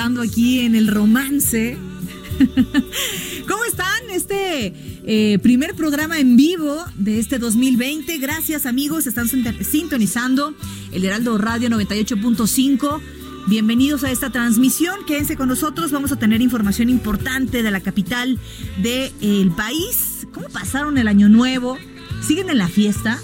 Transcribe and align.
Aquí 0.00 0.60
en 0.60 0.74
el 0.74 0.88
romance. 0.88 1.76
¿Cómo 3.48 3.64
están? 3.64 4.08
Este 4.10 4.72
eh, 5.04 5.38
primer 5.42 5.74
programa 5.74 6.18
en 6.18 6.38
vivo 6.38 6.82
de 6.96 7.18
este 7.18 7.38
2020. 7.38 8.16
Gracias 8.16 8.64
amigos, 8.64 9.06
están 9.06 9.28
sinton- 9.28 9.62
sintonizando 9.62 10.54
el 10.92 11.04
Heraldo 11.04 11.36
Radio 11.36 11.68
98.5. 11.68 13.00
Bienvenidos 13.46 14.02
a 14.04 14.10
esta 14.10 14.30
transmisión. 14.30 15.04
Quédense 15.06 15.36
con 15.36 15.48
nosotros. 15.50 15.92
Vamos 15.92 16.12
a 16.12 16.16
tener 16.16 16.40
información 16.40 16.88
importante 16.88 17.62
de 17.62 17.70
la 17.70 17.80
capital 17.80 18.38
del 18.80 19.50
país. 19.50 20.26
¿Cómo 20.32 20.48
pasaron 20.48 20.96
el 20.96 21.08
año 21.08 21.28
nuevo? 21.28 21.76
¿Siguen 22.26 22.48
en 22.48 22.56
la 22.56 22.68
fiesta? 22.68 23.18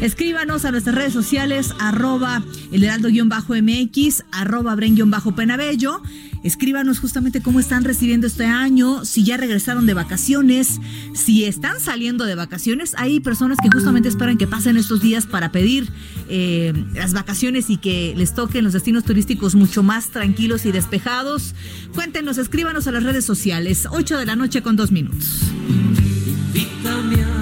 Escríbanos 0.00 0.64
a 0.64 0.70
nuestras 0.70 0.94
redes 0.94 1.12
sociales, 1.12 1.74
arroba 1.78 2.42
el 2.72 2.84
heraldo-mx, 2.84 4.24
arroba 4.30 4.74
bren-penabello. 4.74 6.02
Escríbanos 6.44 7.00
justamente 7.00 7.42
cómo 7.42 7.58
están 7.58 7.84
recibiendo 7.84 8.26
este 8.26 8.46
año, 8.46 9.04
si 9.04 9.24
ya 9.24 9.36
regresaron 9.36 9.86
de 9.86 9.94
vacaciones, 9.94 10.80
si 11.12 11.44
están 11.44 11.80
saliendo 11.80 12.24
de 12.24 12.36
vacaciones. 12.36 12.94
Hay 12.96 13.18
personas 13.20 13.58
que 13.60 13.68
justamente 13.70 14.08
esperan 14.08 14.38
que 14.38 14.46
pasen 14.46 14.76
estos 14.76 15.00
días 15.00 15.26
para 15.26 15.50
pedir 15.50 15.90
eh, 16.28 16.72
las 16.94 17.12
vacaciones 17.12 17.70
y 17.70 17.76
que 17.76 18.14
les 18.16 18.34
toquen 18.34 18.64
los 18.64 18.72
destinos 18.72 19.04
turísticos 19.04 19.56
mucho 19.56 19.82
más 19.82 20.10
tranquilos 20.10 20.64
y 20.64 20.72
despejados. 20.72 21.54
Cuéntenos, 21.94 22.38
escríbanos 22.38 22.86
a 22.86 22.92
las 22.92 23.02
redes 23.02 23.24
sociales, 23.24 23.88
8 23.90 24.18
de 24.18 24.26
la 24.26 24.36
noche 24.36 24.62
con 24.62 24.76
dos 24.76 24.92
minutos. 24.92 25.40
Invítame 25.68 27.37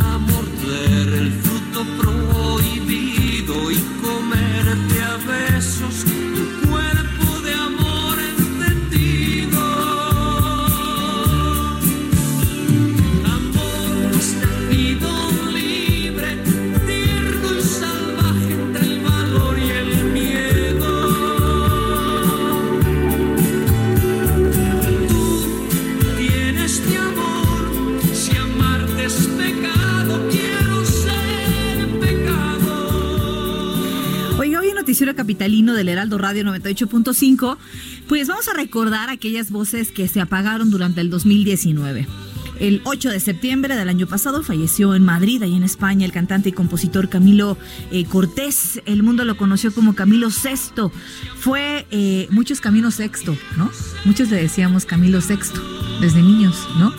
a 5.57 6.16
Capitalino 35.15 35.75
del 35.75 35.91
Heraldo 35.91 36.17
Radio 36.17 36.43
98.5, 36.45 37.59
pues 38.09 38.29
vamos 38.29 38.49
a 38.49 38.55
recordar 38.55 39.11
aquellas 39.11 39.51
voces 39.51 39.93
que 39.93 40.09
se 40.09 40.21
apagaron 40.21 40.71
durante 40.71 41.03
el 41.03 41.11
2019. 41.11 42.07
El 42.59 42.81
8 42.85 43.11
de 43.11 43.21
septiembre 43.21 43.77
del 43.77 43.91
año 43.91 44.07
pasado 44.07 44.43
falleció 44.43 44.95
en 44.95 45.05
Madrid, 45.05 45.43
ahí 45.43 45.55
en 45.55 45.63
España, 45.63 46.07
el 46.07 46.13
cantante 46.13 46.49
y 46.49 46.53
compositor 46.53 47.11
Camilo 47.11 47.59
eh, 47.91 48.07
Cortés. 48.07 48.81
El 48.87 49.03
mundo 49.03 49.27
lo 49.27 49.37
conoció 49.37 49.75
como 49.75 49.95
Camilo 49.95 50.31
Sexto. 50.31 50.91
Fue 51.39 51.87
eh, 51.91 52.27
muchos 52.31 52.63
Camilo 52.63 52.91
Sexto, 52.91 53.37
¿no? 53.59 53.71
Muchos 54.07 54.31
le 54.31 54.41
decíamos 54.41 54.87
Camilo 54.87 55.21
Sexto 55.21 55.61
desde 56.01 56.23
niños, 56.23 56.69
¿no? 56.79 56.93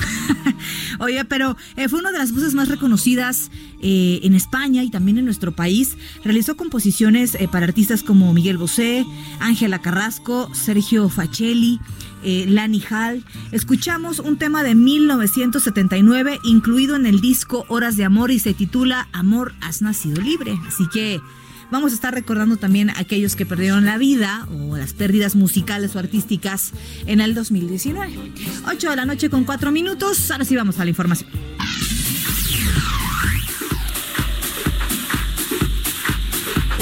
Oye, 1.00 1.24
pero 1.26 1.56
eh, 1.76 1.88
fue 1.88 2.00
una 2.00 2.12
de 2.12 2.18
las 2.18 2.32
voces 2.32 2.54
más 2.54 2.68
reconocidas 2.68 3.52
eh, 3.82 4.20
en 4.24 4.34
España 4.34 4.84
y 4.84 4.90
también 4.90 5.18
en 5.18 5.26
nuestro 5.26 5.52
país. 5.52 5.98
Realizó 6.24 6.58
composiciones 6.58 7.36
eh, 7.36 7.48
para 7.52 7.66
artistas 7.66 8.04
como 8.04 8.34
Miguel 8.34 8.58
Bosé, 8.58 9.06
Ángela 9.40 9.80
Carrasco, 9.80 10.50
Sergio 10.54 11.10
Facelli, 11.10 11.80
Lani 12.24 12.84
Hall. 12.90 13.24
Escuchamos 13.52 14.20
un 14.20 14.38
tema 14.38 14.64
de 14.64 14.76
1979 14.76 16.40
incluido 16.44 16.96
en 16.96 17.06
el 17.06 17.22
disco 17.22 17.66
Horas 17.70 17.96
de 17.96 18.04
Amor 18.04 18.32
y 18.32 18.40
se 18.40 18.54
titula 18.54 19.08
Amor, 19.14 19.54
has 19.62 19.82
nacido 19.82 20.22
libre. 20.22 20.60
Así 20.68 20.88
que 20.92 21.22
vamos 21.72 21.92
a 21.92 21.96
estar 21.96 22.14
recordando 22.14 22.58
también 22.58 22.90
a 22.90 23.00
aquellos 23.00 23.36
que 23.36 23.46
perdieron 23.46 23.86
la 23.86 23.98
vida 23.98 24.48
o 24.52 24.78
las 24.78 24.94
pérdidas 24.94 25.36
musicales 25.36 25.96
o 25.96 26.00
artísticas 26.00 26.72
en 27.06 27.22
el 27.22 27.34
2019. 27.34 28.32
8 28.68 28.90
de 28.90 28.96
la 28.96 29.06
noche 29.06 29.30
con 29.30 29.44
4 29.44 29.72
minutos. 29.72 30.32
Ahora 30.32 30.46
sí 30.46 30.56
vamos 30.56 30.80
a 30.80 30.84
la 30.84 30.90
información. 30.90 31.30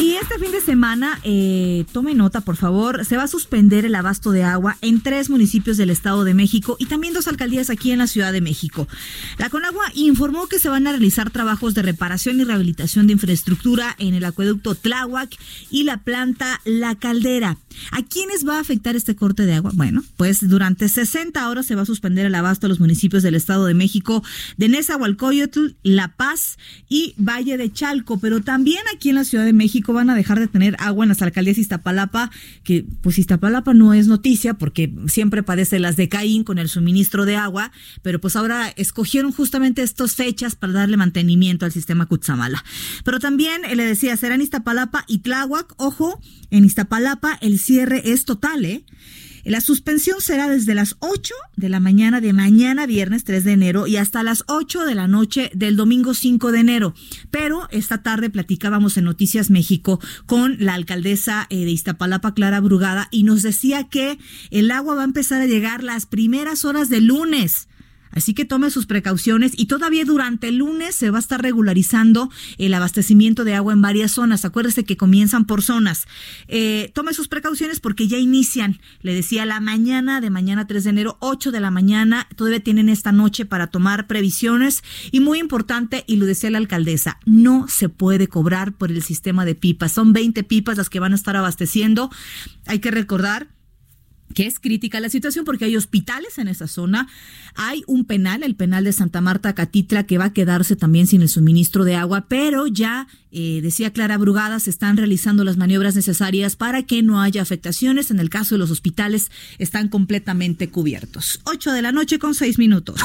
Y 0.06 0.18
este 0.18 0.38
fin 0.38 0.52
de 0.52 0.62
semana, 0.62 1.20
eh, 1.24 1.84
tome 1.92 2.14
nota 2.14 2.42
por 2.42 2.58
favor, 2.58 3.04
se 3.06 3.18
va 3.18 3.24
a 3.24 3.28
suspender 3.28 3.86
el 3.86 3.96
abasto 3.96 4.30
de 4.30 4.44
agua 4.44 4.78
en 4.82 5.02
tres 5.02 5.32
municipios 5.32 5.78
del 5.78 5.90
Estado 5.90 6.24
de 6.24 6.36
México 6.36 6.76
y 6.78 6.86
también 6.86 7.16
dos 7.16 7.28
alcaldías 7.28 7.72
aquí 7.72 7.90
en 7.90 7.98
la 7.98 8.06
Ciudad 8.06 8.32
de 8.32 8.40
México. 8.40 8.88
La 9.40 9.50
Conagua 9.50 9.84
informó 9.96 10.46
que 10.46 10.60
se 10.60 10.70
van 10.70 10.86
a 10.86 10.92
realizar 10.92 11.32
trabajos 11.32 11.74
de 11.74 11.82
reparación 11.82 12.40
y 12.40 12.44
rehabilitación 12.44 13.08
de 13.08 13.14
infraestructura 13.14 13.96
en 13.98 14.14
el 14.14 14.26
acueducto 14.26 14.76
Tláhuac 14.76 15.36
y 15.72 15.86
la 15.86 15.98
planta 15.98 16.62
La 16.66 16.94
Caldera. 16.94 17.58
¿A 17.92 18.04
quiénes 18.04 18.48
va 18.48 18.58
a 18.58 18.62
afectar 18.62 18.96
este 18.96 19.16
corte 19.16 19.48
de 19.48 19.56
agua? 19.56 19.72
Bueno, 19.74 20.04
pues 20.18 20.48
durante 20.48 20.88
60 20.88 21.50
horas 21.50 21.66
se 21.66 21.74
va 21.74 21.82
a 21.82 21.86
suspender 21.86 22.28
el 22.28 22.36
abasto 22.36 22.68
a 22.68 22.70
los 22.70 22.80
municipios 22.80 23.24
del 23.24 23.34
Estado 23.34 23.66
de 23.66 23.74
México 23.74 24.24
de 24.58 24.70
Nezahualcóyotl, 24.70 25.76
La 25.82 26.10
Paz 26.16 26.58
y 26.90 27.16
Valle 27.18 27.58
de 27.58 27.74
Chalco, 27.74 28.20
pero 28.20 28.42
también 28.42 28.84
aquí 28.94 29.10
en 29.10 29.16
la 29.16 29.24
Ciudad 29.24 29.46
de 29.46 29.54
México 29.54 29.95
van 29.96 30.10
a 30.10 30.16
dejar 30.16 30.40
de 30.40 30.48
tener 30.48 30.76
agua 30.80 31.06
en 31.06 31.10
las 31.10 31.22
alcaldías 31.22 31.58
Iztapalapa, 31.58 32.32
que 32.64 32.86
pues 33.02 33.18
Iztapalapa 33.18 33.74
no 33.74 33.94
es 33.94 34.08
noticia 34.08 34.54
porque 34.54 34.94
siempre 35.08 35.44
padece 35.44 35.80
las 35.80 35.96
de 35.96 36.10
Caín 36.10 36.44
con 36.44 36.60
el 36.60 36.70
suministro 36.70 37.26
de 37.26 37.36
agua, 37.36 37.72
pero 38.02 38.22
pues 38.22 38.36
ahora 38.36 38.70
escogieron 38.76 39.32
justamente 39.32 39.82
estas 39.82 40.16
fechas 40.16 40.56
para 40.56 40.74
darle 40.74 40.98
mantenimiento 40.98 41.66
al 41.66 41.72
sistema 41.72 42.06
Cutzamala. 42.06 42.64
Pero 43.04 43.20
también 43.20 43.66
eh, 43.66 43.76
le 43.76 43.86
decía, 43.86 44.16
serán 44.18 44.42
Iztapalapa 44.42 45.06
y 45.08 45.20
Tláhuac, 45.20 45.74
ojo, 45.78 46.22
en 46.52 46.66
Iztapalapa 46.66 47.38
el 47.42 47.60
cierre 47.60 48.12
es 48.12 48.26
total, 48.26 48.66
¿eh? 48.66 48.84
La 49.46 49.62
suspensión 49.62 50.22
será 50.22 50.50
desde 50.50 50.74
las 50.74 50.96
8 51.02 51.36
de 51.56 51.70
la 51.70 51.80
mañana 51.80 52.20
de 52.20 52.34
mañana, 52.34 52.88
viernes 52.88 53.24
3 53.26 53.44
de 53.44 53.52
enero, 53.52 53.86
y 53.86 53.98
hasta 53.98 54.24
las 54.24 54.44
8 54.48 54.86
de 54.86 54.96
la 54.96 55.08
noche 55.08 55.52
del 55.54 55.76
domingo 55.76 56.16
5 56.16 56.52
de 56.52 56.60
enero. 56.60 56.96
Pero 57.30 57.68
esta 57.70 58.02
tarde 58.02 58.32
platicábamos 58.32 58.98
en 58.98 59.04
Noticias 59.04 59.52
México 59.52 60.00
con 60.26 60.58
la 60.60 60.74
alcaldesa 60.74 61.46
eh, 61.52 61.64
de 61.64 61.70
Iztapalapa, 61.70 62.34
Clara 62.34 62.60
Brugada, 62.60 63.08
y 63.12 63.22
nos 63.22 63.44
decía 63.44 63.88
que 63.88 64.18
el 64.50 64.72
agua 64.72 64.96
va 64.96 65.02
a 65.04 65.06
empezar 65.06 65.44
a 65.44 65.46
llegar 65.46 65.84
las 65.84 66.08
primeras 66.08 66.66
horas 66.66 66.90
del 66.90 67.06
lunes. 67.06 67.68
Así 68.16 68.34
que 68.34 68.46
tome 68.46 68.72
sus 68.72 68.86
precauciones 68.86 69.52
y 69.56 69.66
todavía 69.66 70.06
durante 70.06 70.48
el 70.48 70.58
lunes 70.58 70.96
se 70.96 71.12
va 71.12 71.18
a 71.18 71.22
estar 71.22 71.42
regularizando 71.42 72.32
el 72.58 72.74
abastecimiento 72.74 73.44
de 73.44 73.54
agua 73.54 73.74
en 73.74 73.82
varias 73.82 74.12
zonas. 74.12 74.46
Acuérdese 74.46 74.86
que 74.86 74.98
comienzan 74.98 75.46
por 75.46 75.62
zonas. 75.62 76.08
Eh, 76.48 76.92
tome 76.94 77.14
sus 77.14 77.28
precauciones 77.28 77.80
porque 77.80 78.08
ya 78.08 78.18
inician, 78.18 78.80
le 79.02 79.14
decía, 79.14 79.46
la 79.46 79.60
mañana 79.60 80.22
de 80.22 80.30
mañana 80.30 80.66
3 80.66 80.84
de 80.86 80.90
enero, 80.90 81.18
8 81.20 81.52
de 81.52 81.60
la 81.60 81.72
mañana. 81.72 82.28
Todavía 82.36 82.64
tienen 82.64 82.90
esta 82.90 83.12
noche 83.12 83.46
para 83.46 83.68
tomar 83.68 84.08
previsiones. 84.08 84.84
Y 85.12 85.20
muy 85.20 85.40
importante, 85.40 86.04
y 86.08 86.16
lo 86.16 86.26
decía 86.26 86.50
la 86.50 86.58
alcaldesa, 86.58 87.20
no 87.26 87.68
se 87.68 87.90
puede 87.90 88.28
cobrar 88.28 88.74
por 88.74 88.92
el 88.92 89.04
sistema 89.04 89.46
de 89.46 89.56
pipas. 89.56 89.92
Son 89.92 90.14
20 90.14 90.44
pipas 90.44 90.78
las 90.78 90.90
que 90.90 91.00
van 91.00 91.12
a 91.12 91.16
estar 91.16 91.36
abasteciendo. 91.36 92.10
Hay 92.66 92.80
que 92.80 92.92
recordar 92.92 93.55
que 94.34 94.46
es 94.46 94.60
crítica 94.60 95.00
la 95.00 95.10
situación 95.10 95.46
porque 95.46 95.66
hay 95.66 95.76
hospitales 95.76 96.38
en 96.38 96.48
esa 96.48 96.68
zona, 96.68 97.08
hay 97.56 97.84
un 97.88 98.06
penal, 98.06 98.44
el 98.44 98.56
penal 98.56 98.84
de 98.84 98.94
Santa 98.94 99.22
Marta 99.22 99.54
Catitla, 99.54 100.06
que 100.06 100.18
va 100.18 100.26
a 100.26 100.34
quedarse 100.34 100.76
también 100.76 101.08
sin 101.08 101.22
el 101.22 101.30
suministro 101.30 101.84
de 101.84 101.96
agua, 101.96 102.26
pero 102.28 102.68
ya, 102.68 103.08
eh, 103.32 103.60
decía 103.62 103.94
Clara 103.94 104.18
Brugada, 104.18 104.60
se 104.60 104.70
están 104.70 104.98
realizando 104.98 105.44
las 105.44 105.58
maniobras 105.58 105.96
necesarias 105.96 106.56
para 106.56 106.84
que 106.84 107.04
no 107.04 107.22
haya 107.22 107.42
afectaciones. 107.42 108.12
En 108.12 108.20
el 108.20 108.30
caso 108.30 108.56
de 108.56 108.60
los 108.60 108.72
hospitales, 108.72 109.32
están 109.58 109.90
completamente 109.90 110.70
cubiertos. 110.70 111.40
8 111.46 111.72
de 111.72 111.82
la 111.82 111.92
noche 111.92 112.20
con 112.20 112.34
6 112.34 112.58
minutos. 112.58 113.00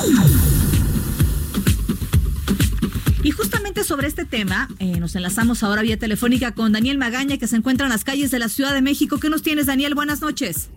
Y 3.22 3.32
justamente 3.32 3.84
sobre 3.84 4.08
este 4.08 4.24
tema, 4.24 4.68
eh, 4.78 4.98
nos 4.98 5.14
enlazamos 5.14 5.62
ahora 5.62 5.82
vía 5.82 5.98
telefónica 5.98 6.54
con 6.54 6.72
Daniel 6.72 6.96
Magaña, 6.96 7.36
que 7.36 7.46
se 7.46 7.56
encuentra 7.56 7.86
en 7.86 7.92
las 7.92 8.02
calles 8.02 8.30
de 8.30 8.38
la 8.38 8.48
Ciudad 8.48 8.72
de 8.72 8.80
México. 8.80 9.18
¿Qué 9.18 9.28
nos 9.28 9.42
tienes, 9.42 9.66
Daniel? 9.66 9.94
Buenas 9.94 10.22
noches. 10.22 10.70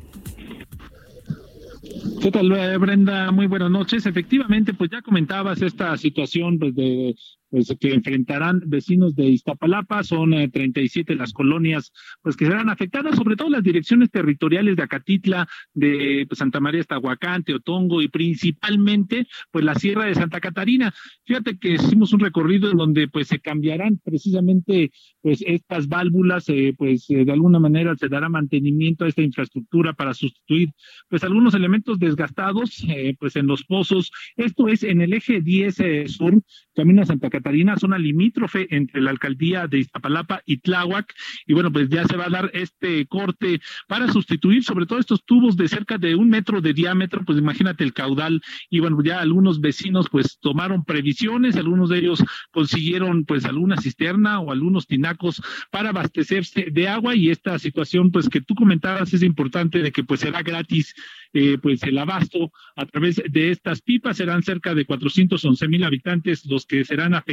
¿Qué 2.21 2.31
tal, 2.31 2.49
Brenda? 2.79 3.31
Muy 3.31 3.47
buenas 3.47 3.69
noches. 3.69 4.05
Efectivamente, 4.05 4.73
pues 4.73 4.89
ya 4.89 5.01
comentabas 5.01 5.61
esta 5.61 5.97
situación 5.97 6.57
pues, 6.57 6.73
de 6.75 7.15
pues, 7.53 7.71
que 7.79 7.93
enfrentarán 7.93 8.63
vecinos 8.65 9.15
de 9.15 9.25
Iztapalapa. 9.25 10.01
Son 10.01 10.31
37 10.31 11.13
eh, 11.13 11.15
las 11.15 11.33
colonias 11.33 11.93
pues 12.23 12.35
que 12.35 12.47
serán 12.47 12.67
afectadas, 12.67 13.15
sobre 13.15 13.35
todo 13.35 13.47
las 13.49 13.61
direcciones 13.61 14.09
territoriales 14.09 14.75
de 14.75 14.81
Acatitla, 14.81 15.47
de 15.71 16.25
pues, 16.27 16.39
Santa 16.39 16.59
María 16.59 16.81
Estahuacán, 16.81 17.43
Teotongo 17.43 18.01
y 18.01 18.07
principalmente 18.07 19.27
pues 19.51 19.63
la 19.63 19.75
Sierra 19.75 20.05
de 20.05 20.15
Santa 20.15 20.39
Catarina. 20.39 20.91
Fíjate 21.25 21.59
que 21.59 21.73
hicimos 21.73 22.11
un 22.11 22.21
recorrido 22.21 22.71
en 22.71 22.77
donde 22.77 23.07
pues 23.07 23.27
se 23.27 23.39
cambiarán 23.39 23.99
precisamente 24.03 24.91
pues 25.21 25.43
estas 25.45 25.87
válvulas, 25.87 26.49
eh, 26.49 26.73
pues 26.75 27.07
eh, 27.11 27.23
de 27.23 27.31
alguna 27.31 27.59
manera 27.59 27.95
se 27.95 28.09
dará 28.09 28.29
mantenimiento 28.29 29.05
a 29.05 29.09
esta 29.09 29.21
infraestructura 29.21 29.93
para 29.93 30.15
sustituir 30.15 30.71
pues 31.07 31.23
algunos 31.23 31.53
elementos 31.53 31.99
desgastados 31.99 32.83
pues 33.19 33.35
en 33.35 33.45
los 33.45 33.63
pozos. 33.63 34.11
Esto 34.37 34.67
es 34.69 34.81
en 34.81 35.01
el 35.01 35.13
eje 35.13 35.39
10 35.39 35.75
sur, 36.07 36.41
camino 36.73 37.03
a 37.03 37.05
Santa 37.05 37.29
Catarina 37.29 37.42
Catarina, 37.43 37.75
zona 37.77 37.97
limítrofe 37.97 38.67
entre 38.73 39.01
la 39.01 39.11
alcaldía 39.11 39.67
de 39.67 39.79
Iztapalapa 39.79 40.41
y 40.45 40.57
Tláhuac. 40.57 41.13
Y 41.45 41.53
bueno, 41.53 41.73
pues 41.73 41.89
ya 41.89 42.05
se 42.05 42.15
va 42.15 42.27
a 42.27 42.29
dar 42.29 42.49
este 42.53 43.05
corte 43.05 43.59
para 43.89 44.11
sustituir 44.11 44.63
sobre 44.63 44.85
todo 44.85 44.99
estos 44.99 45.25
tubos 45.25 45.57
de 45.57 45.67
cerca 45.67 45.97
de 45.97 46.15
un 46.15 46.29
metro 46.29 46.61
de 46.61 46.73
diámetro, 46.73 47.23
pues 47.25 47.37
imagínate 47.37 47.83
el 47.83 47.91
caudal. 47.91 48.41
Y 48.69 48.79
bueno, 48.79 49.03
ya 49.03 49.19
algunos 49.19 49.59
vecinos 49.59 50.07
pues 50.09 50.39
tomaron 50.39 50.85
previsiones, 50.85 51.57
algunos 51.57 51.89
de 51.89 51.99
ellos 51.99 52.23
consiguieron 52.51 53.25
pues 53.25 53.43
alguna 53.43 53.75
cisterna 53.75 54.39
o 54.39 54.51
algunos 54.51 54.87
tinacos 54.87 55.41
para 55.69 55.89
abastecerse 55.89 56.67
de 56.71 56.87
agua 56.87 57.13
y 57.13 57.29
esta 57.29 57.59
situación 57.59 58.11
pues 58.11 58.29
que 58.29 58.39
tú 58.39 58.55
comentabas 58.55 59.13
es 59.13 59.21
importante 59.21 59.79
de 59.79 59.91
que 59.91 60.05
pues 60.05 60.21
será 60.21 60.43
gratis 60.43 60.95
eh, 61.33 61.57
pues 61.61 61.83
el 61.83 61.97
abasto 61.97 62.51
a 62.77 62.85
través 62.85 63.21
de 63.29 63.51
estas 63.51 63.81
pipas. 63.81 64.17
Serán 64.17 64.43
cerca 64.43 64.73
de 64.73 64.85
411 64.85 65.67
mil 65.67 65.83
habitantes 65.83 66.45
los 66.45 66.65
que 66.65 66.85
serán 66.85 67.13
afectados 67.13 67.32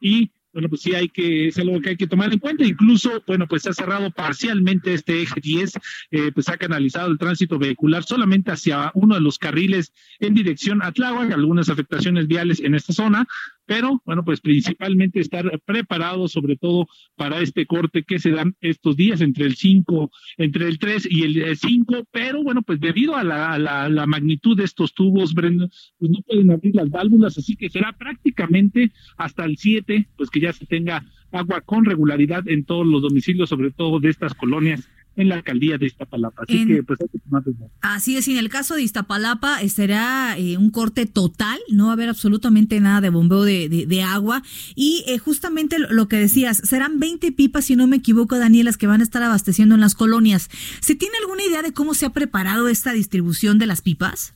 y 0.00 0.30
bueno, 0.52 0.70
pues 0.70 0.80
sí 0.80 0.94
hay 0.94 1.08
que, 1.08 1.48
es 1.48 1.58
algo 1.58 1.80
que 1.80 1.90
hay 1.90 1.96
que 1.96 2.06
tomar 2.06 2.32
en 2.32 2.38
cuenta. 2.38 2.64
Incluso, 2.64 3.22
bueno, 3.26 3.46
pues 3.46 3.62
se 3.62 3.70
ha 3.70 3.74
cerrado 3.74 4.10
parcialmente 4.10 4.94
este 4.94 5.22
eje 5.22 5.40
10, 5.40 5.72
eh, 6.10 6.32
pues 6.32 6.48
ha 6.48 6.56
canalizado 6.56 7.10
el 7.10 7.18
tránsito 7.18 7.58
vehicular 7.58 8.02
solamente 8.02 8.50
hacia 8.50 8.90
uno 8.94 9.14
de 9.14 9.20
los 9.20 9.38
carriles 9.38 9.92
en 10.18 10.34
dirección 10.34 10.82
a 10.82 10.90
Tláhuac, 10.90 11.30
algunas 11.32 11.68
afectaciones 11.68 12.26
viales 12.26 12.60
en 12.60 12.74
esta 12.74 12.92
zona, 12.92 13.28
pero 13.68 14.00
bueno, 14.06 14.24
pues 14.24 14.40
principalmente 14.40 15.20
estar 15.20 15.60
preparado 15.66 16.26
sobre 16.26 16.56
todo 16.56 16.88
para 17.16 17.42
este 17.42 17.66
corte 17.66 18.02
que 18.02 18.18
se 18.18 18.30
dan 18.30 18.56
estos 18.62 18.96
días 18.96 19.20
entre 19.20 19.44
el 19.44 19.56
5, 19.56 20.10
entre 20.38 20.68
el 20.68 20.78
3 20.78 21.06
y 21.10 21.22
el 21.24 21.54
5, 21.54 21.94
eh, 21.94 22.04
pero 22.10 22.42
bueno, 22.42 22.62
pues 22.62 22.80
debido 22.80 23.14
a 23.14 23.22
la, 23.22 23.58
la, 23.58 24.06
magnitud 24.06 24.56
de 24.56 24.64
estos 24.64 24.94
tubos, 24.94 25.34
Brenda, 25.34 25.68
pues 25.98 26.10
no 26.10 26.22
pueden 26.22 26.50
abrir 26.50 26.74
las 26.74 26.88
válvulas, 26.88 27.36
así 27.36 27.56
que 27.56 27.68
será 27.68 27.92
prácticamente 27.92 28.90
hasta 29.18 29.44
el 29.44 29.58
7, 29.58 30.08
pues 30.16 30.30
que 30.30 30.40
ya 30.40 30.54
se 30.54 30.64
tenga 30.64 31.04
agua 31.30 31.60
con 31.60 31.84
regularidad 31.84 32.48
en 32.48 32.64
todos 32.64 32.86
los 32.86 33.02
domicilios, 33.02 33.50
sobre 33.50 33.70
todo 33.70 34.00
de 34.00 34.08
estas 34.08 34.32
colonias 34.32 34.88
en 35.18 35.28
la 35.28 35.34
alcaldía 35.34 35.78
de 35.78 35.86
Iztapalapa. 35.86 36.44
Así 36.44 36.64
que 36.64 36.82
pues 36.84 37.00
hay 37.00 37.08
que 37.08 37.18
tomar 37.18 37.42
Así 37.80 38.16
es, 38.16 38.28
y 38.28 38.32
en 38.32 38.38
el 38.38 38.48
caso 38.48 38.76
de 38.76 38.82
Iztapalapa 38.82 39.60
eh, 39.60 39.68
será 39.68 40.38
eh, 40.38 40.56
un 40.56 40.70
corte 40.70 41.06
total, 41.06 41.58
no 41.70 41.86
va 41.86 41.90
a 41.90 41.92
haber 41.94 42.08
absolutamente 42.08 42.78
nada 42.80 43.00
de 43.00 43.10
bombeo 43.10 43.42
de, 43.42 43.68
de, 43.68 44.02
agua. 44.02 44.44
Y 44.76 45.02
eh, 45.08 45.18
justamente 45.18 45.76
lo 45.90 46.06
que 46.06 46.16
decías, 46.16 46.58
serán 46.58 47.00
20 47.00 47.32
pipas, 47.32 47.64
si 47.64 47.74
no 47.74 47.88
me 47.88 47.96
equivoco, 47.96 48.38
Danielas, 48.38 48.76
que 48.76 48.86
van 48.86 49.00
a 49.00 49.04
estar 49.04 49.22
abasteciendo 49.22 49.74
en 49.74 49.80
las 49.80 49.96
colonias. 49.96 50.48
¿Se 50.80 50.94
tiene 50.94 51.16
alguna 51.20 51.44
idea 51.44 51.62
de 51.62 51.72
cómo 51.72 51.94
se 51.94 52.06
ha 52.06 52.10
preparado 52.10 52.68
esta 52.68 52.92
distribución 52.92 53.58
de 53.58 53.66
las 53.66 53.82
pipas? 53.82 54.34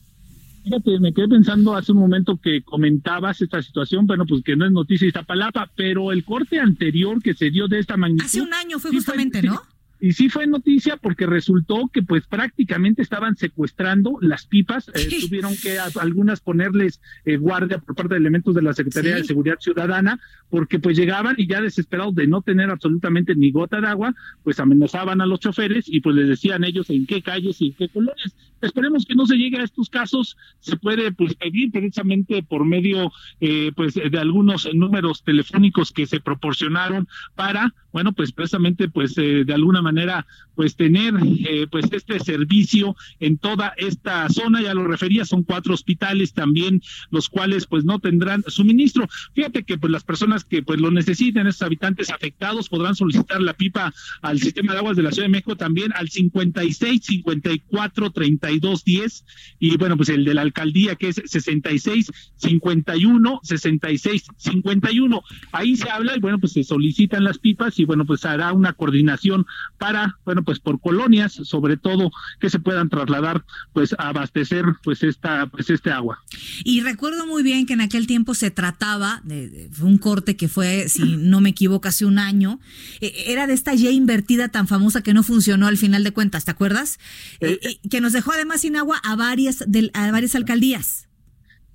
Fíjate, 0.65 0.99
me 0.99 1.13
quedé 1.13 1.29
pensando 1.29 1.75
hace 1.75 1.93
un 1.93 1.99
momento 1.99 2.37
que 2.37 2.61
comentabas 2.61 3.41
esta 3.41 3.61
situación, 3.61 4.05
bueno, 4.05 4.25
pues 4.25 4.43
que 4.43 4.57
no 4.57 4.65
es 4.65 4.71
noticia 4.71 5.07
Iztapalapa, 5.07 5.69
pero 5.75 6.11
el 6.11 6.25
corte 6.25 6.59
anterior 6.59 7.21
que 7.21 7.33
se 7.33 7.49
dio 7.49 7.69
de 7.69 7.79
esta 7.79 7.95
magnitud. 7.95 8.25
Hace 8.25 8.41
un 8.41 8.53
año 8.53 8.79
fue 8.79 8.91
justamente, 8.91 9.41
¿no? 9.41 9.61
Y 10.03 10.11
sí 10.11 10.27
fue 10.27 10.45
noticia 10.47 10.97
porque 10.97 11.25
resultó 11.25 11.87
que 11.87 12.03
pues 12.03 12.27
prácticamente 12.27 13.01
estaban 13.01 13.37
secuestrando 13.37 14.17
las 14.19 14.45
pipas, 14.45 14.89
eh, 14.89 15.07
tuvieron 15.21 15.55
que 15.55 15.79
algunas 15.79 16.41
ponerles 16.41 16.99
eh, 17.23 17.37
guardia 17.37 17.77
por 17.77 17.95
parte 17.95 18.15
de 18.15 18.19
elementos 18.19 18.53
de 18.53 18.63
la 18.63 18.73
Secretaría 18.73 19.15
de 19.15 19.23
Seguridad 19.23 19.59
Ciudadana, 19.61 20.19
porque 20.49 20.77
pues 20.77 20.97
llegaban 20.97 21.35
y 21.37 21.47
ya 21.47 21.61
desesperados 21.61 22.15
de 22.15 22.27
no 22.27 22.41
tener 22.41 22.69
absolutamente 22.69 23.33
ni 23.33 23.51
gota 23.51 23.79
de 23.79 23.87
agua, 23.87 24.13
pues 24.43 24.59
amenazaban 24.59 25.21
a 25.21 25.25
los 25.25 25.39
choferes 25.39 25.85
y 25.87 26.01
pues 26.01 26.17
les 26.17 26.27
decían 26.27 26.65
ellos 26.65 26.89
en 26.89 27.05
qué 27.05 27.21
calles 27.21 27.61
y 27.61 27.67
en 27.67 27.73
qué 27.75 27.87
colonias. 27.87 28.35
Esperemos 28.63 29.05
que 29.05 29.15
no 29.15 29.25
se 29.25 29.35
llegue 29.35 29.59
a 29.59 29.63
estos 29.63 29.89
casos, 29.89 30.37
se 30.59 30.77
puede 30.77 31.11
pues 31.11 31.35
pedir 31.35 31.69
precisamente 31.71 32.43
por 32.43 32.65
medio 32.65 33.11
eh, 33.41 33.71
pues 33.75 33.93
de 33.95 34.17
algunos 34.17 34.69
números 34.73 35.21
telefónicos 35.23 35.91
que 35.91 36.05
se 36.05 36.21
proporcionaron 36.21 37.07
para, 37.35 37.73
bueno, 37.91 38.13
pues 38.13 38.31
precisamente 38.31 38.87
pues 38.87 39.15
de 39.15 39.53
alguna 39.53 39.81
manera 39.81 40.25
pues 40.55 40.75
tener 40.75 41.13
eh, 41.47 41.67
pues 41.69 41.85
este 41.91 42.19
servicio 42.19 42.95
en 43.19 43.37
toda 43.37 43.73
esta 43.75 44.29
zona. 44.29 44.61
Ya 44.61 44.73
lo 44.73 44.85
refería 44.85 45.25
son 45.25 45.43
cuatro 45.43 45.73
hospitales 45.73 46.33
también 46.33 46.81
los 47.09 47.29
cuales 47.29 47.65
pues 47.65 47.83
no 47.83 47.99
tendrán 47.99 48.43
suministro. 48.47 49.07
Fíjate 49.33 49.63
que 49.63 49.77
pues 49.77 49.91
las 49.91 50.03
personas 50.03 50.45
que 50.45 50.63
pues 50.63 50.79
lo 50.79 50.89
necesiten 50.89 51.47
esos 51.47 51.63
habitantes 51.63 52.09
afectados 52.11 52.69
podrán 52.69 52.95
solicitar 52.95 53.41
la 53.41 53.53
pipa 53.53 53.93
al 54.21 54.39
sistema 54.39 54.71
de 54.71 54.79
aguas 54.79 54.95
de 54.95 55.03
la 55.03 55.11
Ciudad 55.11 55.25
de 55.25 55.31
México 55.31 55.57
también 55.57 55.91
al 55.95 56.09
56 56.09 57.01
54 57.03 58.11
32 58.11 58.52
10 58.59 59.25
y 59.59 59.77
bueno 59.77 59.97
pues 59.97 60.09
el 60.09 60.25
de 60.25 60.33
la 60.33 60.41
alcaldía 60.41 60.95
que 60.95 61.09
es 61.09 61.21
66 61.25 62.11
51 62.37 63.39
66 63.43 64.23
51 64.37 65.21
ahí 65.51 65.75
se 65.75 65.89
habla 65.89 66.15
y 66.15 66.19
bueno 66.19 66.39
pues 66.39 66.53
se 66.53 66.63
solicitan 66.63 67.23
las 67.23 67.37
pipas 67.37 67.79
y 67.79 67.85
bueno 67.85 68.05
pues 68.05 68.25
hará 68.25 68.53
una 68.53 68.73
coordinación 68.73 69.45
para, 69.77 70.17
bueno, 70.25 70.43
pues 70.43 70.59
por 70.59 70.79
colonias, 70.79 71.33
sobre 71.33 71.77
todo, 71.77 72.11
que 72.39 72.49
se 72.49 72.59
puedan 72.59 72.89
trasladar, 72.89 73.43
pues 73.73 73.93
a 73.97 74.09
abastecer, 74.09 74.65
pues 74.83 75.03
esta, 75.03 75.47
pues 75.47 75.69
este 75.69 75.91
agua. 75.91 76.23
Y 76.63 76.81
recuerdo 76.81 77.25
muy 77.25 77.43
bien 77.43 77.65
que 77.65 77.73
en 77.73 77.81
aquel 77.81 78.07
tiempo 78.07 78.33
se 78.33 78.51
trataba 78.51 79.21
de, 79.23 79.69
un 79.81 79.97
corte 79.97 80.35
que 80.35 80.47
fue, 80.47 80.87
si 80.89 81.17
no 81.17 81.41
me 81.41 81.49
equivoco, 81.49 81.87
hace 81.87 82.05
un 82.05 82.19
año, 82.19 82.59
e, 83.01 83.13
era 83.27 83.47
de 83.47 83.53
esta 83.53 83.73
Y 83.73 83.87
invertida 83.87 84.49
tan 84.49 84.67
famosa 84.67 85.01
que 85.01 85.13
no 85.13 85.23
funcionó 85.23 85.67
al 85.67 85.77
final 85.77 86.03
de 86.03 86.11
cuentas, 86.11 86.45
¿te 86.45 86.51
acuerdas? 86.51 86.99
Eh, 87.41 87.79
que 87.89 88.01
nos 88.01 88.13
dejó 88.13 88.31
además 88.43 88.61
sin 88.61 88.75
agua 88.75 88.99
a 89.03 89.15
varias, 89.15 89.63
de, 89.67 89.89
a 89.93 90.11
varias 90.11 90.35
alcaldías. 90.35 91.07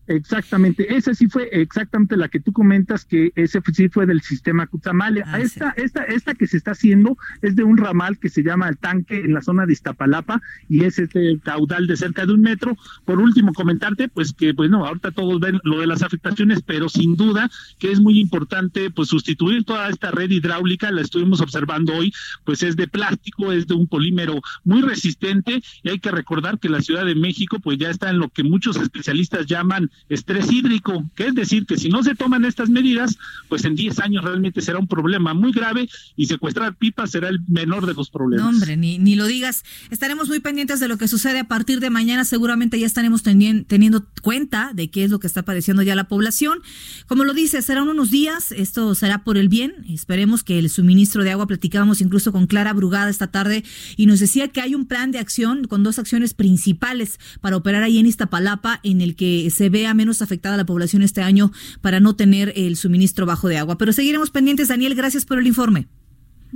Exactamente, 0.09 0.97
esa 0.97 1.13
sí 1.13 1.29
fue 1.29 1.51
exactamente 1.53 2.17
la 2.17 2.29
que 2.29 2.41
tú 2.41 2.51
comentas, 2.51 3.05
que 3.05 3.31
ese 3.37 3.61
sí 3.75 3.91
fue 3.91 4.07
del 4.07 4.23
sistema 4.23 4.67
Cutzamale. 4.67 5.23
Ah, 5.27 5.39
esta, 5.39 5.71
esta, 5.77 6.03
esta 6.05 6.35
que 6.35 6.47
se 6.47 6.57
está 6.57 6.71
haciendo 6.71 7.19
es 7.43 7.57
de 7.57 7.63
un 7.63 7.77
ramal 7.77 8.19
que 8.19 8.31
se 8.31 8.43
llama 8.43 8.71
el 8.71 8.79
tanque 8.79 9.21
en 9.21 9.35
la 9.35 9.43
zona 9.43 9.67
de 9.67 9.75
Iztapalapa 9.75 10.41
y 10.67 10.85
es 10.85 10.99
este 10.99 11.39
caudal 11.45 11.87
de 11.87 11.97
cerca 11.99 12.25
de 12.25 12.33
un 12.33 12.41
metro. 12.41 12.75
Por 13.05 13.21
último, 13.21 13.53
comentarte, 13.53 14.09
pues 14.09 14.33
que, 14.33 14.53
bueno, 14.53 14.87
ahorita 14.87 15.11
todos 15.11 15.41
ven 15.41 15.61
lo 15.63 15.81
de 15.81 15.87
las 15.87 16.03
afectaciones, 16.03 16.63
pero 16.63 16.89
sin 16.89 17.15
duda 17.15 17.51
que 17.79 17.93
es 17.93 18.01
muy 18.01 18.19
importante, 18.19 18.91
pues 18.91 19.09
sustituir 19.09 19.65
toda 19.65 19.91
esta 19.91 20.11
red 20.11 20.31
hidráulica, 20.31 20.91
la 20.91 21.03
estuvimos 21.03 21.43
observando 21.43 21.95
hoy, 21.95 22.15
pues 22.45 22.63
es 22.63 22.77
de 22.77 22.89
plástico, 22.89 23.53
es 23.53 23.67
de 23.67 23.75
un 23.75 23.87
polímero 23.87 24.41
muy 24.65 24.81
resistente 24.81 25.63
y 25.83 25.91
hay 25.91 25.99
que 25.99 26.11
recordar 26.11 26.59
que 26.59 26.71
la 26.71 26.81
Ciudad 26.81 27.05
de 27.05 27.15
México, 27.15 27.59
pues 27.63 27.77
ya 27.77 27.91
está 27.91 28.09
en 28.09 28.19
lo 28.19 28.31
que 28.31 28.43
muchos 28.43 28.77
especialistas 28.79 29.45
llaman 29.45 29.91
estrés 30.09 30.51
hídrico, 30.51 31.05
que 31.15 31.29
es 31.29 31.35
decir, 31.35 31.67
que 31.67 31.77
si 31.77 31.89
no 31.89 32.03
se 32.03 32.15
toman 32.15 32.45
estas 32.45 32.71
medidas, 32.71 33.19
pues 33.49 33.65
en 33.65 33.75
10 33.75 33.99
años 34.01 34.25
realmente 34.25 34.61
será 34.61 34.79
un 34.79 34.89
problema 34.89 35.35
muy 35.35 35.53
grave 35.53 35.89
y 36.17 36.27
secuestrar 36.27 36.77
pipas 36.77 37.11
será 37.11 37.29
el 37.29 37.41
menor 37.49 37.87
de 37.87 37.95
los 37.95 38.11
problemas. 38.11 38.45
No, 38.45 38.51
hombre, 38.51 38.77
ni, 38.77 38.99
ni 38.99 39.17
lo 39.17 39.27
digas. 39.27 39.65
Estaremos 39.91 40.29
muy 40.29 40.41
pendientes 40.41 40.81
de 40.81 40.89
lo 40.89 40.99
que 40.99 41.09
sucede 41.09 41.41
a 41.41 41.45
partir 41.45 41.81
de 41.81 41.91
mañana. 41.91 42.25
Seguramente 42.25 42.79
ya 42.79 42.87
estaremos 42.87 43.23
teniendo 43.23 44.07
cuenta 44.23 44.73
de 44.75 44.91
qué 44.91 45.05
es 45.05 45.11
lo 45.11 45.21
que 45.21 45.27
está 45.27 45.45
padeciendo 45.45 45.83
ya 45.83 45.95
la 45.95 46.09
población. 46.09 46.61
Como 47.07 47.25
lo 47.25 47.35
dice, 47.35 47.63
serán 47.63 47.89
unos 47.89 48.11
días. 48.11 48.53
Esto 48.53 48.95
será 48.95 49.25
por 49.25 49.39
el 49.39 49.49
bien. 49.49 49.85
Esperemos 49.89 50.43
que 50.43 50.59
el 50.59 50.71
suministro 50.71 51.25
de 51.25 51.33
agua, 51.33 51.47
platicábamos 51.47 52.01
incluso 52.01 52.33
con 52.33 52.47
Clara 52.47 52.73
Brugada 52.73 53.11
esta 53.11 53.29
tarde 53.29 53.65
y 53.97 54.07
nos 54.07 54.21
decía 54.21 54.49
que 54.49 54.61
hay 54.61 54.75
un 54.75 54.87
plan 54.87 55.11
de 55.11 55.19
acción 55.19 55.67
con 55.67 55.83
dos 55.83 55.99
acciones 55.99 56.35
principales 56.35 57.19
para 57.41 57.57
operar 57.57 57.83
ahí 57.83 57.99
en 57.99 58.07
Iztapalapa 58.07 58.81
en 58.83 59.01
el 59.01 59.17
que 59.17 59.51
se 59.51 59.69
vea 59.69 59.88
menos 59.95 60.23
afectada 60.23 60.57
la 60.57 60.67
población 60.67 61.03
este 61.03 61.23
año 61.23 61.53
para 61.81 62.01
no 62.01 62.17
tener 62.17 62.53
el 62.57 62.77
suministro 62.77 63.27
bajo 63.27 63.49
de 63.49 63.59
agua. 63.59 63.79
Pero 63.79 63.93
seguiremos 63.93 64.31
pendientes, 64.31 64.69
Daniel, 64.69 64.95
gracias 64.95 65.25
por 65.25 65.39
el 65.39 65.47
informe. 65.47 65.89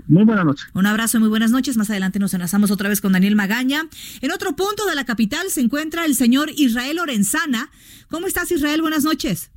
Muy 0.08 0.24
buenas 0.24 0.44
noches. 0.44 0.66
Un 0.74 0.86
abrazo 0.86 1.18
y 1.18 1.20
muy 1.20 1.28
buenas 1.28 1.50
noches. 1.50 1.76
Más 1.76 1.90
adelante 1.90 2.18
nos 2.18 2.34
enlazamos 2.34 2.70
otra 2.70 2.88
vez 2.88 3.00
con 3.00 3.12
Daniel 3.12 3.36
Magaña. 3.36 3.88
En 4.20 4.32
otro 4.32 4.56
punto 4.56 4.86
de 4.86 4.94
la 4.94 5.04
capital 5.04 5.50
se 5.50 5.60
encuentra 5.60 6.04
el 6.04 6.14
señor 6.14 6.50
Israel 6.56 6.96
Lorenzana. 6.96 7.70
¿Cómo 8.08 8.26
estás, 8.26 8.50
Israel? 8.50 8.80
Buenas 8.80 9.04
noches. 9.04 9.50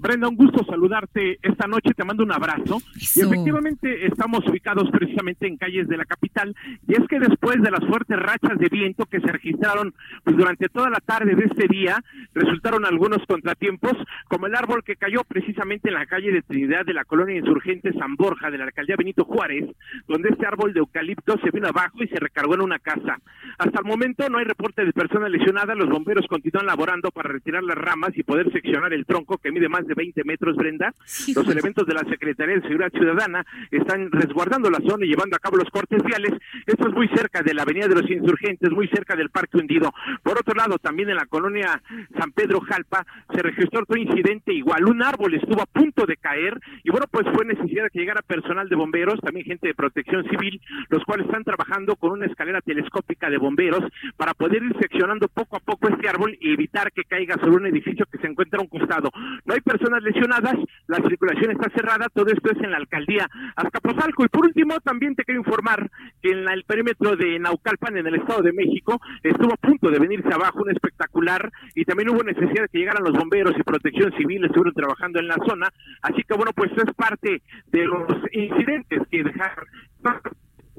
Brenda, 0.00 0.28
un 0.28 0.36
gusto 0.36 0.64
saludarte 0.64 1.38
esta 1.42 1.66
noche, 1.66 1.92
te 1.94 2.04
mando 2.04 2.24
un 2.24 2.32
abrazo. 2.32 2.78
Y 2.96 3.20
efectivamente 3.20 4.06
estamos 4.06 4.40
ubicados 4.48 4.90
precisamente 4.90 5.46
en 5.46 5.58
calles 5.58 5.88
de 5.88 5.98
la 5.98 6.06
capital, 6.06 6.56
y 6.88 6.94
es 6.94 7.06
que 7.06 7.20
después 7.20 7.60
de 7.60 7.70
las 7.70 7.84
fuertes 7.86 8.18
rachas 8.18 8.58
de 8.58 8.68
viento 8.70 9.04
que 9.04 9.20
se 9.20 9.30
registraron 9.30 9.92
pues, 10.24 10.38
durante 10.38 10.70
toda 10.70 10.88
la 10.88 11.00
tarde 11.00 11.34
de 11.34 11.44
este 11.44 11.68
día, 11.68 12.02
resultaron 12.32 12.86
algunos 12.86 13.18
contratiempos, 13.26 13.92
como 14.28 14.46
el 14.46 14.54
árbol 14.54 14.82
que 14.84 14.96
cayó 14.96 15.20
precisamente 15.28 15.88
en 15.88 15.94
la 15.94 16.06
calle 16.06 16.32
de 16.32 16.40
Trinidad 16.42 16.86
de 16.86 16.94
la 16.94 17.04
colonia 17.04 17.36
insurgente 17.36 17.92
San 17.92 18.16
Borja 18.16 18.50
de 18.50 18.56
la 18.56 18.64
alcaldía 18.64 18.96
Benito 18.96 19.26
Juárez, 19.26 19.66
donde 20.08 20.30
este 20.30 20.46
árbol 20.46 20.72
de 20.72 20.80
eucalipto 20.80 21.38
se 21.44 21.50
vino 21.50 21.68
abajo 21.68 22.02
y 22.02 22.08
se 22.08 22.18
recargó 22.18 22.54
en 22.54 22.62
una 22.62 22.78
casa. 22.78 23.18
Hasta 23.58 23.80
el 23.80 23.84
momento 23.84 24.28
no 24.30 24.38
hay 24.38 24.44
reporte 24.44 24.82
de 24.82 24.94
personas 24.94 25.30
lesionadas, 25.30 25.76
los 25.76 25.90
bomberos 25.90 26.26
continúan 26.26 26.64
laborando 26.64 27.10
para 27.10 27.28
retirar 27.28 27.62
las 27.62 27.76
ramas 27.76 28.12
y 28.16 28.22
poder 28.22 28.50
seccionar 28.50 28.94
el 28.94 29.04
tronco 29.04 29.36
que 29.36 29.52
mide 29.52 29.68
más 29.68 29.86
de 29.86 29.89
20 29.94 30.24
metros, 30.24 30.56
Brenda. 30.56 30.92
Los 31.34 31.48
elementos 31.48 31.86
de 31.86 31.94
la 31.94 32.04
Secretaría 32.08 32.56
de 32.56 32.62
Seguridad 32.62 32.92
Ciudadana 32.92 33.44
están 33.70 34.10
resguardando 34.10 34.70
la 34.70 34.80
zona 34.86 35.04
y 35.04 35.08
llevando 35.08 35.36
a 35.36 35.38
cabo 35.38 35.56
los 35.56 35.70
cortes 35.70 36.02
viales. 36.02 36.32
Esto 36.66 36.88
es 36.88 36.94
muy 36.94 37.08
cerca 37.08 37.42
de 37.42 37.54
la 37.54 37.62
Avenida 37.62 37.88
de 37.88 38.00
los 38.00 38.10
Insurgentes, 38.10 38.70
muy 38.70 38.88
cerca 38.88 39.16
del 39.16 39.30
Parque 39.30 39.58
Hundido. 39.58 39.92
Por 40.22 40.38
otro 40.38 40.54
lado, 40.54 40.78
también 40.78 41.10
en 41.10 41.16
la 41.16 41.26
colonia 41.26 41.82
San 42.18 42.32
Pedro 42.32 42.60
Jalpa 42.60 43.06
se 43.34 43.42
registró 43.42 43.80
otro 43.80 43.96
incidente 43.96 44.52
igual. 44.52 44.84
Un 44.86 45.02
árbol 45.02 45.34
estuvo 45.34 45.62
a 45.62 45.66
punto 45.66 46.06
de 46.06 46.16
caer 46.16 46.58
y 46.84 46.90
bueno, 46.90 47.06
pues 47.10 47.26
fue 47.34 47.44
necesidad 47.44 47.88
que 47.92 48.00
llegara 48.00 48.22
personal 48.22 48.68
de 48.68 48.76
bomberos, 48.76 49.20
también 49.20 49.46
gente 49.46 49.68
de 49.68 49.74
protección 49.74 50.24
civil, 50.28 50.60
los 50.88 51.04
cuales 51.04 51.26
están 51.26 51.44
trabajando 51.44 51.96
con 51.96 52.12
una 52.12 52.26
escalera 52.26 52.60
telescópica 52.60 53.30
de 53.30 53.38
bomberos 53.38 53.84
para 54.16 54.34
poder 54.34 54.62
ir 54.62 54.74
seccionando 54.80 55.28
poco 55.28 55.56
a 55.56 55.60
poco 55.60 55.88
este 55.88 56.08
árbol 56.08 56.36
y 56.40 56.52
evitar 56.52 56.92
que 56.92 57.04
caiga 57.04 57.36
sobre 57.36 57.56
un 57.56 57.66
edificio 57.66 58.06
que 58.06 58.18
se 58.18 58.26
encuentra 58.26 58.58
a 58.58 58.62
un 58.62 58.68
costado. 58.68 59.10
No 59.44 59.54
hay 59.54 59.60
personas 59.80 60.02
lesionadas, 60.02 60.54
la 60.88 60.96
circulación 61.08 61.52
está 61.52 61.70
cerrada, 61.70 62.06
todo 62.12 62.26
esto 62.26 62.50
es 62.52 62.62
en 62.62 62.70
la 62.70 62.76
alcaldía 62.76 63.26
Azcapotzalco. 63.56 64.24
Y 64.24 64.28
por 64.28 64.44
último, 64.44 64.78
también 64.80 65.14
te 65.14 65.24
quiero 65.24 65.40
informar 65.40 65.90
que 66.22 66.30
en 66.30 66.46
el 66.48 66.64
perímetro 66.64 67.16
de 67.16 67.38
Naucalpan, 67.38 67.96
en 67.96 68.06
el 68.06 68.16
Estado 68.16 68.42
de 68.42 68.52
México, 68.52 69.00
estuvo 69.22 69.54
a 69.54 69.56
punto 69.56 69.90
de 69.90 69.98
venirse 69.98 70.32
abajo 70.32 70.62
un 70.62 70.70
espectacular 70.70 71.50
y 71.74 71.84
también 71.84 72.10
hubo 72.10 72.22
necesidad 72.22 72.62
de 72.62 72.68
que 72.68 72.78
llegaran 72.78 73.04
los 73.04 73.14
bomberos 73.14 73.54
y 73.58 73.62
protección 73.62 74.12
civil, 74.18 74.44
estuvieron 74.44 74.74
trabajando 74.74 75.18
en 75.18 75.28
la 75.28 75.36
zona. 75.46 75.68
Así 76.02 76.22
que 76.24 76.34
bueno, 76.34 76.52
pues 76.54 76.70
es 76.72 76.94
parte 76.94 77.42
de 77.72 77.84
los 77.86 78.06
incidentes 78.32 79.00
que 79.10 79.24
dejaron 79.24 79.64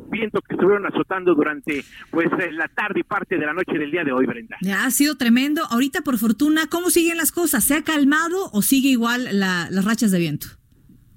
viento 0.10 0.42
que 0.42 0.56
estuvieron 0.56 0.86
azotando 0.86 1.36
durante 1.36 1.84
pues 2.10 2.28
eh, 2.40 2.52
la 2.52 2.68
tarde 2.68 3.02
y 3.02 3.04
parte 3.04 3.38
de 3.38 3.46
la 3.46 3.54
noche 3.54 3.78
del 3.78 3.92
día 3.92 4.04
de 4.04 4.12
hoy, 4.12 4.26
Brenda. 4.26 4.58
Ha 4.76 4.92
sido 4.92 5.16
tremendo. 5.16 5.64
Ahorita, 5.70 6.02
por 6.02 6.18
fortuna, 6.18 6.68
¿cómo 6.70 6.90
siguen 6.90 7.18
las 7.18 7.32
cosas? 7.32 7.64
¿Se 7.64 7.76
ha 7.76 7.84
calmado 7.84 8.50
o 8.52 8.62
sigue 8.62 8.90
igual 8.90 9.28
las 9.32 9.86
rachas 9.86 10.12
de 10.12 10.20
viento? 10.20 10.61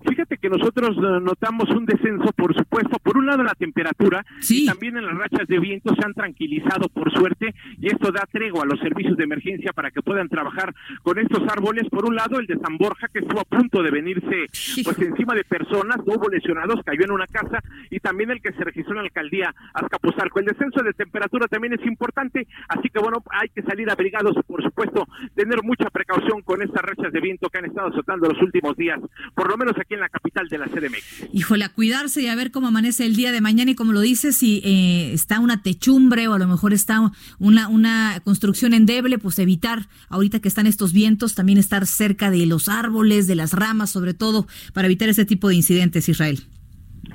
Fíjate 0.06 0.36
que 0.36 0.50
nosotros 0.50 0.96
eh, 0.98 1.20
notamos 1.22 1.70
un 1.70 1.86
descenso, 1.86 2.30
por 2.36 2.54
supuesto, 2.54 2.98
por 2.98 3.16
un 3.16 3.26
lado 3.26 3.42
la 3.42 3.54
temperatura 3.54 4.24
y 4.48 4.66
también 4.66 4.98
en 4.98 5.06
las 5.06 5.16
rachas 5.16 5.48
de 5.48 5.58
viento 5.58 5.94
se 5.94 6.04
han 6.04 6.12
tranquilizado 6.12 6.88
por 6.90 7.10
suerte 7.12 7.54
y 7.80 7.86
esto 7.86 8.12
da 8.12 8.28
tregua 8.30 8.64
a 8.64 8.66
los 8.66 8.78
servicios 8.80 9.16
de 9.16 9.24
emergencia 9.24 9.72
para 9.72 9.90
que 9.90 10.02
puedan 10.02 10.28
trabajar 10.28 10.74
con 11.02 11.18
estos 11.18 11.42
árboles. 11.48 11.88
Por 11.88 12.06
un 12.06 12.16
lado 12.16 12.38
el 12.38 12.46
de 12.46 12.58
San 12.58 12.76
Borja 12.76 13.08
que 13.08 13.20
estuvo 13.20 13.40
a 13.40 13.44
punto 13.44 13.82
de 13.82 13.90
venirse 13.90 14.46
pues 14.84 14.98
encima 14.98 15.34
de 15.34 15.44
personas, 15.44 15.96
no 16.06 16.14
hubo 16.14 16.28
lesionados, 16.28 16.80
cayó 16.84 17.04
en 17.04 17.12
una 17.12 17.26
casa 17.26 17.60
y 17.90 17.98
también 18.00 18.30
el 18.30 18.42
que 18.42 18.52
se 18.52 18.62
registró 18.62 18.92
en 18.92 18.98
la 18.98 19.04
alcaldía 19.04 19.54
Azcapotzalco. 19.72 20.38
El 20.38 20.46
descenso 20.46 20.82
de 20.82 20.92
temperatura 20.92 21.48
también 21.48 21.72
es 21.72 21.86
importante, 21.86 22.46
así 22.68 22.90
que 22.90 22.98
bueno, 23.00 23.22
hay 23.30 23.48
que 23.48 23.62
salir 23.62 23.90
abrigados, 23.90 24.36
por 24.46 24.62
supuesto, 24.62 25.06
tener 25.34 25.62
mucha 25.62 25.88
precaución 25.88 26.42
con 26.42 26.60
estas 26.60 26.82
rachas 26.82 27.12
de 27.12 27.20
viento 27.20 27.48
que 27.48 27.58
han 27.58 27.64
estado 27.66 27.88
azotando 27.88 28.28
los 28.28 28.40
últimos 28.42 28.76
días, 28.76 29.00
por 29.34 29.48
lo 29.48 29.56
menos 29.56 29.74
aquí 29.78 29.93
en 29.94 30.00
la 30.00 30.08
capital 30.08 30.48
de 30.48 30.58
la 30.58 30.66
CDMX. 30.66 31.28
Híjole, 31.32 31.68
cuidarse 31.70 32.22
y 32.22 32.26
a 32.28 32.34
ver 32.34 32.50
cómo 32.50 32.68
amanece 32.68 33.06
el 33.06 33.16
día 33.16 33.32
de 33.32 33.40
mañana 33.40 33.70
y 33.70 33.74
como 33.74 33.92
lo 33.92 34.00
dices, 34.00 34.36
si 34.36 34.60
eh, 34.64 35.12
está 35.12 35.40
una 35.40 35.62
techumbre 35.62 36.28
o 36.28 36.34
a 36.34 36.38
lo 36.38 36.46
mejor 36.46 36.72
está 36.72 37.12
una, 37.38 37.68
una 37.68 38.20
construcción 38.24 38.74
endeble, 38.74 39.18
pues 39.18 39.38
evitar, 39.38 39.88
ahorita 40.08 40.40
que 40.40 40.48
están 40.48 40.66
estos 40.66 40.92
vientos, 40.92 41.34
también 41.34 41.58
estar 41.58 41.86
cerca 41.86 42.30
de 42.30 42.46
los 42.46 42.68
árboles, 42.68 43.26
de 43.26 43.34
las 43.34 43.52
ramas, 43.52 43.90
sobre 43.90 44.14
todo, 44.14 44.46
para 44.72 44.86
evitar 44.86 45.08
ese 45.08 45.24
tipo 45.24 45.48
de 45.48 45.56
incidentes, 45.56 46.08
Israel. 46.08 46.44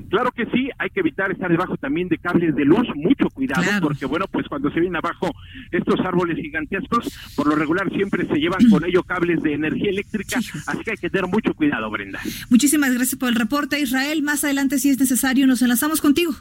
Claro 0.09 0.31
que 0.31 0.45
sí, 0.47 0.69
hay 0.77 0.89
que 0.89 1.01
evitar 1.01 1.31
estar 1.31 1.49
debajo 1.49 1.77
también 1.77 2.07
de 2.07 2.17
cables 2.17 2.55
de 2.55 2.65
luz, 2.65 2.87
mucho 2.95 3.29
cuidado, 3.29 3.63
porque 3.81 4.05
bueno, 4.05 4.25
pues 4.31 4.47
cuando 4.47 4.69
se 4.71 4.79
vienen 4.79 4.97
abajo 4.97 5.31
estos 5.71 5.99
árboles 6.01 6.37
gigantescos, 6.37 7.07
por 7.35 7.47
lo 7.47 7.55
regular 7.55 7.89
siempre 7.91 8.27
se 8.27 8.35
llevan 8.35 8.69
con 8.69 8.85
ello 8.85 9.03
cables 9.03 9.41
de 9.43 9.53
energía 9.53 9.89
eléctrica, 9.89 10.37
así 10.37 10.83
que 10.83 10.91
hay 10.91 10.97
que 10.97 11.09
tener 11.09 11.29
mucho 11.29 11.53
cuidado, 11.53 11.89
Brenda. 11.89 12.19
Muchísimas 12.49 12.93
gracias 12.93 13.19
por 13.19 13.29
el 13.29 13.35
reporte, 13.35 13.79
Israel. 13.79 14.21
Más 14.23 14.43
adelante, 14.43 14.79
si 14.79 14.89
es 14.89 14.99
necesario, 14.99 15.47
nos 15.47 15.61
enlazamos 15.61 16.01
contigo. 16.01 16.33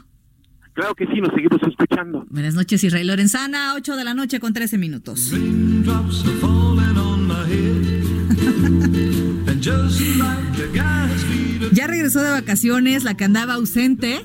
Claro 0.73 0.95
que 0.95 1.05
sí, 1.07 1.19
nos 1.19 1.33
seguimos 1.33 1.59
escuchando. 1.67 2.25
Buenas 2.29 2.55
noches, 2.55 2.83
Israel 2.83 3.07
Lorenzana, 3.07 3.73
8 3.75 3.95
de 3.95 4.03
la 4.03 4.13
noche 4.13 4.39
con 4.39 4.53
13 4.53 4.77
minutos. 4.77 5.33
Ya 11.71 11.87
regresó 11.87 12.21
de 12.21 12.31
vacaciones, 12.31 13.03
la 13.03 13.15
que 13.15 13.25
andaba 13.25 13.53
ausente, 13.53 14.21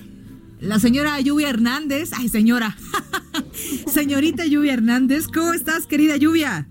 la 0.61 0.79
señora 0.79 1.21
Lluvia 1.21 1.51
Hernández. 1.51 2.11
Ay, 2.17 2.29
señora. 2.29 2.77
Señorita 3.87 4.47
Lluvia 4.47 4.75
Hernández, 4.75 5.29
¿cómo 5.29 5.53
estás, 5.53 5.87
querida 5.87 6.17
Lluvia? 6.17 6.67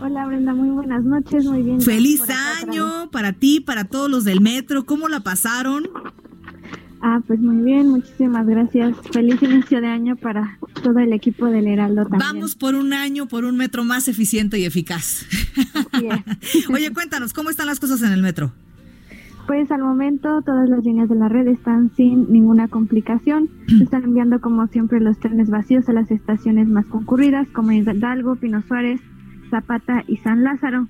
Hola 0.00 0.26
Brenda, 0.26 0.54
muy 0.54 0.70
buenas 0.70 1.02
noches, 1.04 1.44
muy 1.46 1.62
bien. 1.62 1.80
Feliz 1.80 2.22
año 2.60 3.10
para 3.10 3.32
ti, 3.32 3.60
para 3.60 3.84
todos 3.84 4.10
los 4.10 4.24
del 4.24 4.40
metro. 4.40 4.84
¿Cómo 4.86 5.08
la 5.08 5.20
pasaron? 5.20 5.88
Ah, 7.00 7.20
pues 7.26 7.40
muy 7.40 7.64
bien, 7.64 7.88
muchísimas 7.88 8.46
gracias. 8.46 8.94
Feliz 9.12 9.42
inicio 9.42 9.80
de 9.80 9.88
año 9.88 10.16
para 10.16 10.58
todo 10.82 10.98
el 10.98 11.12
equipo 11.12 11.46
del 11.46 11.66
Heraldo 11.66 12.02
también. 12.02 12.20
Vamos 12.20 12.54
por 12.54 12.74
un 12.74 12.92
año, 12.92 13.26
por 13.26 13.44
un 13.44 13.56
metro 13.56 13.84
más 13.84 14.08
eficiente 14.08 14.58
y 14.58 14.64
eficaz. 14.64 15.24
Oye, 16.72 16.92
cuéntanos, 16.92 17.32
¿cómo 17.32 17.50
están 17.50 17.66
las 17.66 17.80
cosas 17.80 18.02
en 18.02 18.12
el 18.12 18.22
metro? 18.22 18.52
Pues 19.46 19.70
al 19.70 19.80
momento 19.82 20.42
todas 20.42 20.68
las 20.68 20.84
líneas 20.84 21.08
de 21.08 21.14
la 21.14 21.28
red 21.28 21.46
están 21.46 21.94
sin 21.94 22.32
ninguna 22.32 22.66
complicación. 22.66 23.48
Se 23.68 23.84
están 23.84 24.04
enviando 24.04 24.40
como 24.40 24.66
siempre 24.66 25.00
los 25.00 25.18
trenes 25.20 25.50
vacíos 25.50 25.88
a 25.88 25.92
las 25.92 26.10
estaciones 26.10 26.68
más 26.68 26.86
concurridas 26.86 27.46
como 27.50 27.70
Hidalgo, 27.70 28.36
Pino 28.36 28.62
Suárez, 28.62 29.00
Zapata 29.50 30.02
y 30.08 30.16
San 30.18 30.42
Lázaro. 30.42 30.88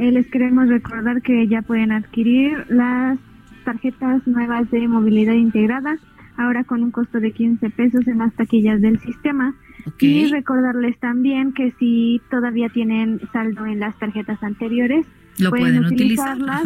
Eh, 0.00 0.10
les 0.10 0.26
queremos 0.28 0.68
recordar 0.68 1.22
que 1.22 1.46
ya 1.46 1.62
pueden 1.62 1.92
adquirir 1.92 2.66
las 2.68 3.18
tarjetas 3.64 4.26
nuevas 4.26 4.68
de 4.72 4.88
movilidad 4.88 5.34
integrada, 5.34 5.96
ahora 6.36 6.64
con 6.64 6.82
un 6.82 6.90
costo 6.90 7.20
de 7.20 7.30
15 7.30 7.70
pesos 7.70 8.06
en 8.08 8.18
las 8.18 8.34
taquillas 8.34 8.80
del 8.80 8.98
sistema. 8.98 9.54
Y 10.00 10.26
recordarles 10.26 10.98
también 10.98 11.52
que 11.52 11.72
si 11.78 12.20
todavía 12.30 12.68
tienen 12.68 13.20
saldo 13.32 13.64
en 13.66 13.78
las 13.78 13.96
tarjetas 13.98 14.42
anteriores, 14.42 15.06
Lo 15.38 15.50
pueden, 15.50 15.84
utilizarlas. 15.84 16.64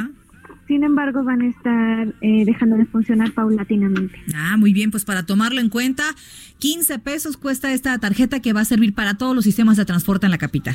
Sin 0.67 0.83
embargo, 0.83 1.23
van 1.23 1.43
a 1.43 1.49
estar 1.49 2.15
eh, 2.21 2.45
dejando 2.45 2.77
de 2.77 2.87
funcionar 2.87 3.33
paulatinamente. 3.33 4.19
Ah, 4.35 4.57
muy 4.57 4.73
bien, 4.73 4.91
pues 4.91 5.05
para 5.05 5.25
tomarlo 5.25 5.61
en 5.61 5.69
cuenta, 5.69 6.05
15 6.59 6.99
pesos 6.99 7.37
cuesta 7.37 7.73
esta 7.73 7.97
tarjeta 7.99 8.41
que 8.41 8.53
va 8.53 8.63
a 8.63 8.65
servir 8.65 8.93
para 8.93 9.15
todos 9.15 9.35
los 9.35 9.45
sistemas 9.45 9.77
de 9.77 9.85
transporte 9.85 10.27
en 10.27 10.33
la 10.33 10.39
capital. 10.39 10.75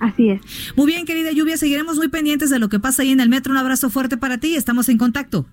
Así 0.00 0.30
es. 0.30 0.40
Muy 0.76 0.86
bien, 0.86 1.06
querida 1.06 1.32
Lluvia, 1.32 1.56
seguiremos 1.56 1.96
muy 1.96 2.08
pendientes 2.08 2.50
de 2.50 2.58
lo 2.58 2.68
que 2.68 2.80
pasa 2.80 3.02
ahí 3.02 3.10
en 3.10 3.20
el 3.20 3.28
metro. 3.28 3.52
Un 3.52 3.58
abrazo 3.58 3.90
fuerte 3.90 4.16
para 4.16 4.38
ti 4.38 4.48
y 4.48 4.56
estamos 4.56 4.88
en 4.88 4.98
contacto. 4.98 5.46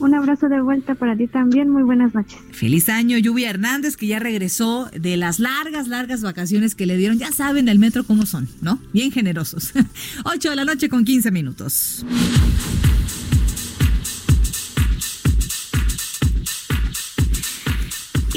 Un 0.00 0.14
abrazo 0.14 0.48
de 0.48 0.60
vuelta 0.60 0.94
para 0.94 1.16
ti 1.16 1.26
también. 1.26 1.68
Muy 1.70 1.82
buenas 1.82 2.14
noches. 2.14 2.38
Feliz 2.52 2.88
año, 2.88 3.18
Lluvia 3.18 3.50
Hernández, 3.50 3.96
que 3.96 4.06
ya 4.06 4.18
regresó 4.18 4.88
de 4.96 5.16
las 5.16 5.40
largas, 5.40 5.88
largas 5.88 6.22
vacaciones 6.22 6.74
que 6.74 6.86
le 6.86 6.96
dieron. 6.96 7.18
Ya 7.18 7.32
saben 7.32 7.68
el 7.68 7.78
metro 7.78 8.04
cómo 8.04 8.24
son, 8.26 8.48
¿no? 8.60 8.78
Bien 8.92 9.10
generosos. 9.10 9.72
8 10.24 10.50
de 10.50 10.56
la 10.56 10.64
noche 10.64 10.88
con 10.88 11.04
15 11.04 11.30
minutos. 11.30 12.04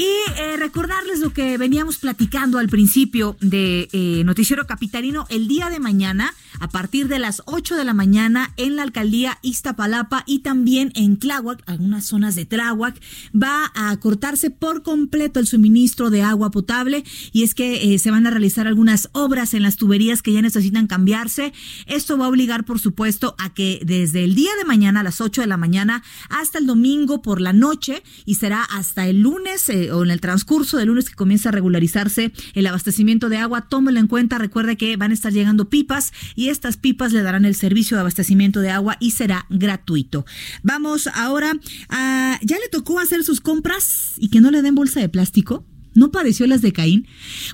Y 0.02 0.32
eh, 0.36 0.56
recordarles 0.56 1.20
lo 1.20 1.32
que 1.32 1.56
veníamos 1.58 1.98
platicando 1.98 2.58
al 2.58 2.68
principio 2.68 3.36
de 3.40 3.88
eh, 3.92 4.24
Noticiero 4.24 4.66
Capitalino. 4.66 5.26
El 5.28 5.46
día 5.46 5.70
de 5.70 5.78
mañana, 5.78 6.34
a 6.58 6.68
partir 6.70 7.06
de 7.06 7.20
las 7.20 7.42
8 7.46 7.76
de 7.76 7.84
la 7.84 7.94
mañana, 7.94 8.52
en 8.56 8.74
la 8.74 8.82
alcaldía 8.82 9.38
Iztapalapa 9.42 10.24
y 10.26 10.40
también 10.40 10.90
en 10.96 11.18
Tláhuac, 11.20 11.62
algunas 11.66 12.04
zonas 12.04 12.34
de 12.34 12.46
Tláhuac, 12.46 13.00
va 13.32 13.70
a 13.76 13.96
cortarse 13.98 14.50
por 14.50 14.82
completo 14.82 15.38
el 15.38 15.46
suministro 15.46 16.10
de 16.10 16.22
agua 16.22 16.50
potable. 16.50 17.04
Y 17.30 17.44
es 17.44 17.54
que 17.54 17.94
eh, 17.94 17.98
se 18.00 18.10
van 18.10 18.26
a 18.26 18.30
realizar 18.30 18.66
algunas 18.66 19.08
obras 19.12 19.54
en 19.54 19.62
las 19.62 19.76
tuberías 19.76 20.20
que 20.20 20.32
ya 20.32 20.42
necesitan 20.42 20.88
cambiarse. 20.88 21.52
Esto 21.86 22.18
va 22.18 22.24
a 22.24 22.28
obligar, 22.28 22.64
por 22.64 22.80
supuesto, 22.80 23.36
a 23.38 23.54
que 23.54 23.80
desde 23.84 24.24
el 24.24 24.34
día 24.34 24.50
de 24.58 24.64
mañana, 24.64 24.98
a 24.98 25.04
las 25.04 25.20
8 25.20 25.42
de 25.42 25.46
la 25.46 25.58
mañana, 25.58 26.02
hasta 26.28 26.58
el 26.58 26.66
domingo 26.66 27.22
por 27.22 27.40
la 27.40 27.52
noche, 27.52 28.02
y 28.24 28.34
será 28.34 28.64
hasta 28.64 29.06
el 29.06 29.20
lunes 29.20 29.68
o 29.92 30.02
en 30.02 30.10
el 30.10 30.20
transcurso 30.20 30.76
del 30.76 30.88
lunes 30.88 31.08
que 31.08 31.14
comienza 31.14 31.50
a 31.50 31.52
regularizarse 31.52 32.32
el 32.54 32.66
abastecimiento 32.66 33.28
de 33.28 33.36
agua, 33.38 33.68
tómelo 33.68 34.00
en 34.00 34.06
cuenta, 34.06 34.38
recuerde 34.38 34.76
que 34.76 34.96
van 34.96 35.10
a 35.10 35.14
estar 35.14 35.32
llegando 35.32 35.68
pipas 35.68 36.12
y 36.34 36.48
estas 36.48 36.76
pipas 36.76 37.12
le 37.12 37.22
darán 37.22 37.44
el 37.44 37.54
servicio 37.54 37.96
de 37.96 38.00
abastecimiento 38.00 38.60
de 38.60 38.70
agua 38.70 38.96
y 39.00 39.12
será 39.12 39.46
gratuito. 39.50 40.24
Vamos 40.62 41.08
ahora 41.14 41.52
a, 41.88 42.38
¿ya 42.42 42.56
le 42.58 42.68
tocó 42.70 42.98
hacer 43.00 43.24
sus 43.24 43.40
compras 43.40 44.14
y 44.16 44.28
que 44.28 44.40
no 44.40 44.50
le 44.50 44.62
den 44.62 44.74
bolsa 44.74 45.00
de 45.00 45.08
plástico? 45.08 45.64
¿No 45.94 46.10
padeció 46.10 46.46
las 46.46 46.62
de 46.62 46.72
Caín? 46.72 47.06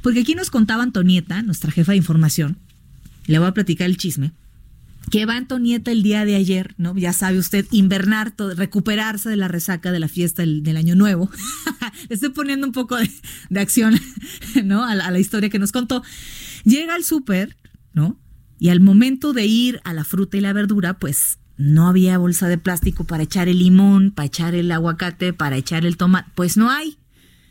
Porque 0.03 0.21
aquí 0.21 0.35
nos 0.35 0.51
contaba 0.51 0.83
Antonieta, 0.83 1.43
nuestra 1.43 1.73
jefa 1.73 1.93
de 1.93 1.99
información, 1.99 2.59
le 3.27 3.39
voy 3.39 3.49
a 3.49 3.55
platicar 3.55 3.87
el 3.87 3.97
chisme 3.97 4.33
que 5.11 5.27
va 5.27 5.37
Antonieta 5.37 5.91
el 5.91 6.03
día 6.03 6.25
de 6.25 6.35
ayer, 6.35 6.75
¿no? 6.79 6.97
Ya 6.97 7.13
sabe 7.13 7.39
usted, 7.39 7.67
invernar, 7.71 8.35
recuperarse 8.57 9.29
de 9.29 9.37
la 9.37 9.49
resaca 9.49 9.93
de 9.93 10.01
la 10.01 10.09
fiesta 10.09 10.43
del, 10.43 10.77
Año 10.77 10.95
Nuevo. 10.95 11.31
estoy 12.09 12.31
poniendo 12.31 12.67
un 12.67 12.73
poco 12.73 12.97
de, 12.97 13.61
acción, 13.61 13.99
¿no? 14.65 14.85
A 14.85 14.95
la, 14.95 15.19
historia 15.19 15.49
que 15.49 15.59
nos 15.59 15.73
contó. 15.73 16.03
Llega 16.65 16.95
al 16.95 17.05
súper, 17.05 17.57
¿no? 17.93 18.19
Y 18.59 18.69
al 18.71 18.81
momento 18.81 19.33
de 19.33 19.47
ir 19.47 19.81
a 19.85 19.95
la 19.95 20.05
fruta 20.05 20.37
y 20.37 20.41
la 20.41 20.53
verdura, 20.53 20.99
pues 20.99 21.39
no 21.57 21.89
había 21.89 22.19
bolsa 22.19 22.49
de 22.49 22.59
plástico 22.59 23.05
para 23.05 23.23
echar 23.23 23.49
el 23.49 23.59
limón, 23.59 24.11
para 24.11 24.27
echar 24.27 24.55
el 24.55 24.71
aguacate, 24.71 25.33
para 25.33 25.57
echar 25.57 25.87
el 25.87 25.97
tomate, 25.97 26.31
pues 26.35 26.57
no 26.57 26.71
hay. 26.71 26.98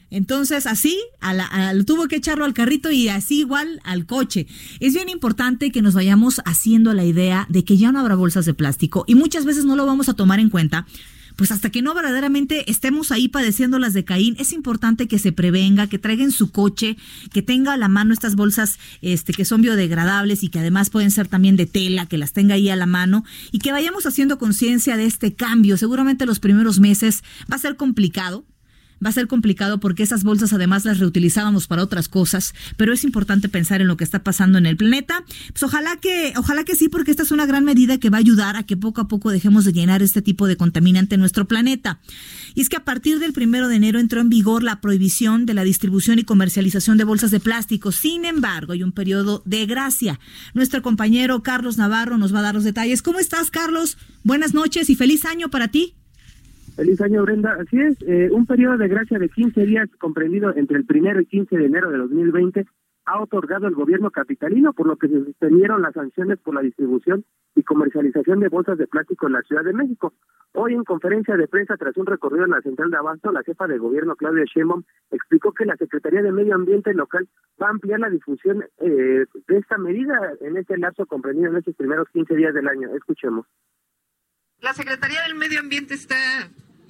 Entonces, 0.09 0.65
así, 0.65 0.97
a 1.19 1.73
tuvo 1.85 2.07
que 2.07 2.15
echarlo 2.17 2.45
al 2.45 2.53
carrito 2.53 2.91
y 2.91 3.09
así 3.09 3.39
igual 3.39 3.81
al 3.83 4.05
coche. 4.05 4.47
Es 4.79 4.93
bien 4.93 5.09
importante 5.09 5.71
que 5.71 5.81
nos 5.81 5.93
vayamos 5.93 6.41
haciendo 6.45 6.93
la 6.93 7.05
idea 7.05 7.45
de 7.49 7.63
que 7.63 7.77
ya 7.77 7.91
no 7.91 7.99
habrá 7.99 8.15
bolsas 8.15 8.45
de 8.45 8.53
plástico 8.53 9.03
y 9.07 9.15
muchas 9.15 9.45
veces 9.45 9.65
no 9.65 9.75
lo 9.75 9.85
vamos 9.85 10.09
a 10.09 10.13
tomar 10.13 10.39
en 10.39 10.49
cuenta. 10.49 10.85
Pues 11.35 11.51
hasta 11.51 11.69
que 11.69 11.83
no 11.83 11.93
verdaderamente 11.93 12.69
estemos 12.71 13.11
ahí 13.11 13.27
padeciendo 13.27 13.77
las 13.77 13.93
de 13.93 14.03
Caín, 14.03 14.35
es 14.39 14.53
importante 14.53 15.07
que 15.07 15.19
se 15.19 15.31
prevenga, 15.31 15.85
que 15.85 15.99
traigan 15.99 16.31
su 16.31 16.51
coche, 16.51 16.97
que 17.31 17.43
tenga 17.43 17.73
a 17.73 17.77
la 17.77 17.87
mano 17.87 18.11
estas 18.11 18.35
bolsas 18.35 18.79
este, 19.03 19.33
que 19.33 19.45
son 19.45 19.61
biodegradables 19.61 20.41
y 20.41 20.49
que 20.49 20.57
además 20.57 20.89
pueden 20.89 21.11
ser 21.11 21.27
también 21.27 21.55
de 21.55 21.67
tela, 21.67 22.07
que 22.07 22.17
las 22.17 22.33
tenga 22.33 22.55
ahí 22.55 22.69
a 22.69 22.75
la 22.75 22.87
mano 22.87 23.23
y 23.51 23.59
que 23.59 23.71
vayamos 23.71 24.07
haciendo 24.07 24.39
conciencia 24.39 24.97
de 24.97 25.05
este 25.05 25.35
cambio. 25.35 25.77
Seguramente 25.77 26.25
los 26.25 26.39
primeros 26.39 26.79
meses 26.79 27.23
va 27.51 27.57
a 27.57 27.59
ser 27.59 27.75
complicado, 27.75 28.43
va 29.03 29.09
a 29.09 29.13
ser 29.13 29.27
complicado 29.27 29.79
porque 29.79 30.03
esas 30.03 30.23
bolsas 30.23 30.53
además 30.53 30.85
las 30.85 30.99
reutilizábamos 30.99 31.67
para 31.67 31.83
otras 31.83 32.07
cosas, 32.09 32.53
pero 32.77 32.93
es 32.93 33.03
importante 33.03 33.49
pensar 33.49 33.81
en 33.81 33.87
lo 33.87 33.97
que 33.97 34.03
está 34.03 34.23
pasando 34.23 34.57
en 34.57 34.65
el 34.65 34.77
planeta. 34.77 35.23
Pues 35.49 35.63
ojalá 35.63 35.97
que, 35.97 36.33
ojalá 36.37 36.63
que 36.63 36.75
sí, 36.75 36.89
porque 36.89 37.11
esta 37.11 37.23
es 37.23 37.31
una 37.31 37.45
gran 37.45 37.63
medida 37.63 37.97
que 37.97 38.09
va 38.09 38.17
a 38.17 38.19
ayudar 38.19 38.55
a 38.55 38.63
que 38.63 38.77
poco 38.77 39.01
a 39.01 39.07
poco 39.07 39.31
dejemos 39.31 39.65
de 39.65 39.73
llenar 39.73 40.01
este 40.01 40.21
tipo 40.21 40.47
de 40.47 40.57
contaminante 40.57 41.15
en 41.15 41.21
nuestro 41.21 41.47
planeta. 41.47 41.99
Y 42.55 42.61
es 42.61 42.69
que 42.69 42.77
a 42.77 42.85
partir 42.85 43.19
del 43.19 43.33
primero 43.33 43.67
de 43.67 43.75
enero 43.75 43.99
entró 43.99 44.21
en 44.21 44.29
vigor 44.29 44.63
la 44.63 44.81
prohibición 44.81 45.45
de 45.45 45.53
la 45.53 45.63
distribución 45.63 46.19
y 46.19 46.23
comercialización 46.23 46.97
de 46.97 47.03
bolsas 47.03 47.31
de 47.31 47.39
plástico. 47.39 47.91
Sin 47.91 48.25
embargo, 48.25 48.73
hay 48.73 48.83
un 48.83 48.91
periodo 48.91 49.41
de 49.45 49.65
gracia. 49.65 50.19
Nuestro 50.53 50.81
compañero 50.81 51.43
Carlos 51.43 51.77
Navarro 51.77 52.17
nos 52.17 52.33
va 52.33 52.39
a 52.39 52.43
dar 52.43 52.55
los 52.55 52.63
detalles. 52.63 53.01
¿Cómo 53.01 53.19
estás, 53.19 53.51
Carlos? 53.51 53.97
Buenas 54.23 54.53
noches 54.53 54.89
y 54.89 54.95
feliz 54.95 55.25
año 55.25 55.49
para 55.49 55.67
ti. 55.69 55.95
Feliz 56.77 57.01
año, 57.01 57.23
Brenda. 57.23 57.57
Así 57.59 57.81
es, 57.81 57.97
eh, 58.03 58.29
un 58.31 58.45
periodo 58.45 58.77
de 58.77 58.87
gracia 58.87 59.17
de 59.17 59.29
15 59.29 59.65
días 59.65 59.89
comprendido 59.97 60.55
entre 60.55 60.77
el 60.77 60.85
primero 60.85 61.19
y 61.19 61.25
15 61.25 61.57
de 61.57 61.65
enero 61.65 61.89
de 61.89 61.97
2020 61.97 62.67
ha 63.05 63.19
otorgado 63.19 63.65
el 63.65 63.73
gobierno 63.73 64.11
capitalino, 64.11 64.73
por 64.73 64.85
lo 64.85 64.95
que 64.95 65.07
se 65.07 65.25
suspendieron 65.25 65.81
las 65.81 65.95
sanciones 65.95 66.37
por 66.37 66.53
la 66.53 66.61
distribución 66.61 67.25
y 67.55 67.63
comercialización 67.63 68.41
de 68.41 68.49
bolsas 68.49 68.77
de 68.77 68.85
plástico 68.85 69.25
en 69.25 69.33
la 69.33 69.41
Ciudad 69.41 69.63
de 69.63 69.73
México. 69.73 70.13
Hoy, 70.53 70.75
en 70.75 70.83
conferencia 70.83 71.35
de 71.35 71.47
prensa 71.47 71.77
tras 71.77 71.97
un 71.97 72.05
recorrido 72.05 72.45
en 72.45 72.51
la 72.51 72.61
central 72.61 72.91
de 72.91 72.97
Abasto, 72.97 73.31
la 73.31 73.41
jefa 73.41 73.65
de 73.65 73.79
gobierno, 73.79 74.15
Claudia 74.15 74.43
Sheinbaum, 74.45 74.83
explicó 75.09 75.53
que 75.53 75.65
la 75.65 75.77
Secretaría 75.77 76.21
de 76.21 76.31
Medio 76.31 76.53
Ambiente 76.53 76.93
local 76.93 77.27
va 77.59 77.67
a 77.67 77.71
ampliar 77.71 78.01
la 78.01 78.11
difusión 78.11 78.63
eh, 78.81 79.25
de 79.47 79.57
esta 79.57 79.79
medida 79.79 80.13
en 80.41 80.57
este 80.57 80.77
lapso 80.77 81.07
comprendido 81.07 81.49
en 81.49 81.57
estos 81.57 81.75
primeros 81.75 82.07
15 82.09 82.35
días 82.35 82.53
del 82.53 82.67
año. 82.67 82.93
Escuchemos. 82.93 83.47
La 84.59 84.73
Secretaría 84.73 85.23
del 85.23 85.35
Medio 85.35 85.59
Ambiente 85.59 85.95
está 85.95 86.15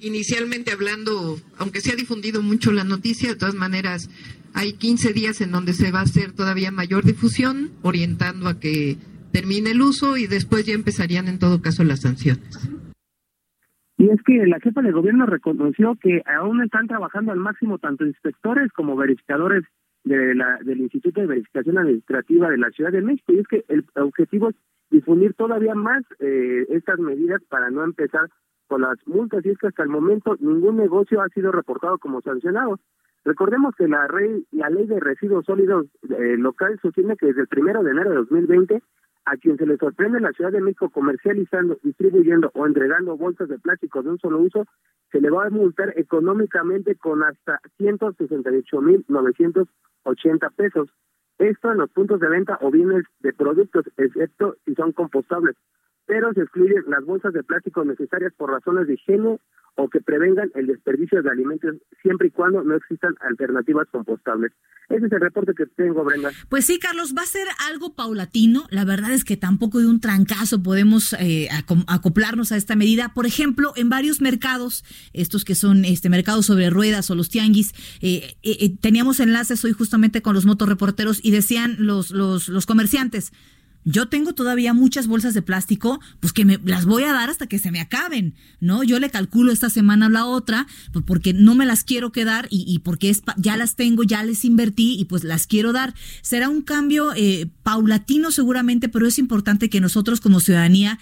inicialmente 0.00 0.72
hablando, 0.72 1.36
aunque 1.58 1.80
se 1.80 1.92
ha 1.92 1.96
difundido 1.96 2.42
mucho 2.42 2.72
la 2.72 2.84
noticia, 2.84 3.30
de 3.30 3.36
todas 3.36 3.54
maneras 3.54 4.08
hay 4.54 4.72
15 4.72 5.12
días 5.12 5.40
en 5.40 5.52
donde 5.52 5.72
se 5.72 5.92
va 5.92 6.00
a 6.00 6.02
hacer 6.02 6.32
todavía 6.32 6.70
mayor 6.70 7.04
difusión, 7.04 7.70
orientando 7.82 8.48
a 8.48 8.58
que 8.58 8.96
termine 9.32 9.70
el 9.70 9.82
uso 9.82 10.16
y 10.16 10.26
después 10.26 10.66
ya 10.66 10.74
empezarían 10.74 11.28
en 11.28 11.38
todo 11.38 11.60
caso 11.60 11.84
las 11.84 12.00
sanciones. 12.00 12.68
Y 13.98 14.08
es 14.10 14.22
que 14.22 14.46
la 14.46 14.60
jefa 14.60 14.80
de 14.80 14.92
gobierno 14.92 15.26
reconoció 15.26 15.96
que 16.00 16.22
aún 16.24 16.62
están 16.62 16.86
trabajando 16.86 17.32
al 17.32 17.38
máximo 17.40 17.78
tanto 17.78 18.06
inspectores 18.06 18.72
como 18.72 18.96
verificadores 18.96 19.64
de 20.04 20.34
la, 20.36 20.58
del 20.64 20.80
Instituto 20.80 21.20
de 21.20 21.26
Verificación 21.26 21.78
Administrativa 21.78 22.48
de 22.48 22.58
la 22.58 22.70
Ciudad 22.70 22.92
de 22.92 23.02
México. 23.02 23.32
Y 23.32 23.40
es 23.40 23.48
que 23.48 23.64
el 23.68 23.84
objetivo 23.96 24.50
es 24.50 24.56
difundir 24.90 25.34
todavía 25.34 25.74
más 25.74 26.04
eh, 26.20 26.64
estas 26.70 27.00
medidas 27.00 27.42
para 27.48 27.70
no 27.70 27.84
empezar 27.84 28.30
con 28.68 28.82
las 28.82 28.98
multas 29.06 29.44
y 29.44 29.50
es 29.50 29.58
que 29.58 29.66
hasta 29.68 29.82
el 29.82 29.88
momento 29.88 30.36
ningún 30.38 30.76
negocio 30.76 31.20
ha 31.20 31.28
sido 31.30 31.50
reportado 31.50 31.98
como 31.98 32.20
sancionado. 32.20 32.78
Recordemos 33.24 33.74
que 33.74 33.88
la, 33.88 34.06
ley, 34.06 34.46
la 34.52 34.70
ley 34.70 34.86
de 34.86 35.00
residuos 35.00 35.44
sólidos 35.44 35.86
eh, 36.08 36.36
local 36.38 36.78
sostiene 36.80 37.16
que 37.16 37.26
desde 37.26 37.40
el 37.42 37.48
primero 37.48 37.82
de 37.82 37.90
enero 37.90 38.10
de 38.10 38.16
2020 38.16 38.80
a 39.24 39.36
quien 39.36 39.58
se 39.58 39.66
le 39.66 39.76
sorprende 39.76 40.18
en 40.18 40.24
la 40.24 40.32
Ciudad 40.32 40.52
de 40.52 40.62
México 40.62 40.88
comercializando, 40.88 41.76
distribuyendo 41.82 42.50
o 42.54 42.66
entregando 42.66 43.16
bolsas 43.16 43.48
de 43.48 43.58
plástico 43.58 44.02
de 44.02 44.10
un 44.10 44.18
solo 44.18 44.38
uso, 44.38 44.64
se 45.12 45.20
le 45.20 45.28
va 45.28 45.46
a 45.46 45.50
multar 45.50 45.92
económicamente 45.96 46.94
con 46.94 47.22
hasta 47.22 47.60
168.980 47.78 50.54
pesos. 50.56 50.88
Esto 51.38 51.70
en 51.70 51.78
los 51.78 51.90
puntos 51.90 52.20
de 52.20 52.28
venta 52.28 52.56
o 52.62 52.70
bienes 52.70 53.04
de 53.20 53.34
productos, 53.34 53.84
excepto 53.98 54.56
si 54.64 54.74
son 54.74 54.92
compostables 54.92 55.56
pero 56.08 56.32
se 56.32 56.40
excluyen 56.40 56.84
las 56.88 57.04
bolsas 57.04 57.34
de 57.34 57.44
plástico 57.44 57.84
necesarias 57.84 58.32
por 58.36 58.50
razones 58.50 58.86
de 58.86 58.94
higiene 58.94 59.38
o 59.76 59.88
que 59.88 60.00
prevengan 60.00 60.50
el 60.54 60.66
desperdicio 60.66 61.22
de 61.22 61.30
alimentos 61.30 61.76
siempre 62.02 62.28
y 62.28 62.30
cuando 62.30 62.64
no 62.64 62.74
existan 62.74 63.14
alternativas 63.20 63.86
compostables. 63.92 64.50
Ese 64.88 65.06
es 65.06 65.12
el 65.12 65.20
reporte 65.20 65.52
que 65.54 65.66
tengo, 65.66 66.02
Brenda. 66.02 66.30
Pues 66.48 66.64
sí, 66.64 66.78
Carlos, 66.80 67.14
va 67.16 67.22
a 67.22 67.26
ser 67.26 67.46
algo 67.70 67.94
paulatino. 67.94 68.64
La 68.70 68.86
verdad 68.86 69.12
es 69.12 69.22
que 69.22 69.36
tampoco 69.36 69.78
de 69.80 69.86
un 69.86 70.00
trancazo 70.00 70.62
podemos 70.62 71.12
eh, 71.20 71.48
acoplarnos 71.86 72.50
a 72.50 72.56
esta 72.56 72.74
medida. 72.74 73.12
Por 73.14 73.26
ejemplo, 73.26 73.72
en 73.76 73.90
varios 73.90 74.22
mercados, 74.22 74.84
estos 75.12 75.44
que 75.44 75.54
son 75.54 75.84
este 75.84 76.08
mercados 76.08 76.46
sobre 76.46 76.70
ruedas 76.70 77.10
o 77.10 77.14
los 77.14 77.28
tianguis, 77.28 77.72
eh, 78.00 78.34
eh, 78.42 78.76
teníamos 78.80 79.20
enlaces 79.20 79.62
hoy 79.64 79.72
justamente 79.72 80.22
con 80.22 80.34
los 80.34 80.46
motorreporteros 80.46 81.20
y 81.22 81.30
decían 81.32 81.76
los, 81.78 82.10
los 82.10 82.66
comerciantes, 82.66 83.32
Yo 83.84 84.08
tengo 84.08 84.34
todavía 84.34 84.74
muchas 84.74 85.06
bolsas 85.06 85.34
de 85.34 85.42
plástico, 85.42 86.00
pues 86.20 86.32
que 86.32 86.44
me 86.44 86.58
las 86.64 86.84
voy 86.84 87.04
a 87.04 87.12
dar 87.12 87.30
hasta 87.30 87.46
que 87.46 87.58
se 87.58 87.70
me 87.70 87.80
acaben, 87.80 88.34
¿no? 88.60 88.82
Yo 88.82 88.98
le 88.98 89.10
calculo 89.10 89.50
esta 89.50 89.70
semana 89.70 90.06
a 90.06 90.10
la 90.10 90.26
otra, 90.26 90.66
pues 90.92 91.04
porque 91.06 91.32
no 91.32 91.54
me 91.54 91.64
las 91.64 91.84
quiero 91.84 92.12
quedar 92.12 92.48
y, 92.50 92.78
porque 92.80 93.08
es, 93.08 93.22
ya 93.36 93.56
las 93.56 93.76
tengo, 93.76 94.02
ya 94.02 94.22
les 94.22 94.44
invertí 94.44 94.96
y 94.98 95.06
pues 95.06 95.24
las 95.24 95.46
quiero 95.46 95.72
dar. 95.72 95.94
Será 96.22 96.48
un 96.48 96.62
cambio 96.62 97.12
eh, 97.16 97.48
paulatino 97.62 98.30
seguramente, 98.30 98.88
pero 98.88 99.06
es 99.06 99.18
importante 99.18 99.70
que 99.70 99.80
nosotros 99.80 100.20
como 100.20 100.40
ciudadanía 100.40 100.98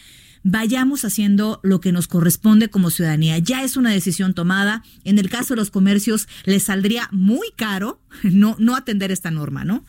vayamos 0.49 1.05
haciendo 1.05 1.59
lo 1.65 1.81
que 1.81 1.91
nos 1.91 2.07
corresponde 2.07 2.69
como 2.69 2.91
ciudadanía. 2.91 3.39
Ya 3.39 3.65
es 3.65 3.77
una 3.77 3.91
decisión 3.91 4.33
tomada. 4.33 4.85
En 5.03 5.19
el 5.19 5.29
caso 5.29 5.55
de 5.55 5.57
los 5.57 5.71
comercios, 5.71 6.29
les 6.45 6.63
saldría 6.63 7.09
muy 7.11 7.49
caro 7.57 8.01
no, 8.23 8.55
no 8.61 8.77
atender 8.77 9.11
esta 9.11 9.33
norma, 9.33 9.65
¿no? 9.65 9.85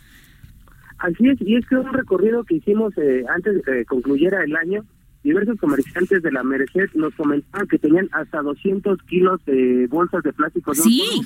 Así 0.99 1.27
es, 1.27 1.39
y 1.41 1.55
es 1.55 1.65
que 1.67 1.75
un 1.75 1.93
recorrido 1.93 2.43
que 2.43 2.55
hicimos 2.55 2.93
eh, 2.97 3.23
antes 3.33 3.55
de 3.55 3.62
que 3.62 3.86
concluyera 3.86 4.43
el 4.43 4.55
año, 4.55 4.83
diversos 5.23 5.60
comerciantes 5.60 6.23
de 6.23 6.31
la 6.31 6.43
Merced 6.43 6.89
nos 6.95 7.13
comentaban 7.15 7.67
que 7.67 7.77
tenían 7.77 8.07
hasta 8.13 8.41
200 8.41 9.01
kilos 9.03 9.43
de 9.45 9.88
bolsas 9.88 10.23
de 10.23 10.31
plástico 10.33 10.71
de 10.71 10.77
sí, 10.77 11.21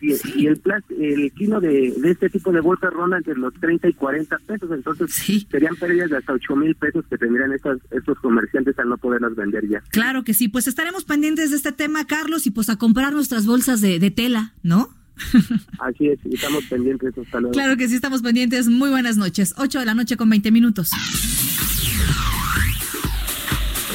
y, 0.00 0.12
y, 0.36 0.46
el 0.46 0.60
el 1.00 1.32
kilo 1.32 1.60
de, 1.60 1.94
este 2.04 2.28
tipo 2.28 2.52
de 2.52 2.60
bolsas 2.60 2.92
ronda 2.92 3.16
entre 3.16 3.34
los 3.36 3.52
30 3.54 3.88
y 3.88 3.94
40 3.94 4.38
pesos, 4.46 4.70
entonces 4.70 5.12
serían 5.50 5.74
pérdidas 5.76 6.10
de 6.10 6.18
hasta 6.18 6.34
8 6.34 6.56
mil 6.56 6.74
pesos 6.74 7.04
que 7.08 7.18
tendrían 7.18 7.52
estos, 7.52 7.78
estos 7.90 8.18
comerciantes 8.18 8.78
al 8.78 8.90
no 8.90 8.98
poderlas 8.98 9.34
vender 9.34 9.66
ya. 9.68 9.82
Claro 9.90 10.24
que 10.24 10.34
sí, 10.34 10.48
pues 10.48 10.68
estaremos 10.68 11.04
pendientes 11.04 11.50
de 11.50 11.56
este 11.56 11.72
tema, 11.72 12.06
Carlos, 12.06 12.46
y 12.46 12.50
pues 12.50 12.68
a 12.68 12.76
comprar 12.76 13.12
nuestras 13.12 13.46
bolsas 13.46 13.80
de, 13.80 13.98
de 13.98 14.10
tela, 14.10 14.52
¿no? 14.62 14.90
Así 15.78 16.08
es, 16.08 16.18
estamos 16.24 16.64
pendientes. 16.64 17.16
Hasta 17.16 17.40
luego. 17.40 17.52
Claro 17.52 17.76
que 17.76 17.88
sí, 17.88 17.94
estamos 17.94 18.22
pendientes. 18.22 18.68
Muy 18.68 18.90
buenas 18.90 19.16
noches. 19.16 19.54
8 19.56 19.80
de 19.80 19.86
la 19.86 19.94
noche 19.94 20.16
con 20.16 20.30
20 20.30 20.50
minutos. 20.50 20.90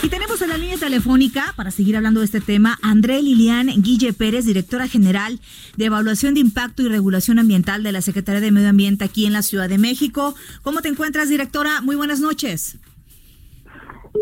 Y 0.01 0.09
tenemos 0.09 0.41
en 0.41 0.49
la 0.49 0.57
línea 0.57 0.77
telefónica, 0.77 1.53
para 1.55 1.71
seguir 1.71 1.95
hablando 1.95 2.19
de 2.19 2.25
este 2.25 2.41
tema, 2.41 2.77
André 2.81 3.21
Lilian 3.21 3.67
Guille 3.67 4.12
Pérez, 4.12 4.45
directora 4.45 4.88
general 4.88 5.39
de 5.77 5.86
Evaluación 5.86 6.33
de 6.33 6.41
Impacto 6.41 6.83
y 6.83 6.89
Regulación 6.89 7.39
Ambiental 7.39 7.83
de 7.83 7.93
la 7.93 8.01
Secretaría 8.01 8.41
de 8.41 8.51
Medio 8.51 8.69
Ambiente 8.69 9.05
aquí 9.05 9.25
en 9.25 9.33
la 9.33 9.43
Ciudad 9.43 9.69
de 9.69 9.77
México. 9.77 10.36
¿Cómo 10.62 10.81
te 10.81 10.89
encuentras, 10.89 11.29
directora? 11.29 11.79
Muy 11.81 11.95
buenas 11.95 12.19
noches. 12.19 12.77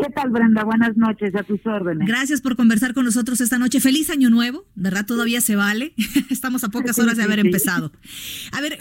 ¿Qué 0.00 0.10
tal, 0.14 0.30
Brenda? 0.30 0.64
Buenas 0.64 0.96
noches, 0.96 1.34
a 1.34 1.42
tus 1.42 1.64
órdenes. 1.66 2.08
Gracias 2.08 2.40
por 2.40 2.56
conversar 2.56 2.94
con 2.94 3.04
nosotros 3.04 3.40
esta 3.40 3.58
noche. 3.58 3.78
Feliz 3.80 4.08
año 4.10 4.30
nuevo, 4.30 4.66
¿verdad? 4.74 5.06
Todavía 5.06 5.40
se 5.40 5.54
vale. 5.54 5.94
Estamos 6.30 6.64
a 6.64 6.70
pocas 6.70 6.98
horas 6.98 7.16
de 7.16 7.22
haber 7.22 7.40
empezado. 7.40 7.92
A 8.52 8.60
ver, 8.60 8.78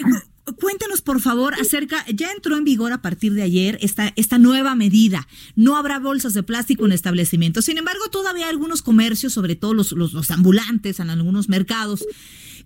cuéntenos 0.59 1.01
por 1.01 1.19
favor 1.19 1.53
acerca, 1.55 2.05
ya 2.13 2.31
entró 2.31 2.55
en 2.57 2.63
vigor 2.63 2.93
a 2.93 3.01
partir 3.01 3.33
de 3.33 3.41
ayer 3.41 3.77
esta, 3.81 4.13
esta 4.15 4.37
nueva 4.37 4.73
medida. 4.75 5.27
No 5.55 5.75
habrá 5.75 5.99
bolsas 5.99 6.33
de 6.33 6.43
plástico 6.43 6.85
en 6.85 6.93
establecimientos. 6.93 7.65
Sin 7.65 7.77
embargo, 7.77 8.07
todavía 8.09 8.45
hay 8.45 8.51
algunos 8.51 8.81
comercios, 8.81 9.33
sobre 9.33 9.55
todo 9.55 9.73
los, 9.73 9.91
los, 9.91 10.13
los 10.13 10.31
ambulantes 10.31 10.99
en 10.99 11.09
algunos 11.09 11.49
mercados, 11.49 12.05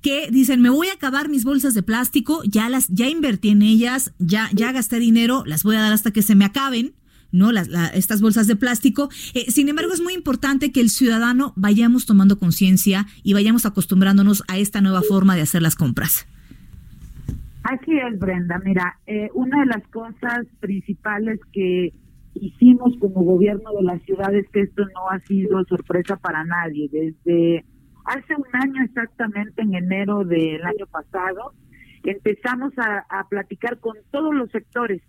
que 0.01 0.29
dicen, 0.29 0.61
me 0.61 0.69
voy 0.69 0.89
a 0.89 0.93
acabar 0.93 1.29
mis 1.29 1.43
bolsas 1.43 1.73
de 1.73 1.81
plástico, 1.81 2.43
ya 2.45 2.69
las, 2.69 2.89
ya 2.89 3.09
invertí 3.09 3.49
en 3.49 3.63
ellas, 3.63 4.13
ya, 4.19 4.49
ya 4.53 4.71
gasté 4.71 4.99
dinero, 4.99 5.43
las 5.47 5.63
voy 5.63 5.77
a 5.77 5.81
dar 5.81 5.93
hasta 5.93 6.11
que 6.11 6.21
se 6.21 6.35
me 6.35 6.45
acaben 6.45 6.93
¿no? 7.35 7.51
Las, 7.51 7.69
estas 7.93 8.21
bolsas 8.21 8.47
de 8.47 8.55
plástico. 8.55 9.09
Eh, 9.33 9.51
sin 9.51 9.69
embargo, 9.69 9.93
es 9.93 10.01
muy 10.01 10.13
importante 10.13 10.71
que 10.71 10.81
el 10.81 10.89
ciudadano 10.89 11.53
vayamos 11.55 12.05
tomando 12.05 12.39
conciencia 12.39 13.05
y 13.23 13.33
vayamos 13.33 13.65
acostumbrándonos 13.65 14.43
a 14.47 14.57
esta 14.57 14.81
nueva 14.81 15.01
forma 15.01 15.35
de 15.35 15.41
hacer 15.41 15.61
las 15.61 15.75
compras. 15.75 16.27
Así 17.63 17.97
es, 17.97 18.19
Brenda. 18.19 18.59
Mira, 18.63 18.99
eh, 19.07 19.29
una 19.33 19.61
de 19.61 19.65
las 19.65 19.87
cosas 19.87 20.45
principales 20.59 21.39
que 21.51 21.93
hicimos 22.35 22.95
como 22.99 23.23
gobierno 23.23 23.71
de 23.77 23.83
la 23.83 23.99
ciudad 23.99 24.33
es 24.35 24.47
que 24.49 24.61
esto 24.61 24.83
no 24.85 25.09
ha 25.09 25.19
sido 25.21 25.63
sorpresa 25.65 26.15
para 26.17 26.43
nadie. 26.43 26.89
Desde 26.91 27.65
hace 28.05 28.35
un 28.35 28.61
año 28.61 28.83
exactamente, 28.83 29.61
en 29.61 29.73
enero 29.73 30.23
del 30.23 30.63
año 30.63 30.85
pasado, 30.91 31.53
empezamos 32.03 32.71
a 32.77 33.27
platicar 33.29 33.79
con 33.79 33.95
todos 34.11 34.35
los 34.35 34.51
sectores 34.51 35.01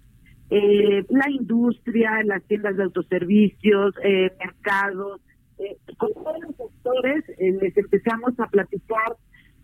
eh, 0.51 1.05
la 1.09 1.31
industria, 1.31 2.23
las 2.25 2.43
tiendas 2.45 2.77
de 2.77 2.85
autoservicios, 2.85 3.95
eh, 4.03 4.33
mercados, 4.39 5.21
eh, 5.59 5.77
con 5.97 6.13
todos 6.13 6.37
los 6.41 6.55
sectores 6.55 7.25
eh, 7.39 7.57
les 7.63 7.75
empezamos 7.79 8.39
a 8.39 8.47
platicar 8.47 9.17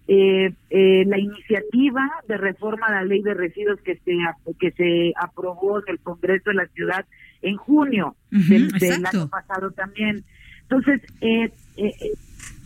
eh, 0.08 0.54
la 0.70 1.18
iniciativa 1.18 2.10
de 2.26 2.38
reforma 2.38 2.86
a 2.86 2.92
la 2.92 3.04
ley 3.04 3.22
de 3.22 3.34
residuos 3.34 3.78
que 3.82 3.96
se 3.96 4.16
que 4.58 4.70
se 4.72 5.12
aprobó 5.16 5.78
en 5.80 5.84
el 5.88 6.00
Congreso 6.00 6.48
de 6.50 6.54
la 6.56 6.66
Ciudad 6.68 7.04
en 7.42 7.56
junio 7.56 8.16
del, 8.30 8.68
del, 8.70 9.06
año 9.06 9.28
pasado 9.28 9.70
también. 9.72 10.24
Entonces, 10.62 11.02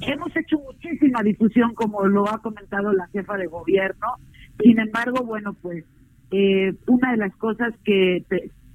hemos 0.00 0.36
hecho 0.36 0.58
muchísima 0.58 1.22
difusión, 1.22 1.74
como 1.74 2.06
lo 2.06 2.28
ha 2.28 2.40
comentado 2.40 2.92
la 2.92 3.08
jefa 3.08 3.36
de 3.36 3.46
gobierno. 3.46 4.06
Sin 4.62 4.78
embargo, 4.78 5.24
bueno, 5.24 5.54
pues 5.60 5.84
eh, 6.30 6.74
una 6.86 7.12
de 7.12 7.16
las 7.18 7.36
cosas 7.36 7.74
que 7.84 8.24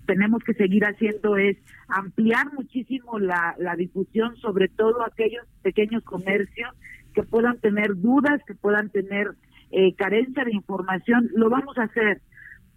tenemos 0.05 0.43
que 0.43 0.53
seguir 0.53 0.83
haciendo 0.85 1.37
es 1.37 1.57
ampliar 1.87 2.51
muchísimo 2.53 3.19
la, 3.19 3.55
difusión, 3.77 4.35
sobre 4.37 4.67
todo 4.67 5.05
aquellos 5.05 5.45
pequeños 5.61 6.03
comercios 6.03 6.69
que 7.13 7.23
puedan 7.23 7.59
tener 7.59 7.95
dudas, 7.95 8.41
que 8.45 8.55
puedan 8.55 8.89
tener 8.89 9.31
eh, 9.71 9.93
carencia 9.95 10.43
de 10.43 10.53
información, 10.53 11.29
lo 11.33 11.49
vamos 11.49 11.77
a 11.77 11.83
hacer. 11.83 12.21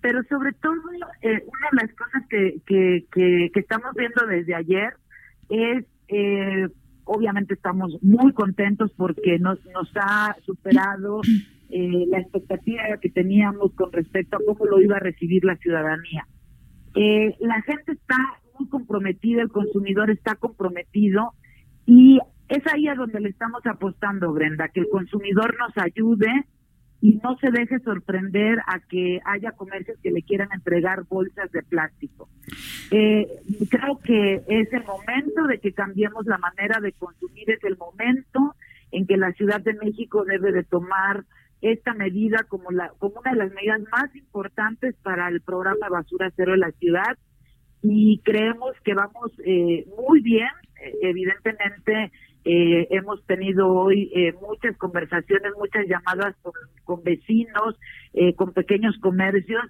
Pero 0.00 0.22
sobre 0.24 0.52
todo, 0.52 0.74
eh, 1.22 1.42
una 1.46 1.68
de 1.72 1.86
las 1.86 1.92
cosas 1.96 2.22
que, 2.28 2.60
que, 2.66 3.04
que, 3.10 3.50
que, 3.52 3.60
estamos 3.60 3.94
viendo 3.96 4.26
desde 4.26 4.54
ayer 4.54 4.94
es, 5.48 5.84
eh, 6.08 6.68
obviamente 7.04 7.54
estamos 7.54 7.96
muy 8.02 8.32
contentos 8.32 8.92
porque 8.96 9.38
nos, 9.38 9.58
nos 9.66 9.90
ha 9.96 10.36
superado 10.44 11.20
eh, 11.70 12.06
la 12.08 12.18
expectativa 12.18 12.82
que 13.00 13.10
teníamos 13.10 13.72
con 13.74 13.92
respecto 13.92 14.36
a 14.36 14.40
cómo 14.46 14.66
lo 14.66 14.80
iba 14.80 14.96
a 14.96 15.00
recibir 15.00 15.44
la 15.44 15.56
ciudadanía. 15.56 16.26
Eh, 16.94 17.34
la 17.40 17.60
gente 17.62 17.92
está 17.92 18.16
muy 18.58 18.68
comprometida, 18.68 19.42
el 19.42 19.50
consumidor 19.50 20.10
está 20.10 20.36
comprometido 20.36 21.32
y 21.86 22.20
es 22.48 22.62
ahí 22.72 22.88
a 22.88 22.94
donde 22.94 23.20
le 23.20 23.30
estamos 23.30 23.64
apostando, 23.66 24.32
Brenda, 24.32 24.68
que 24.68 24.80
el 24.80 24.88
consumidor 24.88 25.56
nos 25.58 25.76
ayude 25.76 26.46
y 27.04 27.20
no 27.22 27.36
se 27.36 27.50
deje 27.50 27.80
sorprender 27.80 28.60
a 28.66 28.80
que 28.80 29.20
haya 29.26 29.52
comercios 29.52 29.98
que 30.02 30.10
le 30.10 30.22
quieran 30.22 30.48
entregar 30.54 31.04
bolsas 31.06 31.52
de 31.52 31.62
plástico. 31.62 32.30
Eh, 32.90 33.26
creo 33.68 33.98
que 34.02 34.40
es 34.48 34.72
el 34.72 34.84
momento 34.84 35.42
de 35.46 35.58
que 35.58 35.74
cambiemos 35.74 36.24
la 36.24 36.38
manera 36.38 36.80
de 36.80 36.92
consumir, 36.92 37.50
es 37.50 37.62
el 37.62 37.76
momento 37.76 38.54
en 38.90 39.06
que 39.06 39.18
la 39.18 39.32
Ciudad 39.32 39.60
de 39.60 39.74
México 39.74 40.24
debe 40.24 40.50
de 40.50 40.64
tomar 40.64 41.26
esta 41.60 41.92
medida 41.92 42.38
como, 42.48 42.70
la, 42.70 42.88
como 42.98 43.20
una 43.20 43.32
de 43.32 43.36
las 43.36 43.52
medidas 43.52 43.82
más 43.92 44.16
importantes 44.16 44.96
para 45.02 45.28
el 45.28 45.42
programa 45.42 45.90
Basura 45.90 46.32
Cero 46.34 46.52
de 46.52 46.58
la 46.58 46.72
ciudad 46.72 47.18
y 47.82 48.22
creemos 48.24 48.72
que 48.82 48.94
vamos 48.94 49.30
eh, 49.44 49.84
muy 49.98 50.22
bien. 50.22 50.48
Eh, 50.82 50.94
evidentemente, 51.02 52.12
eh, 52.44 52.86
hemos 52.90 53.24
tenido 53.26 53.68
hoy 53.68 54.10
muchas 54.40 54.76
conversaciones, 54.76 55.52
muchas 55.58 55.86
llamadas 55.88 56.34
con, 56.84 57.02
vecinos, 57.02 57.78
con 58.36 58.52
pequeños 58.52 58.96
comercios 59.00 59.62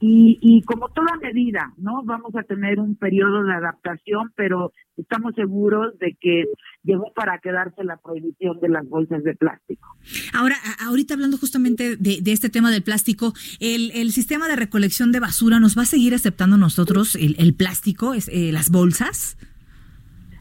y, 0.00 0.38
y 0.40 0.62
como 0.62 0.88
toda 0.90 1.16
medida, 1.20 1.72
¿no? 1.76 2.04
Vamos 2.04 2.34
a 2.36 2.44
tener 2.44 2.78
un 2.78 2.94
periodo 2.94 3.42
de 3.42 3.52
adaptación, 3.52 4.32
pero 4.36 4.72
estamos 4.96 5.34
seguros 5.34 5.98
de 5.98 6.16
que 6.20 6.44
llegó 6.84 7.12
para 7.14 7.38
quedarse 7.38 7.82
la 7.82 7.96
prohibición 7.96 8.60
de 8.60 8.68
las 8.68 8.88
bolsas 8.88 9.24
de 9.24 9.34
plástico. 9.34 9.96
Ahora, 10.32 10.56
ahorita 10.86 11.14
hablando 11.14 11.36
justamente 11.36 11.96
de, 11.96 12.20
este 12.26 12.48
tema 12.48 12.70
del 12.70 12.82
plástico, 12.82 13.32
el, 13.58 13.90
el, 13.92 14.12
sistema 14.12 14.46
de 14.46 14.54
recolección 14.54 15.10
de 15.10 15.18
basura 15.18 15.58
nos 15.58 15.76
va 15.76 15.82
a 15.82 15.86
seguir 15.86 16.14
aceptando 16.14 16.56
nosotros 16.56 17.16
el, 17.16 17.34
el 17.38 17.54
plástico, 17.54 18.14
es, 18.14 18.28
eh, 18.28 18.52
las 18.52 18.70
bolsas. 18.70 19.36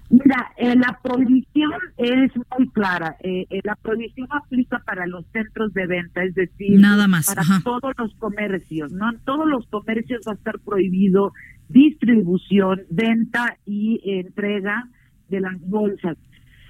Mira, 0.09 0.53
eh, 0.55 0.73
la 0.75 0.97
prohibición 1.03 1.71
es 1.97 2.31
muy 2.57 2.69
clara. 2.69 3.17
Eh, 3.21 3.45
eh, 3.49 3.59
la 3.63 3.75
prohibición 3.75 4.27
aplica 4.31 4.79
para 4.85 5.05
los 5.05 5.25
centros 5.33 5.73
de 5.73 5.85
venta, 5.85 6.23
es 6.23 6.33
decir, 6.33 6.79
Nada 6.79 7.07
más. 7.07 7.27
para 7.27 7.43
todos 7.63 7.93
los 7.97 8.13
comercios. 8.15 8.91
No 8.93 9.11
en 9.11 9.19
todos 9.25 9.45
los 9.47 9.67
comercios 9.67 10.21
va 10.25 10.31
a 10.31 10.35
estar 10.35 10.59
prohibido 10.59 11.33
distribución, 11.67 12.83
venta 12.89 13.57
y 13.65 13.99
entrega 14.05 14.87
de 15.27 15.41
las 15.41 15.59
bolsas. 15.61 16.17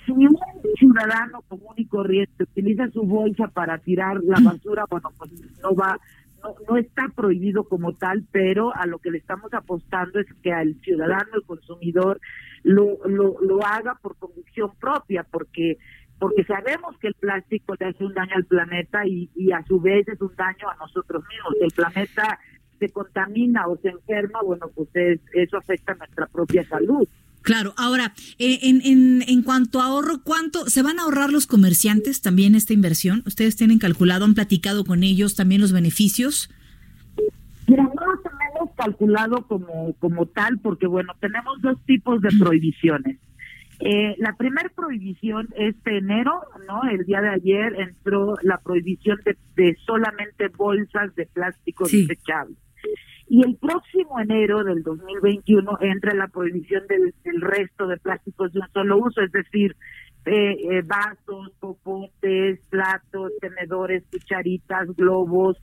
Si 0.06 0.12
un 0.13 0.36
ciudadano 0.80 1.41
común 1.47 1.73
y 1.76 1.86
corriente 1.86 2.43
utiliza 2.43 2.89
su 2.91 3.04
bolsa 3.04 3.47
para 3.50 3.78
tirar 3.78 4.19
la 4.23 4.39
basura, 4.39 4.86
bueno, 4.89 5.10
pues 5.17 5.32
no 5.62 5.76
va, 5.76 6.00
no, 6.43 6.56
no 6.67 6.78
está 6.78 7.08
prohibido 7.15 7.63
como 7.63 7.93
tal, 7.93 8.26
pero 8.32 8.76
a 8.76 8.86
lo 8.86 9.00
que 9.00 9.12
le 9.12 9.17
estamos 9.17 9.54
apostando 9.54 10.19
es 10.19 10.28
que 10.41 10.52
al 10.52 10.76
ciudadano, 10.82 11.30
el 11.34 11.43
consumidor, 11.43 12.19
lo, 12.63 12.97
lo, 13.06 13.41
lo 13.41 13.65
haga 13.65 13.95
por 14.02 14.15
convicción 14.17 14.71
propia, 14.80 15.23
porque 15.23 15.78
porque 16.19 16.43
sabemos 16.45 16.97
que 16.97 17.10
el 17.10 17.13
plástico 17.13 17.76
le 17.80 17.86
hace 17.86 18.04
un 18.04 18.13
daño 18.13 18.36
al 18.36 18.45
planeta 18.45 19.06
y, 19.06 19.30
y 19.36 19.52
a 19.52 19.63
su 19.65 19.80
vez 19.80 20.08
es 20.08 20.19
un 20.19 20.36
daño 20.36 20.67
a 20.67 20.76
nosotros 20.78 21.23
mismos. 21.30 21.54
El 21.62 21.69
planeta 21.69 22.39
se 22.80 22.89
contamina 22.89 23.67
o 23.67 23.78
se 23.78 23.89
enferma, 23.89 24.41
bueno, 24.41 24.67
pues 24.73 24.89
eso 25.34 25.58
afecta 25.58 25.93
a 25.93 25.95
nuestra 25.95 26.28
propia 26.28 26.63
salud. 26.67 27.08
Claro, 27.47 27.73
ahora, 27.77 28.12
eh, 28.39 28.60
en, 28.63 28.81
en, 28.83 29.23
en 29.25 29.41
cuanto 29.41 29.79
a 29.79 29.86
ahorro, 29.86 30.21
¿cuánto 30.21 30.65
se 30.65 30.81
van 30.81 30.99
a 30.99 31.03
ahorrar 31.03 31.31
los 31.31 31.47
comerciantes 31.47 32.21
también 32.21 32.55
esta 32.55 32.73
inversión? 32.73 33.23
¿Ustedes 33.25 33.55
tienen 33.55 33.79
calculado, 33.79 34.25
han 34.25 34.33
platicado 34.33 34.83
con 34.83 35.01
ellos 35.01 35.38
también 35.38 35.62
los 35.62 35.71
beneficios? 35.71 36.49
Mira, 37.65 37.83
no 37.83 37.91
tenemos 38.21 38.75
calculado 38.75 39.47
como, 39.47 39.93
como 39.93 40.25
tal, 40.25 40.60
porque 40.60 40.88
bueno, 40.88 41.13
tenemos 41.21 41.62
dos 41.62 41.77
tipos 41.86 42.21
de 42.21 42.31
prohibiciones. 42.38 43.17
Eh, 43.79 44.15
la 44.17 44.33
primera 44.33 44.67
prohibición 44.67 45.47
este 45.55 45.99
enero, 45.99 46.41
¿no? 46.67 46.81
El 46.89 47.05
día 47.05 47.21
de 47.21 47.29
ayer 47.29 47.79
entró 47.79 48.36
la 48.41 48.57
prohibición 48.57 49.21
de, 49.55 49.77
solamente 49.86 50.49
bolsas 50.49 51.15
de 51.15 51.27
plástico 51.27 51.86
desechable. 51.86 52.57
Y 53.30 53.44
el 53.44 53.58
próximo 53.58 54.20
enero 54.20 54.63
del 54.63 54.84
2021 54.84 55.80
entra 55.82 56.13
la 56.13 56.28
prohibición 56.28 56.84
del, 56.88 57.13
resto 57.42 57.88
de 57.88 57.98
plásticos 57.98 58.54
de 58.54 58.60
un 58.60 58.68
solo 58.74 58.98
uso, 59.00 59.22
es 59.22 59.32
decir, 59.32 59.76
eh, 60.26 60.56
eh, 60.72 60.82
vasos, 60.86 61.52
popotes, 61.60 62.60
platos, 62.70 63.32
tenedores, 63.42 64.04
cucharitas, 64.12 64.88
globos, 64.96 65.58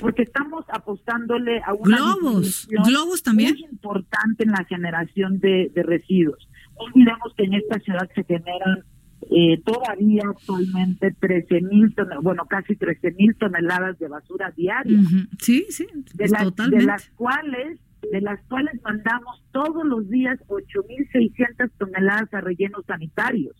porque 0.00 0.22
estamos 0.22 0.64
apostándole 0.68 1.62
a 1.64 1.72
una 1.74 1.96
globos, 1.96 2.68
globos 2.84 3.22
también 3.22 3.52
muy 3.52 3.64
importante 3.70 4.42
en 4.42 4.50
la 4.50 4.64
generación 4.64 5.38
de, 5.38 5.70
de 5.72 5.82
residuos. 5.84 6.48
No 6.76 6.86
olvidemos 6.86 7.32
que 7.36 7.44
en 7.44 7.54
esta 7.54 7.78
ciudad 7.78 8.10
se 8.12 8.24
generan 8.24 8.84
eh, 9.30 9.60
todavía 9.64 10.22
actualmente 10.28 11.14
13 11.18 11.62
mil, 11.62 11.94
bueno, 12.22 12.44
casi 12.46 12.76
13 12.76 13.12
mil 13.12 13.34
toneladas 13.36 13.98
de 13.98 14.08
basura 14.08 14.52
diaria. 14.56 14.98
Sí, 15.40 15.66
sí, 15.70 15.86
de, 16.14 16.28
totalmente. 16.28 16.78
de 16.78 16.84
las 16.84 17.08
cuales 17.10 17.80
de 18.12 18.20
las 18.20 18.38
cuales 18.48 18.80
mandamos 18.82 19.42
todos 19.52 19.84
los 19.86 20.08
días 20.10 20.38
8.600 20.48 21.70
toneladas 21.78 22.32
a 22.34 22.40
rellenos 22.42 22.84
sanitarios. 22.86 23.56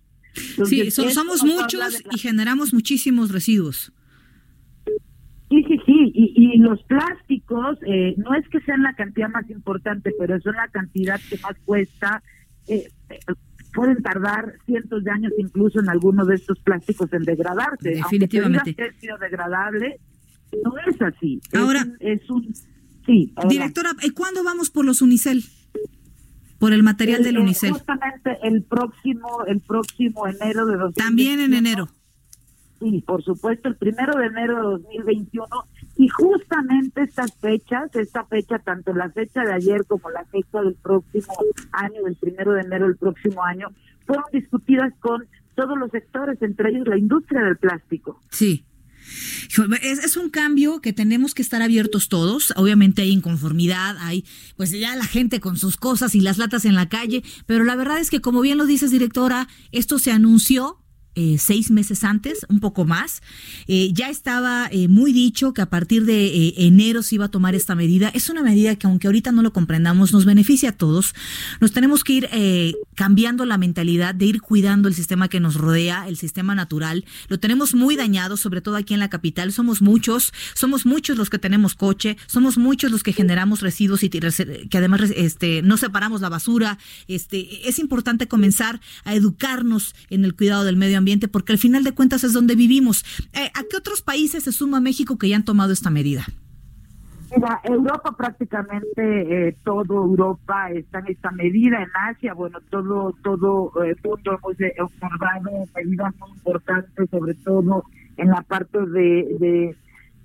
sí, 0.64 0.90
somos 0.90 1.42
muchos 1.42 2.02
y 2.12 2.18
generamos 2.18 2.74
muchísimos 2.74 3.32
residuos. 3.32 3.92
Sí, 5.48 5.62
sí, 5.68 5.78
sí, 5.86 6.12
y, 6.14 6.58
los 6.58 6.82
plásticos 6.84 7.78
eh, 7.86 8.14
no 8.16 8.34
es 8.34 8.48
que 8.48 8.60
sean 8.60 8.82
la 8.82 8.94
cantidad 8.94 9.28
más 9.28 9.48
importante, 9.50 10.12
pero 10.18 10.40
son 10.40 10.56
la 10.56 10.68
cantidad 10.68 11.20
que 11.28 11.38
más 11.38 11.54
cuesta. 11.64 12.22
Eh, 12.66 12.88
pueden 13.74 14.02
tardar 14.02 14.54
cientos 14.64 15.04
de 15.04 15.10
años 15.10 15.32
incluso 15.38 15.80
en 15.80 15.88
algunos 15.88 16.26
de 16.28 16.36
estos 16.36 16.58
plásticos 16.60 17.12
en 17.12 17.24
degradarse. 17.24 17.90
Definitivamente. 17.90 18.70
Aunque 18.70 18.86
es 18.86 19.00
biodegradable, 19.00 20.00
no 20.62 20.72
es 20.86 21.02
así. 21.02 21.40
Ahora, 21.52 21.86
es 22.00 22.28
un, 22.30 22.54
sí. 23.04 23.34
Directora, 23.48 23.90
¿cuándo 24.14 24.44
vamos 24.44 24.70
por 24.70 24.84
los 24.84 25.02
Unicel? 25.02 25.44
Por 26.58 26.72
el 26.72 26.82
material 26.82 27.22
del 27.22 27.38
Unicel. 27.38 27.72
Justamente 27.72 28.38
el 28.42 28.62
próximo, 28.62 29.44
el 29.46 29.60
próximo 29.60 30.26
enero 30.26 30.66
de 30.66 30.76
2021. 30.76 30.92
También 30.94 31.40
en 31.40 31.52
enero. 31.52 31.88
Sí, 32.80 33.02
por 33.06 33.22
supuesto, 33.22 33.68
el 33.68 33.76
primero 33.76 34.18
de 34.18 34.26
enero 34.26 34.56
de 34.56 34.82
2021 34.82 35.46
y 35.96 36.08
justamente 36.08 37.02
estas 37.02 37.32
fechas, 37.34 37.94
esta 37.94 38.24
fecha, 38.24 38.58
tanto 38.58 38.92
la 38.92 39.10
fecha 39.10 39.42
de 39.42 39.52
ayer 39.52 39.84
como 39.86 40.10
la 40.10 40.24
fecha 40.24 40.60
del 40.60 40.74
próximo 40.74 41.34
año, 41.72 42.02
del 42.04 42.16
primero 42.16 42.52
de 42.52 42.62
enero 42.62 42.86
del 42.86 42.96
próximo 42.96 43.44
año, 43.44 43.68
fueron 44.06 44.24
discutidas 44.32 44.92
con 45.00 45.24
todos 45.54 45.78
los 45.78 45.90
sectores, 45.90 46.40
entre 46.42 46.70
ellos 46.70 46.86
la 46.88 46.98
industria 46.98 47.42
del 47.42 47.56
plástico. 47.56 48.20
Sí. 48.30 48.64
Es, 49.82 49.98
es, 50.02 50.16
un 50.16 50.30
cambio 50.30 50.80
que 50.80 50.94
tenemos 50.94 51.34
que 51.34 51.42
estar 51.42 51.62
abiertos 51.62 52.08
todos. 52.08 52.52
Obviamente 52.56 53.02
hay 53.02 53.10
inconformidad, 53.10 53.96
hay 54.00 54.24
pues 54.56 54.70
ya 54.70 54.96
la 54.96 55.04
gente 55.04 55.40
con 55.40 55.58
sus 55.58 55.76
cosas 55.76 56.14
y 56.14 56.20
las 56.20 56.38
latas 56.38 56.64
en 56.64 56.74
la 56.74 56.88
calle, 56.88 57.22
pero 57.46 57.64
la 57.64 57.76
verdad 57.76 57.98
es 57.98 58.10
que 58.10 58.20
como 58.20 58.40
bien 58.40 58.56
lo 58.56 58.64
dices 58.64 58.90
directora, 58.90 59.46
esto 59.72 59.98
se 59.98 60.10
anunció 60.10 60.83
eh, 61.16 61.36
seis 61.38 61.70
meses 61.70 62.02
antes, 62.02 62.44
un 62.48 62.58
poco 62.58 62.84
más. 62.84 63.22
Eh, 63.68 63.90
ya 63.92 64.10
estaba 64.10 64.68
eh, 64.72 64.88
muy 64.88 65.12
dicho 65.12 65.52
que 65.54 65.62
a 65.62 65.66
partir 65.66 66.06
de 66.06 66.54
enero 66.56 67.04
se 67.04 67.14
iba 67.14 67.26
a 67.26 67.28
tomar 67.28 67.54
esta 67.54 67.76
medida. 67.76 68.08
Es 68.08 68.28
una 68.30 68.42
medida 68.42 68.74
que 68.74 68.88
aunque 68.88 69.06
ahorita 69.06 69.30
no 69.30 69.42
lo 69.42 69.52
comprendamos, 69.52 70.12
nos 70.12 70.24
beneficia 70.24 70.70
a 70.70 70.72
todos. 70.72 71.14
Nos 71.60 71.70
tenemos 71.70 72.02
que 72.02 72.12
ir 72.14 72.28
cambiando 72.96 73.44
la 73.46 73.58
mentalidad 73.58 74.14
de 74.14 74.26
ir 74.26 74.40
cuidando 74.40 74.88
el 74.88 74.94
sistema 74.94 75.28
que 75.28 75.38
nos 75.38 75.54
rodea, 75.54 76.08
el 76.08 76.16
sistema 76.16 76.54
natural. 76.54 77.04
Lo 77.28 77.38
tenemos 77.38 77.74
muy 77.74 77.94
dañado, 77.94 78.36
sobre 78.36 78.60
todo 78.60 78.74
aquí 78.74 78.94
en 78.94 79.00
la 79.00 79.08
capital. 79.08 79.52
Somos 79.52 79.82
muchos, 79.82 80.32
somos 80.54 80.84
muchos 80.84 81.16
los 81.16 81.30
que 81.30 81.38
tenemos 81.38 81.74
coche, 81.74 82.16
somos 82.26 82.58
muchos 82.58 82.90
los 82.90 83.04
que 83.04 83.12
generamos 83.12 83.60
residuos 83.60 84.02
y 84.02 84.08
que 84.08 84.78
además 84.78 85.02
este, 85.14 85.62
no 85.62 85.76
separamos 85.76 86.20
la 86.20 86.28
basura. 86.28 86.78
Este, 87.06 87.68
es 87.68 87.78
importante 87.78 88.26
comenzar 88.26 88.80
a 89.04 89.14
educarnos 89.14 89.94
en 90.10 90.24
el 90.24 90.34
cuidado 90.34 90.64
del 90.64 90.76
medio 90.76 90.98
ambiente 90.98 91.03
porque 91.28 91.52
al 91.52 91.58
final 91.58 91.84
de 91.84 91.92
cuentas 91.92 92.24
es 92.24 92.32
donde 92.32 92.56
vivimos. 92.56 93.04
Eh, 93.32 93.50
¿A 93.54 93.62
qué 93.70 93.76
otros 93.76 94.02
países 94.02 94.44
se 94.44 94.52
suma 94.52 94.80
México 94.80 95.18
que 95.18 95.28
ya 95.28 95.36
han 95.36 95.44
tomado 95.44 95.72
esta 95.72 95.90
medida? 95.90 96.24
Mira, 97.34 97.60
Europa 97.64 98.14
prácticamente 98.16 99.48
eh, 99.48 99.56
todo 99.64 100.04
Europa 100.04 100.70
está 100.70 101.00
en 101.00 101.08
esta 101.08 101.30
medida, 101.32 101.82
en 101.82 101.88
Asia, 102.08 102.32
bueno, 102.32 102.60
todo 102.70 103.12
todo 103.24 103.72
eh, 103.84 103.96
mundo 104.04 104.38
hemos 104.38 104.92
observado 104.92 105.66
medidas 105.74 106.14
muy 106.18 106.30
importantes, 106.30 107.10
sobre 107.10 107.34
todo 107.34 107.84
en 108.18 108.28
la 108.28 108.42
parte 108.42 108.78
de 108.78 109.36
de, 109.40 109.76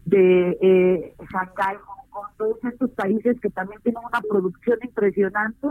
de 0.05 0.57
eh, 0.61 1.15
Shanghái, 1.31 1.77
Hong 1.77 2.09
Kong, 2.11 2.27
todos 2.37 2.57
estos 2.63 2.91
países 2.91 3.39
que 3.39 3.49
también 3.49 3.81
tienen 3.81 4.03
una 4.07 4.21
producción 4.21 4.77
impresionante. 4.83 5.67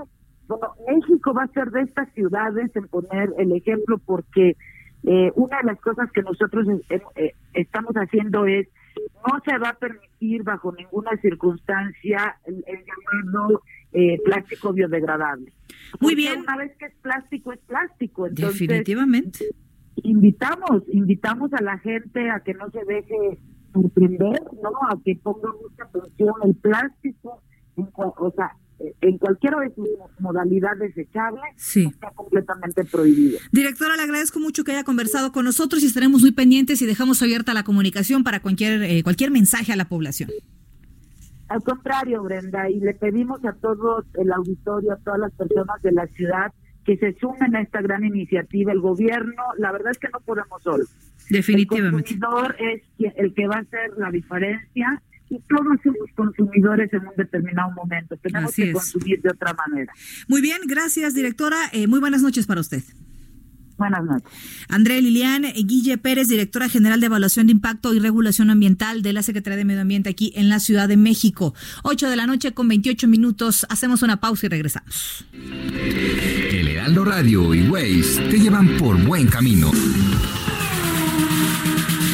Bueno, 0.49 0.73
México 0.89 1.35
va 1.35 1.45
a 1.45 1.49
ser 1.49 1.71
de 1.71 1.83
estas 1.83 2.13
ciudades 2.15 2.75
en 2.75 2.89
poner 2.89 3.33
el 3.39 3.53
ejemplo 3.53 3.99
porque 3.99 4.57
eh, 5.05 5.33
una 5.37 5.59
de 5.59 5.65
las 5.65 5.81
cosas 5.81 6.11
que 6.13 6.23
nosotros 6.23 6.67
eh, 6.91 7.01
eh, 7.17 7.35
estamos 7.55 7.95
haciendo 7.95 8.47
es 8.47 8.69
no 9.27 9.41
se 9.45 9.57
va 9.59 9.71
a 9.71 9.79
permitir 9.79 10.43
bajo 10.43 10.73
ninguna 10.73 11.11
circunstancia 11.23 12.37
el, 12.45 12.65
llamado 12.67 13.63
plástico 14.25 14.73
biodegradable. 14.73 15.53
Muy 16.01 16.15
bien. 16.15 16.41
Una 16.41 16.57
vez 16.57 16.77
que 16.79 16.87
es 16.87 16.95
plástico, 16.97 17.53
es 17.53 17.61
plástico. 17.61 18.27
Entonces, 18.27 18.59
Definitivamente. 18.59 19.47
Invitamos, 20.03 20.83
invitamos 20.93 21.53
a 21.53 21.63
la 21.63 21.79
gente 21.79 22.31
a 22.31 22.41
que 22.41 22.55
no 22.55 22.71
se 22.71 22.85
deje 22.85 23.39
sorprender, 23.73 24.43
¿no? 24.63 24.71
A 24.91 25.01
que 25.05 25.17
ponga 25.23 25.49
mucha 25.61 25.85
atención 25.85 26.35
el 26.45 26.55
plástico, 26.57 27.43
o 27.77 28.33
sea, 28.35 28.57
en 29.01 29.19
cualquiera 29.19 29.59
de 29.61 29.75
sus 29.75 29.89
modalidades 30.21 30.95
desechables 30.95 31.77
está 31.77 32.11
completamente 32.15 32.85
prohibido. 32.85 33.39
Directora, 33.53 33.97
le 33.97 34.03
agradezco 34.03 34.39
mucho 34.39 34.65
que 34.65 34.73
haya 34.73 34.85
conversado 34.85 35.33
con 35.33 35.45
nosotros 35.45 35.83
y 35.83 35.87
estaremos 35.87 36.23
muy 36.23 36.33
pendientes 36.33 36.81
y 36.83 36.87
dejamos 36.87 37.23
abierta 37.23 37.55
la 37.55 37.65
comunicación 37.65 38.25
para 38.25 38.41
cualquier, 38.41 38.83
eh, 38.83 39.03
cualquier 39.03 39.31
mensaje 39.31 39.73
a 39.73 39.77
la 39.77 39.89
población. 39.89 40.31
Al 41.49 41.63
contrario, 41.63 42.23
Brenda, 42.23 42.69
y 42.69 42.79
le 42.79 42.95
pedimos 42.95 43.45
a 43.45 43.53
todo 43.55 44.05
el 44.15 44.33
auditorio, 44.33 44.93
a 44.93 44.97
todas 44.97 45.19
las 45.19 45.33
personas 45.33 45.81
de 45.83 45.93
la 45.93 46.07
ciudad 46.09 46.53
que 46.85 46.97
se 46.99 47.15
sumen 47.19 47.57
a 47.57 47.63
esta 47.63 47.81
gran 47.81 48.05
iniciativa. 48.05 48.73
El 48.73 48.81
gobierno, 48.81 49.43
la 49.59 49.73
verdad 49.73 49.93
es 49.93 49.99
que 49.99 50.09
no 50.13 50.21
podemos 50.21 50.63
solo. 50.63 50.85
Definitivamente. 51.31 52.15
El 52.15 52.21
consumidor 52.21 52.57
es 52.59 52.83
el 53.17 53.35
que 53.35 53.47
va 53.47 53.57
a 53.57 53.61
hacer 53.61 53.91
la 53.97 54.11
diferencia 54.11 55.03
y 55.31 55.39
todos 55.49 55.79
somos 55.83 56.11
consumidores 56.15 56.93
en 56.93 57.01
un 57.01 57.15
determinado 57.17 57.71
momento. 57.73 58.17
Tenemos 58.17 58.55
que 58.55 58.73
consumir 58.73 59.21
de 59.21 59.31
otra 59.31 59.55
manera. 59.55 59.93
Muy 60.27 60.41
bien, 60.41 60.59
gracias, 60.67 61.15
directora. 61.15 61.57
Eh, 61.73 61.87
muy 61.87 62.01
buenas 62.01 62.23
noches 62.23 62.47
para 62.47 62.61
usted. 62.61 62.83
Buenas 63.79 64.05
noches. 64.05 64.29
Andrea 64.69 65.01
Lilian 65.01 65.43
Guille 65.55 65.99
Pérez, 65.99 66.29
directora 66.29 66.69
general 66.69 66.99
de 66.99 67.07
Evaluación 67.07 67.47
de 67.47 67.53
Impacto 67.53 67.95
y 67.95 68.01
Regulación 68.01 68.51
Ambiental 68.51 69.03
de 69.03 69.13
la 69.13 69.23
Secretaría 69.23 69.57
de 69.57 69.65
Medio 69.65 69.83
Ambiente 69.83 70.11
aquí 70.11 70.33
en 70.35 70.49
la 70.49 70.59
Ciudad 70.59 70.89
de 70.89 70.97
México. 70.97 71.55
8 71.85 72.11
de 72.11 72.17
la 72.17 72.27
noche 72.27 72.53
con 72.53 72.67
28 72.67 73.07
minutos. 73.07 73.67
Hacemos 73.71 74.03
una 74.03 74.19
pausa 74.19 74.47
y 74.47 74.49
regresamos. 74.49 75.27
El 75.33 76.67
Heraldo 76.67 77.05
Radio 77.05 77.55
y 77.55 77.69
Waze 77.69 78.21
te 78.29 78.41
llevan 78.41 78.77
por 78.79 79.01
buen 79.05 79.29
camino. 79.29 79.71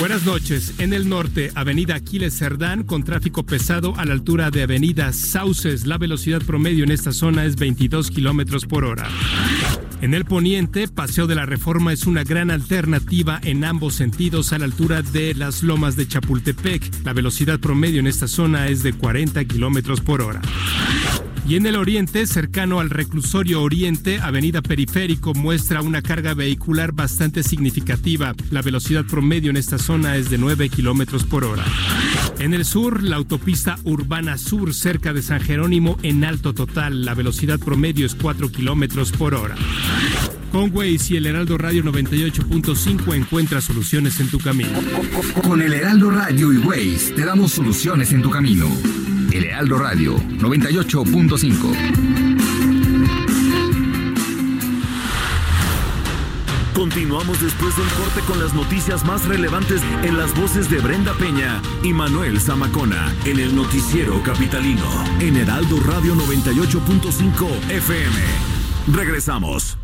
Buenas 0.04 0.26
noches. 0.26 0.74
En 0.80 0.92
el 0.92 1.08
norte, 1.08 1.50
Avenida 1.54 1.94
Aquiles 1.94 2.36
Cerdán, 2.36 2.82
con 2.82 3.04
tráfico 3.04 3.46
pesado 3.46 3.94
a 3.96 4.04
la 4.04 4.12
altura 4.12 4.50
de 4.50 4.62
Avenida 4.62 5.10
Sauces. 5.14 5.86
La 5.86 5.96
velocidad 5.96 6.42
promedio 6.42 6.84
en 6.84 6.90
esta 6.90 7.10
zona 7.10 7.46
es 7.46 7.56
22 7.56 8.10
kilómetros 8.10 8.66
por 8.66 8.84
hora. 8.84 9.08
En 10.02 10.12
el 10.12 10.26
poniente, 10.26 10.88
Paseo 10.88 11.26
de 11.26 11.36
la 11.36 11.46
Reforma 11.46 11.94
es 11.94 12.06
una 12.06 12.22
gran 12.22 12.50
alternativa 12.50 13.40
en 13.44 13.64
ambos 13.64 13.94
sentidos 13.94 14.52
a 14.52 14.58
la 14.58 14.66
altura 14.66 15.00
de 15.00 15.32
las 15.32 15.62
lomas 15.62 15.96
de 15.96 16.06
Chapultepec. 16.06 17.02
La 17.02 17.14
velocidad 17.14 17.58
promedio 17.58 18.00
en 18.00 18.06
esta 18.06 18.28
zona 18.28 18.68
es 18.68 18.82
de 18.82 18.92
40 18.92 19.42
kilómetros 19.46 20.02
por 20.02 20.20
hora. 20.20 20.42
Y 21.46 21.56
en 21.56 21.66
el 21.66 21.76
oriente, 21.76 22.26
cercano 22.26 22.80
al 22.80 22.88
reclusorio 22.88 23.60
oriente, 23.60 24.18
Avenida 24.18 24.62
Periférico 24.62 25.34
muestra 25.34 25.82
una 25.82 26.00
carga 26.00 26.32
vehicular 26.32 26.92
bastante 26.92 27.42
significativa. 27.42 28.34
La 28.50 28.62
velocidad 28.62 29.04
promedio 29.04 29.50
en 29.50 29.58
esta 29.58 29.76
zona 29.76 30.16
es 30.16 30.30
de 30.30 30.38
9 30.38 30.70
kilómetros 30.70 31.24
por 31.24 31.44
hora. 31.44 31.62
En 32.38 32.54
el 32.54 32.64
sur, 32.64 33.02
la 33.02 33.16
autopista 33.16 33.76
urbana 33.84 34.38
sur 34.38 34.72
cerca 34.72 35.12
de 35.12 35.20
San 35.20 35.40
Jerónimo 35.40 35.98
en 36.02 36.24
alto 36.24 36.54
total. 36.54 37.04
La 37.04 37.12
velocidad 37.12 37.58
promedio 37.58 38.06
es 38.06 38.14
4 38.14 38.50
kilómetros 38.50 39.12
por 39.12 39.34
hora. 39.34 39.54
Con 40.50 40.70
Waze 40.74 41.14
y 41.14 41.16
el 41.18 41.26
Heraldo 41.26 41.58
Radio 41.58 41.84
98.5 41.84 43.14
encuentra 43.14 43.60
soluciones 43.60 44.18
en 44.18 44.28
tu 44.28 44.38
camino. 44.38 44.80
Con 45.42 45.60
el 45.60 45.74
Heraldo 45.74 46.10
Radio 46.10 46.54
y 46.54 46.56
Waze 46.58 47.12
te 47.14 47.24
damos 47.26 47.52
soluciones 47.52 48.12
en 48.12 48.22
tu 48.22 48.30
camino. 48.30 48.66
El 49.34 49.46
Heraldo 49.46 49.78
Radio 49.78 50.16
98.5. 50.16 51.76
Continuamos 56.72 57.42
después 57.42 57.76
del 57.76 57.88
corte 57.88 58.20
con 58.28 58.38
las 58.38 58.54
noticias 58.54 59.04
más 59.04 59.26
relevantes 59.26 59.82
en 60.04 60.16
las 60.18 60.32
voces 60.38 60.70
de 60.70 60.78
Brenda 60.78 61.14
Peña 61.14 61.60
y 61.82 61.92
Manuel 61.92 62.38
Zamacona 62.38 63.12
en 63.24 63.40
el 63.40 63.56
noticiero 63.56 64.22
capitalino 64.22 64.86
en 65.18 65.36
Heraldo 65.36 65.80
Radio 65.80 66.14
98.5 66.14 67.72
FM. 67.72 68.16
Regresamos. 68.92 69.83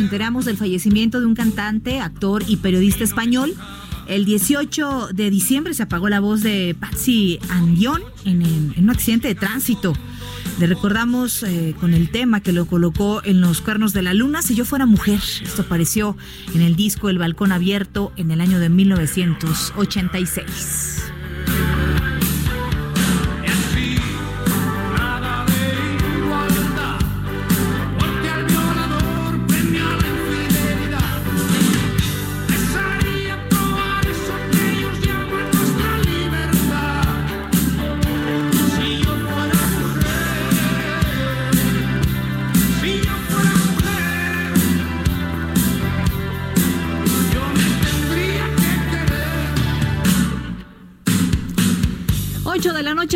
Enteramos 0.00 0.44
del 0.44 0.56
fallecimiento 0.56 1.20
de 1.20 1.26
un 1.26 1.34
cantante, 1.34 2.00
actor 2.00 2.44
y 2.46 2.56
periodista 2.56 3.04
español. 3.04 3.54
El 4.06 4.24
18 4.24 5.08
de 5.12 5.30
diciembre 5.30 5.74
se 5.74 5.82
apagó 5.82 6.08
la 6.08 6.20
voz 6.20 6.42
de 6.42 6.74
Patsy 6.78 7.38
Andión 7.50 8.02
en 8.24 8.74
un 8.78 8.90
accidente 8.90 9.28
de 9.28 9.34
tránsito. 9.34 9.92
Le 10.58 10.66
recordamos 10.66 11.42
eh, 11.44 11.76
con 11.78 11.94
el 11.94 12.10
tema 12.10 12.40
que 12.40 12.52
lo 12.52 12.66
colocó 12.66 13.22
en 13.24 13.40
los 13.40 13.60
cuernos 13.60 13.92
de 13.92 14.02
la 14.02 14.12
luna, 14.12 14.42
Si 14.42 14.56
yo 14.56 14.64
fuera 14.64 14.86
mujer. 14.86 15.20
Esto 15.42 15.62
apareció 15.62 16.16
en 16.52 16.62
el 16.62 16.74
disco 16.74 17.10
El 17.10 17.18
Balcón 17.18 17.52
Abierto 17.52 18.12
en 18.16 18.32
el 18.32 18.40
año 18.40 18.58
de 18.58 18.68
1986. 18.68 21.07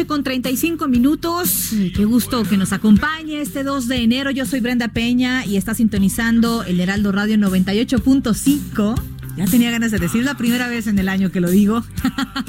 Con 0.07 0.25
35 0.25 0.89
minutos. 0.89 1.71
Qué 1.95 2.05
gusto 2.05 2.45
que 2.45 2.57
nos 2.57 2.73
acompañe 2.73 3.41
este 3.41 3.63
2 3.63 3.89
de 3.89 3.97
enero. 3.97 4.31
Yo 4.31 4.47
soy 4.47 4.61
Brenda 4.61 4.89
Peña 4.89 5.45
y 5.45 5.57
está 5.57 5.75
sintonizando 5.75 6.65
el 6.65 6.81
Heraldo 6.81 7.13
Radio 7.13 7.37
98.5. 7.37 9.01
Ya 9.37 9.45
tenía 9.47 9.71
ganas 9.71 9.91
de 9.91 9.99
decir 9.99 10.25
la 10.25 10.37
primera 10.37 10.69
vez 10.69 10.87
en 10.87 10.99
el 10.99 11.09
año 11.09 11.31
que 11.31 11.41
lo 11.41 11.51
digo. 11.51 11.85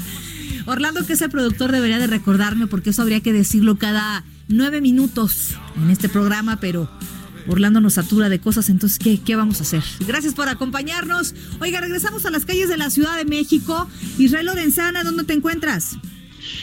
Orlando, 0.66 1.04
que 1.06 1.12
es 1.12 1.22
el 1.22 1.30
productor, 1.30 1.72
debería 1.72 1.98
de 1.98 2.06
recordarme 2.06 2.66
porque 2.66 2.90
eso 2.90 3.02
habría 3.02 3.20
que 3.20 3.32
decirlo 3.32 3.76
cada 3.76 4.24
nueve 4.48 4.80
minutos 4.80 5.56
en 5.76 5.90
este 5.90 6.08
programa, 6.08 6.58
pero 6.60 6.90
Orlando 7.46 7.80
nos 7.80 7.94
satura 7.94 8.28
de 8.28 8.40
cosas, 8.40 8.70
entonces, 8.70 8.98
¿qué, 8.98 9.20
qué 9.20 9.36
vamos 9.36 9.60
a 9.60 9.64
hacer? 9.64 9.82
Gracias 10.06 10.34
por 10.34 10.48
acompañarnos. 10.48 11.34
Oiga, 11.60 11.80
regresamos 11.80 12.24
a 12.26 12.30
las 12.30 12.44
calles 12.44 12.68
de 12.68 12.78
la 12.78 12.90
Ciudad 12.90 13.16
de 13.16 13.24
México. 13.24 13.88
Israel 14.18 14.46
Lorenzana, 14.46 15.04
¿dónde 15.04 15.24
te 15.24 15.34
encuentras? 15.34 15.96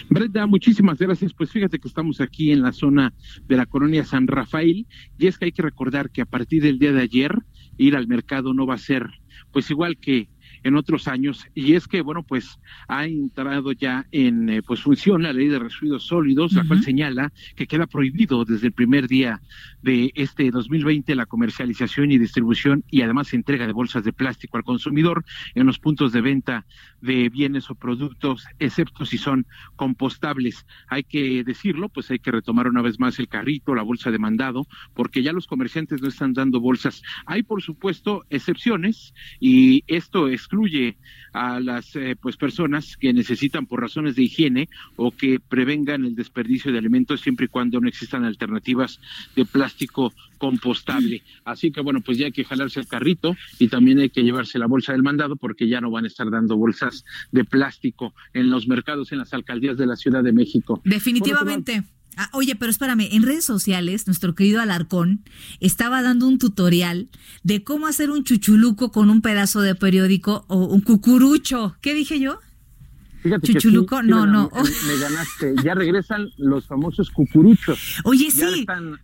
Brenda, 0.10 0.46
muchísimas 0.46 0.98
gracias. 1.00 1.34
Pues 1.34 1.52
fíjate 1.52 1.80
que 1.80 1.88
estamos 1.88 2.22
aquí 2.22 2.52
en 2.52 2.62
la 2.62 2.72
zona 2.72 3.13
de 3.48 3.58
la 3.58 3.65
colonia 3.65 4.04
San 4.04 4.28
Rafael 4.28 4.86
y 5.17 5.28
es 5.28 5.38
que 5.38 5.46
hay 5.46 5.52
que 5.52 5.62
recordar 5.62 6.12
que 6.12 6.22
a 6.22 6.26
partir 6.26 6.63
del 6.63 6.80
día 6.80 6.91
de 6.91 7.02
ayer 7.02 7.36
ir 7.78 7.96
al 7.96 8.08
mercado 8.08 8.54
no 8.54 8.65
va 8.65 8.76
a 8.76 8.80
ser 8.80 9.10
pues 9.52 9.70
igual 9.70 9.98
que 9.98 10.30
en 10.63 10.76
otros 10.76 11.08
años 11.08 11.46
y 11.56 11.74
es 11.74 11.88
que 11.88 12.02
bueno 12.02 12.24
pues 12.24 12.60
ha 12.88 13.06
entrado 13.06 13.72
ya 13.72 14.06
en 14.12 14.50
eh, 14.50 14.62
pues 14.62 14.82
función 14.82 15.24
la 15.24 15.34
ley 15.34 15.48
de 15.48 15.60
residuos 15.60 16.06
sólidos 16.06 16.54
la 16.54 16.65
cual 16.67 16.84
señala 16.84 17.32
que 17.56 17.67
queda 17.67 17.88
prohibido 17.88 18.46
desde 18.46 18.67
el 18.67 18.74
primer 18.74 19.08
día 19.08 19.41
de 19.82 20.12
este 20.15 20.52
2020 20.52 21.15
la 21.15 21.26
comercialización 21.26 22.12
y 22.12 22.17
distribución 22.17 22.84
y 22.89 23.02
además 23.02 23.34
entrega 23.34 23.67
de 23.67 23.74
bolsas 23.74 24.04
de 24.04 24.13
plástico 24.13 24.58
al 24.58 24.63
consumidor 24.63 25.26
en 25.56 25.65
los 25.65 25.80
puntos 25.80 26.12
de 26.12 26.22
venta 26.22 26.65
de 27.02 27.30
bienes 27.30 27.70
o 27.70 27.76
productos 27.76 28.46
excepto 28.60 29.06
si 29.06 29.17
son 29.17 29.46
compostables. 29.76 30.65
Hay 30.88 31.04
que 31.04 31.44
decirlo 31.44 31.89
pues 31.89 32.12
hay 32.12 32.20
que 32.20 32.32
retomar 32.32 32.67
una 32.67 32.82
vez 32.82 33.00
más 33.00 33.20
el 33.20 33.28
carrito 33.28 33.76
la 33.76 33.84
bolsa 33.84 34.12
de 34.12 34.20
mandado 34.20 34.67
porque 34.94 35.24
ya 35.24 35.34
los 35.34 35.48
comerciantes 35.48 36.02
no 36.02 36.08
están 36.08 36.34
dando 36.34 36.60
bolsas. 36.60 37.02
Hay 37.26 37.44
por 37.44 37.62
supuesto 37.62 38.24
excepciones 38.30 39.13
y 39.39 39.84
esto 39.88 40.28
excluye 40.28 40.98
a 41.34 41.60
las 41.60 41.96
eh, 41.96 42.15
pues 42.22 42.38
personas 42.38 42.98
que 42.98 43.13
necesitan 43.13 43.65
por 43.65 43.82
razones 43.82 44.15
de 44.15 44.24
higiene 44.24 44.70
o 44.96 45.12
que 45.12 45.39
prevengan 45.39 46.06
el 46.06 46.15
desperdicio 46.15 46.72
de 46.72 46.78
alimentos 46.78 47.22
siempre 47.22 47.46
y 47.46 47.50
cuando 47.50 47.80
no 47.80 47.88
existan 47.88 48.26
alternativas 48.26 49.00
de 49.36 49.46
plástico 49.46 49.71
compostable. 50.38 51.22
Así 51.46 51.72
que 51.72 51.82
bueno, 51.82 52.02
pues 52.02 52.18
ya 52.18 52.26
hay 52.28 52.32
que 52.32 52.44
jalarse 52.44 52.80
el 52.80 52.88
carrito 52.88 53.36
y 53.60 53.68
también 53.68 54.00
hay 54.00 54.10
que 54.10 54.24
llevarse 54.24 54.58
la 54.60 54.66
bolsa 54.68 54.92
del 54.94 55.04
mandado 55.04 55.36
porque 55.36 55.68
ya 55.68 55.82
no 55.82 55.92
van 55.92 56.06
a 56.06 56.08
estar 56.08 56.30
dando 56.32 56.58
bolsas 56.58 57.06
de 57.32 57.44
plástico 57.44 58.14
en 58.34 58.50
los 58.50 58.68
mercados, 58.68 59.12
en 59.12 59.20
las 59.20 59.34
alcaldías 59.34 59.78
de 59.78 59.86
la 59.86 59.96
Ciudad 59.96 60.24
de 60.24 60.32
México. 60.34 60.82
Definitivamente. 60.84 61.84
Ah, 62.18 62.30
oye, 62.34 62.56
pero 62.58 62.70
espérame, 62.72 63.08
en 63.12 63.24
redes 63.24 63.46
sociales, 63.46 64.06
nuestro 64.06 64.36
querido 64.36 64.60
Alarcón 64.60 65.24
estaba 65.62 66.02
dando 66.02 66.28
un 66.28 66.40
tutorial 66.40 67.08
de 67.44 67.64
cómo 67.64 67.88
hacer 67.88 68.10
un 68.12 68.26
chuchuluco 68.26 68.92
con 68.92 69.10
un 69.10 69.22
pedazo 69.22 69.62
de 69.62 69.76
periódico 69.76 70.44
o 70.50 70.66
un 70.66 70.82
cucurucho. 70.82 71.78
¿Qué 71.82 71.94
dije 71.94 72.20
yo? 72.20 72.40
Fíjate 73.24 73.48
que 73.48 73.54
Chuchuluco, 73.54 74.02
sí, 74.02 74.08
no, 74.08 74.26
me- 74.26 74.32
no. 74.34 74.50
Me, 74.54 74.94
me 74.94 75.00
ganaste. 75.00 75.54
Ya 75.64 75.74
regresan 75.76 76.28
los 76.38 76.66
famosos 76.68 77.10
cucuruchos. 77.12 78.00
Oye, 78.04 78.26
Ya 78.26 78.50
sí. 78.50 78.60
están- 78.62 79.00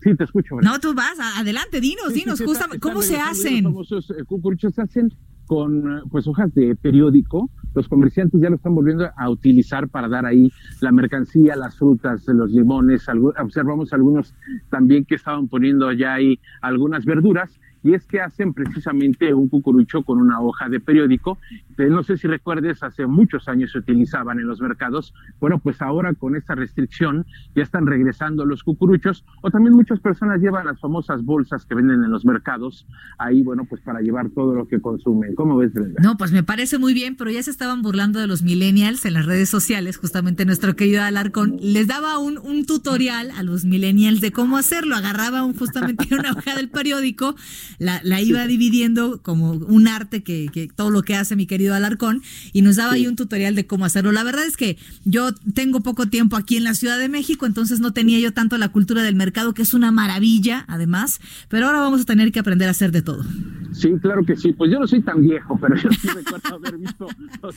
Sí, 0.00 0.14
te 0.14 0.24
escucho. 0.24 0.56
No, 0.62 0.78
tú 0.78 0.94
vas, 0.94 1.18
adelante, 1.36 1.80
dinos, 1.80 2.12
Sí, 2.12 2.20
dinos, 2.20 2.38
sí, 2.38 2.44
¿cómo 2.80 3.02
se 3.02 3.16
hacen? 3.16 3.64
Los 3.64 3.72
famosos 3.72 4.10
eh, 4.10 4.24
cucuruchos. 4.24 4.74
Se 4.74 4.82
hacen 4.82 5.12
con 5.46 6.02
pues 6.10 6.28
hojas 6.28 6.54
de 6.54 6.76
periódico. 6.76 7.50
Los 7.74 7.88
comerciantes 7.88 8.40
ya 8.40 8.50
lo 8.50 8.56
están 8.56 8.72
volviendo 8.72 9.10
a 9.16 9.30
utilizar 9.30 9.88
para 9.88 10.08
dar 10.08 10.24
ahí 10.24 10.52
la 10.80 10.92
mercancía, 10.92 11.56
las 11.56 11.76
frutas, 11.76 12.24
los 12.28 12.52
limones, 12.52 13.06
observamos 13.42 13.92
algunos 13.92 14.32
también 14.70 15.04
que 15.04 15.16
estaban 15.16 15.48
poniendo 15.48 15.92
ya 15.92 16.14
ahí 16.14 16.38
algunas 16.62 17.04
verduras 17.04 17.50
y 17.82 17.94
es 17.94 18.04
que 18.06 18.20
hacen 18.20 18.52
precisamente 18.52 19.32
un 19.34 19.48
cucurucho 19.48 20.02
con 20.02 20.18
una 20.18 20.40
hoja 20.40 20.68
de 20.68 20.80
periódico. 20.80 21.38
No 21.78 22.02
sé 22.02 22.18
si 22.18 22.26
recuerdes, 22.26 22.82
hace 22.82 23.06
muchos 23.06 23.48
años 23.48 23.72
se 23.72 23.78
utilizaban 23.78 24.38
en 24.38 24.46
los 24.46 24.60
mercados. 24.60 25.14
Bueno, 25.40 25.58
pues 25.58 25.80
ahora 25.80 26.12
con 26.14 26.36
esta 26.36 26.54
restricción 26.54 27.24
ya 27.54 27.62
están 27.62 27.86
regresando 27.86 28.44
los 28.44 28.62
cucuruchos 28.62 29.24
o 29.42 29.50
también 29.50 29.74
muchas 29.74 29.98
personas 30.00 30.40
llevan 30.40 30.66
las 30.66 30.78
famosas 30.78 31.24
bolsas 31.24 31.64
que 31.64 31.74
venden 31.74 32.04
en 32.04 32.10
los 32.10 32.24
mercados 32.24 32.86
ahí, 33.18 33.42
bueno, 33.42 33.64
pues 33.64 33.80
para 33.80 34.00
llevar 34.00 34.28
todo 34.30 34.54
lo 34.54 34.68
que 34.68 34.80
consumen. 34.80 35.34
¿Cómo 35.34 35.56
ves, 35.56 35.72
Brenda? 35.72 36.02
No, 36.02 36.16
pues 36.16 36.32
me 36.32 36.42
parece 36.42 36.78
muy 36.78 36.92
bien, 36.92 37.16
pero 37.16 37.30
ya 37.30 37.42
se 37.42 37.50
estaban 37.50 37.82
burlando 37.82 38.20
de 38.20 38.26
los 38.26 38.42
millennials 38.42 39.04
en 39.06 39.14
las 39.14 39.26
redes 39.26 39.48
sociales, 39.48 39.96
justamente 39.96 40.44
nuestro 40.44 40.76
querido 40.76 41.02
Alarcón 41.02 41.56
les 41.60 41.86
daba 41.86 42.18
un, 42.18 42.38
un 42.38 42.66
tutorial 42.66 43.30
a 43.30 43.42
los 43.42 43.64
millennials 43.64 44.20
de 44.20 44.32
cómo 44.32 44.58
hacerlo. 44.58 44.96
Agarraba 44.96 45.44
un, 45.44 45.54
justamente 45.54 46.14
una 46.14 46.32
hoja 46.32 46.54
del 46.54 46.68
periódico 46.68 47.34
la, 47.80 48.20
iba 48.20 48.46
dividiendo 48.46 49.22
como 49.22 49.52
un 49.52 49.88
arte 49.88 50.22
que, 50.22 50.48
que, 50.52 50.68
todo 50.68 50.90
lo 50.90 51.02
que 51.02 51.16
hace 51.16 51.34
mi 51.34 51.46
querido 51.46 51.74
Alarcón 51.74 52.20
y 52.52 52.60
nos 52.60 52.76
daba 52.76 52.92
ahí 52.92 53.06
un 53.06 53.16
tutorial 53.16 53.54
de 53.54 53.66
cómo 53.66 53.86
hacerlo. 53.86 54.12
La 54.12 54.22
verdad 54.22 54.44
es 54.44 54.56
que 54.56 54.76
yo 55.04 55.32
tengo 55.54 55.80
poco 55.80 56.06
tiempo 56.06 56.36
aquí 56.36 56.58
en 56.58 56.64
la 56.64 56.74
Ciudad 56.74 56.98
de 56.98 57.08
México, 57.08 57.46
entonces 57.46 57.80
no 57.80 57.92
tenía 57.92 58.18
yo 58.20 58.32
tanto 58.32 58.58
la 58.58 58.68
cultura 58.68 59.02
del 59.02 59.14
mercado, 59.14 59.54
que 59.54 59.62
es 59.62 59.72
una 59.72 59.92
maravilla 59.92 60.66
además, 60.68 61.20
pero 61.48 61.66
ahora 61.66 61.80
vamos 61.80 62.02
a 62.02 62.04
tener 62.04 62.32
que 62.32 62.40
aprender 62.40 62.68
a 62.68 62.72
hacer 62.72 62.92
de 62.92 63.00
todo. 63.00 63.24
Sí, 63.72 63.92
claro 64.02 64.24
que 64.24 64.36
sí. 64.36 64.52
Pues 64.52 64.70
yo 64.70 64.78
no 64.78 64.86
soy 64.86 65.00
tan 65.00 65.22
viejo, 65.22 65.58
pero 65.58 65.74
yo 65.76 65.90
sí 65.90 66.08
recuerdo 66.08 66.56
haber 66.56 66.76
visto 66.76 67.06
los, 67.42 67.56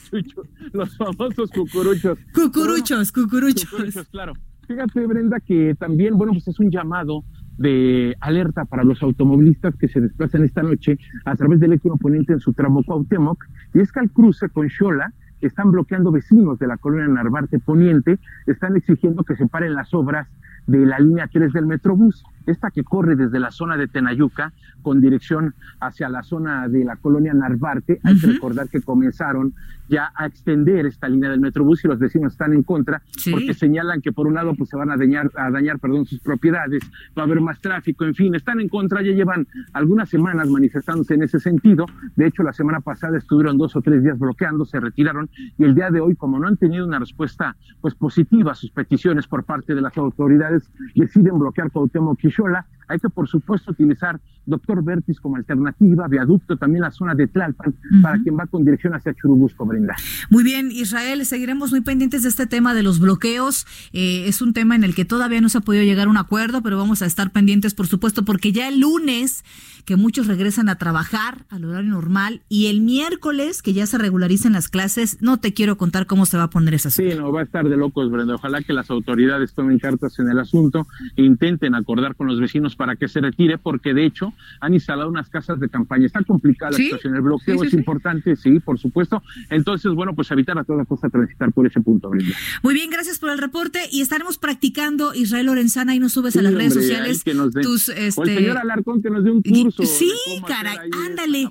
los 0.72 0.98
famosos 0.98 1.50
cucuruchos. 1.52 2.18
Cucuruchos, 2.34 3.12
cucuruchos. 3.12 3.70
Cucuruchos, 3.70 4.08
claro. 4.08 4.34
Fíjate, 4.68 5.06
Brenda, 5.06 5.42
que 5.42 5.76
también, 5.78 6.18
bueno, 6.18 6.32
pues 6.32 6.48
es 6.48 6.58
un 6.60 6.72
llamado 6.72 7.26
de 7.64 8.18
alerta 8.20 8.66
para 8.66 8.84
los 8.84 9.02
automovilistas 9.02 9.74
que 9.78 9.88
se 9.88 10.02
desplazan 10.02 10.44
esta 10.44 10.62
noche 10.62 11.00
a 11.24 11.36
través 11.38 11.62
del 11.62 11.72
eje 11.72 11.90
oponente 11.90 12.34
en 12.34 12.42
su 12.42 12.52
tramo 12.52 12.84
Cuauhtémoc, 12.84 13.42
y 13.74 13.80
es 13.80 13.92
que 13.92 14.02
al 14.02 14.12
cruce 14.12 14.50
con 14.50 14.70
Xola 14.70 15.14
están 15.40 15.72
bloqueando 15.72 16.12
vecinos 16.12 16.60
de 16.60 16.68
la 16.68 16.78
colonia 16.78 17.08
Narvarte 17.08 17.60
Poniente, 17.60 18.20
están 18.48 18.76
exigiendo 18.76 19.24
que 19.24 19.38
se 19.38 19.48
paren 19.48 19.76
las 19.76 19.94
obras 19.94 20.28
de 20.68 20.86
la 20.86 21.00
línea 21.00 21.28
3 21.32 21.54
del 21.54 21.66
Metrobús, 21.66 22.24
esta 22.46 22.72
que 22.72 22.84
corre 22.84 23.16
desde 23.16 23.40
la 23.40 23.52
zona 23.52 23.78
de 23.78 23.88
Tenayuca 23.88 24.54
con 24.82 25.00
dirección 25.00 25.56
hacia 25.80 26.10
la 26.10 26.24
zona 26.24 26.68
de 26.68 26.84
la 26.84 26.98
colonia 26.98 27.34
Narvarte. 27.34 28.00
Hay 28.04 28.20
que 28.20 28.28
recordar 28.28 28.70
que 28.70 28.82
comenzaron 28.82 29.54
ya 29.88 30.12
a 30.16 30.26
extender 30.26 30.86
esta 30.86 31.08
línea 31.08 31.30
del 31.30 31.40
Metrobús 31.40 31.84
y 31.84 31.88
los 31.88 32.00
vecinos 32.00 32.34
están 32.34 32.54
en 32.54 32.64
contra 32.64 33.02
porque 33.32 33.54
señalan 33.54 34.02
que 34.02 34.12
por 34.12 34.28
un 34.28 34.34
lado 34.34 34.54
pues 34.56 34.70
se 34.70 34.78
van 34.78 34.92
a 34.92 34.98
dañar, 34.98 35.32
a 35.36 35.50
dañar 35.52 35.80
perdón, 35.80 36.06
sus 36.06 36.20
propiedades, 36.20 36.84
va 37.18 37.24
a 37.24 37.26
haber 37.26 37.42
más 37.42 37.60
tráfico, 37.60 38.06
en 38.06 38.16
fin, 38.16 38.36
están 38.36 38.60
en 38.60 38.70
contra, 38.70 39.02
ya 39.02 39.12
llevan 39.12 39.48
algunas 39.74 40.10
semanas 40.10 40.50
manifestándose 40.50 41.14
en 41.14 41.24
ese 41.24 41.40
sentido. 41.40 41.86
De 42.16 42.28
hecho, 42.28 42.44
la 42.44 42.54
semana 42.54 42.82
pasada 42.82 43.18
estuvieron 43.18 43.58
dos 43.58 43.76
o 43.76 43.82
tres 43.82 44.04
días 44.04 44.20
bloqueando, 44.20 44.66
se 44.66 44.80
retiraron 44.80 45.30
y 45.58 45.64
el 45.64 45.76
día 45.76 45.90
de 45.92 46.00
hoy, 46.02 46.16
como 46.16 46.40
no 46.40 46.48
han 46.48 46.58
tenido 46.58 46.86
una 46.86 47.00
respuesta 47.00 47.56
pues 47.82 47.96
positiva 47.96 48.52
a 48.52 48.56
sus 48.56 48.72
peticiones 48.72 49.28
por 49.28 49.44
parte 49.44 49.76
de 49.76 49.82
las 49.82 49.98
autoridades, 49.98 50.53
deciden 50.96 51.40
bloquear 51.40 51.72
Cuauhtémoc 51.72 52.20
Quixola. 52.20 52.66
Hay 52.88 53.00
que, 53.00 53.10
por 53.10 53.28
supuesto, 53.28 53.72
utilizar 53.72 54.20
Doctor 54.46 54.84
Vertis 54.84 55.20
como 55.20 55.38
alternativa, 55.38 56.08
viaducto, 56.08 56.58
también 56.58 56.82
la 56.82 56.92
zona 56.92 57.16
de 57.16 57.28
Tlalpan, 57.28 57.74
para 58.02 58.20
quien 58.22 58.38
va 58.38 58.46
con 58.46 58.66
dirección 58.66 58.94
hacia 58.94 59.14
Churubusco, 59.14 59.66
Brenda. 59.66 59.96
Muy 60.30 60.44
bien, 60.44 60.70
Israel, 60.72 61.26
seguiremos 61.26 61.72
muy 61.72 61.82
pendientes 61.82 62.24
de 62.24 62.30
este 62.30 62.46
tema 62.46 62.74
de 62.74 62.84
los 62.84 63.00
bloqueos. 63.00 63.66
Eh, 63.94 64.26
es 64.28 64.42
un 64.42 64.54
tema 64.54 64.76
en 64.76 64.84
el 64.84 64.96
que 64.96 65.06
todavía 65.06 65.40
no 65.40 65.50
se 65.50 65.60
ha 65.60 65.62
podido 65.62 65.84
llegar 65.84 66.08
a 66.08 66.10
un 66.10 66.18
acuerdo, 66.18 66.62
pero 66.62 66.78
vamos 66.78 67.02
a 67.02 67.06
estar 67.06 67.32
pendientes, 67.32 67.74
por 67.74 67.88
supuesto, 67.88 68.26
porque 68.26 68.52
ya 68.52 68.68
el 68.68 68.82
lunes 68.82 69.44
que 69.86 69.96
muchos 69.96 70.28
regresan 70.28 70.70
a 70.70 70.78
trabajar 70.78 71.46
al 71.50 71.66
horario 71.66 71.92
normal 71.92 72.42
y 72.48 72.68
el 72.68 72.82
miércoles 72.82 73.62
que 73.62 73.74
ya 73.74 73.86
se 73.86 73.98
regularicen 73.98 74.54
las 74.54 74.70
clases, 74.70 75.22
no 75.22 75.38
te 75.38 75.54
quiero 75.54 75.78
contar 75.78 76.06
cómo 76.06 76.26
se 76.26 76.38
va 76.38 76.44
a 76.44 76.50
poner 76.50 76.74
esa 76.74 76.90
Sí, 76.90 77.10
no, 77.18 77.32
va 77.32 77.42
a 77.42 77.44
estar 77.44 77.68
de 77.68 77.76
locos, 77.76 78.10
Brenda. 78.10 78.36
Ojalá 78.36 78.62
que 78.62 78.74
las 78.74 78.90
autoridades 78.90 79.54
tomen 79.54 79.80
cartas 79.80 80.18
en 80.20 80.30
el 80.30 80.40
asunto 80.44 80.88
intenten 81.16 81.76
acordar 81.76 82.16
con 82.16 82.28
los 82.28 82.40
vecinos 82.40 82.76
para 82.76 82.96
que 82.96 83.08
se 83.08 83.22
retire, 83.22 83.58
porque 83.58 83.94
de 83.94 84.06
hecho 84.06 84.34
han 84.62 84.74
instalado 84.74 85.10
unas 85.10 85.30
casas 85.30 85.60
de 85.60 85.70
campaña. 85.70 86.06
Está 86.06 86.24
complicada 86.24 86.72
la 86.72 86.78
situación. 86.78 87.16
El 87.16 87.22
bloqueo 87.22 87.64
es 87.64 87.74
importante, 87.74 88.36
sí, 88.36 88.60
por 88.60 88.80
supuesto. 88.80 89.22
Entonces, 89.50 89.92
bueno, 89.94 90.14
pues 90.16 90.30
evitar 90.32 90.58
a 90.58 90.64
toda 90.64 90.86
costa 90.86 91.10
transitar 91.10 91.52
por 91.52 91.66
ese 91.66 91.82
punto, 91.82 92.10
Brenda. 92.10 92.36
Muy 92.62 92.74
bien, 92.74 92.90
gracias 92.90 93.20
por 93.20 93.30
el 93.32 93.38
reporte 93.38 93.80
y 93.92 94.02
estaremos 94.02 94.38
practicando 94.38 95.14
Israel 95.14 95.48
Lorenzana 95.48 95.96
y 95.96 96.00
nos 96.00 96.14
subes 96.14 96.36
a 96.38 96.42
las 96.42 96.54
redes 96.54 96.74
sociales 96.74 97.24
tus 97.62 97.90
este 97.90 98.20
o 98.20 98.24
el 98.24 98.36
señor 98.36 98.58
Alarcón 98.58 99.02
que 99.02 99.10
nos 99.10 99.24
dé 99.24 99.32
un 99.32 99.42
curso 99.42 99.84
Sí, 99.84 100.12
caray, 100.48 100.78
ándale. 101.06 101.50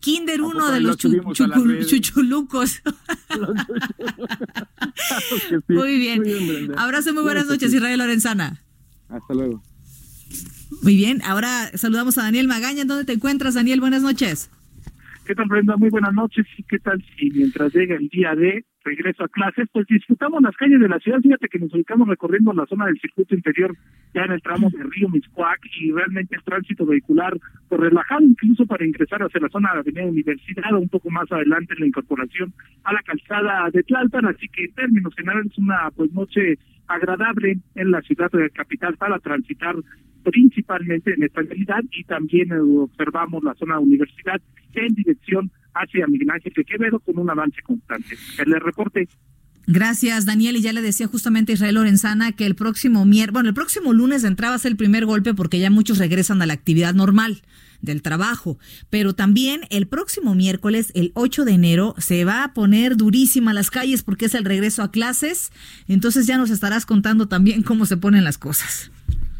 Kinder 0.00 0.42
uno 0.42 0.70
de 0.70 0.80
los 0.80 0.96
chuchulucos. 0.96 2.82
Muy 5.68 5.98
bien. 5.98 6.72
Abrazo, 6.76 7.12
muy 7.14 7.22
buenas 7.22 7.46
noches, 7.46 7.72
Israel 7.72 7.98
Lorenzana. 7.98 8.25
Hasta 9.08 9.34
luego. 9.34 9.62
Muy 10.82 10.96
bien, 10.96 11.22
ahora 11.24 11.70
saludamos 11.74 12.18
a 12.18 12.22
Daniel 12.22 12.48
Magaña. 12.48 12.84
¿Dónde 12.84 13.04
te 13.04 13.12
encuentras, 13.12 13.54
Daniel? 13.54 13.80
Buenas 13.80 14.02
noches. 14.02 14.50
¿Qué 15.26 15.34
tal, 15.34 15.46
Brenda? 15.48 15.76
Muy 15.76 15.90
buenas 15.90 16.14
noches. 16.14 16.46
¿Y 16.56 16.62
qué 16.62 16.78
tal 16.78 17.02
si 17.16 17.30
mientras 17.30 17.74
llega 17.74 17.96
el 17.96 18.08
día 18.08 18.34
de 18.34 18.64
regreso 18.84 19.24
a 19.24 19.28
clases, 19.28 19.68
pues 19.72 19.84
disfrutamos 19.88 20.40
las 20.40 20.56
calles 20.56 20.78
de 20.78 20.88
la 20.88 21.00
ciudad? 21.00 21.20
Fíjate 21.20 21.48
que 21.48 21.58
nos 21.58 21.74
ubicamos 21.74 22.06
recorriendo 22.06 22.52
la 22.52 22.64
zona 22.66 22.86
del 22.86 23.00
circuito 23.00 23.34
interior, 23.34 23.76
ya 24.14 24.22
en 24.22 24.30
el 24.30 24.42
tramo 24.42 24.70
del 24.70 24.88
río 24.88 25.08
Miscuac, 25.08 25.58
y 25.80 25.90
realmente 25.90 26.36
el 26.36 26.44
tránsito 26.44 26.86
vehicular 26.86 27.36
pues 27.68 27.80
relajado, 27.80 28.22
incluso 28.22 28.66
para 28.66 28.86
ingresar 28.86 29.20
hacia 29.20 29.40
la 29.40 29.48
zona 29.48 29.70
de 29.70 29.74
la 29.74 29.80
Avenida 29.80 30.06
Universidad, 30.06 30.72
un 30.74 30.88
poco 30.88 31.10
más 31.10 31.30
adelante 31.32 31.74
en 31.74 31.80
la 31.80 31.86
incorporación 31.86 32.54
a 32.84 32.92
la 32.92 33.02
calzada 33.02 33.68
de 33.72 33.82
Tlalpan. 33.82 34.26
Así 34.26 34.46
que 34.48 34.66
en 34.66 34.74
términos 34.74 35.12
generales, 35.16 35.58
una 35.58 35.90
pues 35.90 36.12
noche 36.12 36.56
agradable 36.88 37.58
en 37.74 37.90
la 37.90 38.00
ciudad 38.02 38.30
de 38.30 38.50
capital 38.50 38.96
para 38.96 39.18
transitar 39.18 39.74
principalmente 40.22 41.14
en 41.14 41.22
esta 41.22 41.42
realidad 41.42 41.82
y 41.92 42.04
también 42.04 42.50
eh, 42.50 42.58
observamos 42.58 43.44
la 43.44 43.54
zona 43.54 43.76
de 43.76 43.82
universidad 43.82 44.40
en 44.74 44.94
dirección 44.94 45.50
hacia 45.74 46.06
Miguel 46.06 46.30
Ángel 46.30 46.52
de 46.56 46.64
Quevedo 46.64 46.98
con 47.00 47.18
un 47.18 47.30
avance 47.30 47.60
constante. 47.62 48.16
El 48.38 48.60
reporte. 48.60 49.08
Gracias, 49.66 50.26
Daniel. 50.26 50.56
Y 50.56 50.62
ya 50.62 50.72
le 50.72 50.80
decía 50.80 51.06
justamente 51.08 51.52
a 51.52 51.54
Israel 51.54 51.74
Lorenzana 51.74 52.32
que 52.32 52.46
el 52.46 52.54
próximo 52.54 53.04
miércoles, 53.04 53.32
bueno, 53.32 53.48
el 53.48 53.54
próximo 53.54 53.92
lunes 53.92 54.22
de 54.22 54.28
entrada 54.28 54.56
el 54.64 54.76
primer 54.76 55.06
golpe 55.06 55.34
porque 55.34 55.58
ya 55.58 55.70
muchos 55.70 55.98
regresan 55.98 56.40
a 56.42 56.46
la 56.46 56.54
actividad 56.54 56.94
normal 56.94 57.42
del 57.80 58.02
trabajo. 58.02 58.58
Pero 58.90 59.14
también 59.14 59.62
el 59.70 59.86
próximo 59.86 60.34
miércoles, 60.34 60.92
el 60.94 61.12
8 61.14 61.44
de 61.44 61.52
enero, 61.52 61.94
se 61.98 62.24
va 62.24 62.44
a 62.44 62.54
poner 62.54 62.96
durísima 62.96 63.52
las 63.52 63.70
calles 63.70 64.02
porque 64.02 64.26
es 64.26 64.34
el 64.34 64.44
regreso 64.44 64.82
a 64.82 64.90
clases. 64.90 65.52
Entonces 65.88 66.26
ya 66.26 66.38
nos 66.38 66.50
estarás 66.50 66.86
contando 66.86 67.28
también 67.28 67.62
cómo 67.62 67.86
se 67.86 67.96
ponen 67.96 68.24
las 68.24 68.38
cosas. 68.38 68.90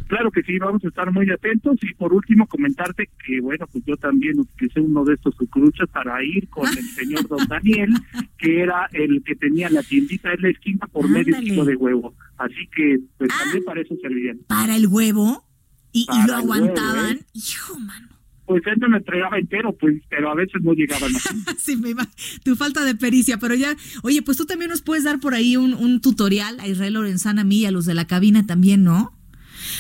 Claro 0.07 0.31
que 0.31 0.43
sí, 0.43 0.57
vamos 0.59 0.85
a 0.85 0.89
estar 0.89 1.13
muy 1.13 1.29
atentos 1.31 1.77
y 1.83 1.93
por 1.95 2.13
último 2.13 2.47
comentarte 2.47 3.11
que 3.25 3.41
bueno, 3.41 3.67
pues 3.73 3.85
yo 3.85 3.97
también 3.97 4.39
utilicé 4.39 4.81
uno 4.81 5.05
de 5.05 5.15
estos 5.15 5.35
cucuruchos 5.35 5.89
para 5.91 6.23
ir 6.23 6.49
con 6.49 6.69
el 6.69 6.85
señor 6.95 7.27
Don 7.27 7.45
Daniel, 7.49 7.93
que 8.39 8.61
era 8.63 8.89
el 8.93 9.23
que 9.25 9.35
tenía 9.35 9.69
la 9.69 9.83
tiendita 9.83 10.33
en 10.33 10.43
la 10.43 10.51
esquina 10.51 10.87
por 10.87 11.09
medio 11.09 11.37
kilo 11.41 11.65
de 11.65 11.75
huevo. 11.75 12.15
Así 12.39 12.69
que 12.75 13.01
pues 13.19 13.31
ah. 13.33 13.41
también 13.43 13.65
para 13.65 13.81
eso 13.81 13.97
servían. 14.01 14.39
¿Para 14.47 14.77
el 14.77 14.87
huevo? 14.87 15.45
¿Y, 15.93 16.07
lo 16.27 16.35
aguantaban? 16.35 17.17
¿eh? 17.17 17.27
Hijo, 17.33 17.79
mano 17.81 18.16
pues 18.47 18.63
él 18.67 18.77
me 18.79 18.89
lo 18.89 18.97
entregaba 18.97 19.39
entero, 19.39 19.77
pues, 19.79 19.97
pero 20.09 20.31
a 20.31 20.35
veces 20.35 20.63
no 20.63 20.73
llegaban. 20.73 21.13
sí, 21.59 21.77
me 21.77 21.95
va. 21.95 22.09
Tu 22.45 22.57
falta 22.57 22.85
de 22.85 22.95
pericia, 22.95 23.39
pero 23.39 23.55
ya, 23.55 23.77
oye, 24.03 24.23
pues 24.23 24.37
tú 24.37 24.47
también 24.47 24.71
nos 24.71 24.83
puedes 24.83 25.05
dar 25.05 25.21
por 25.21 25.35
ahí 25.35 25.57
un, 25.57 25.75
un 25.75 26.01
tutorial 26.01 26.59
a 26.61 26.69
Israel 26.69 26.95
Lorenzana, 26.95 27.43
a 27.43 27.45
mí 27.45 27.61
y 27.61 27.67
a 27.67 27.71
los 27.71 27.87
de 27.87 27.95
la 27.95 28.07
cabina 28.07 28.47
también, 28.47 28.85
¿no? 28.85 29.13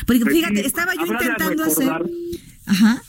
Porque 0.06 0.20
pues 0.20 0.34
fíjate, 0.34 0.66
estaba 0.66 0.94
yo 0.94 1.06
intentando 1.06 1.64
hacer. 1.64 1.90
Ajá. 2.66 3.02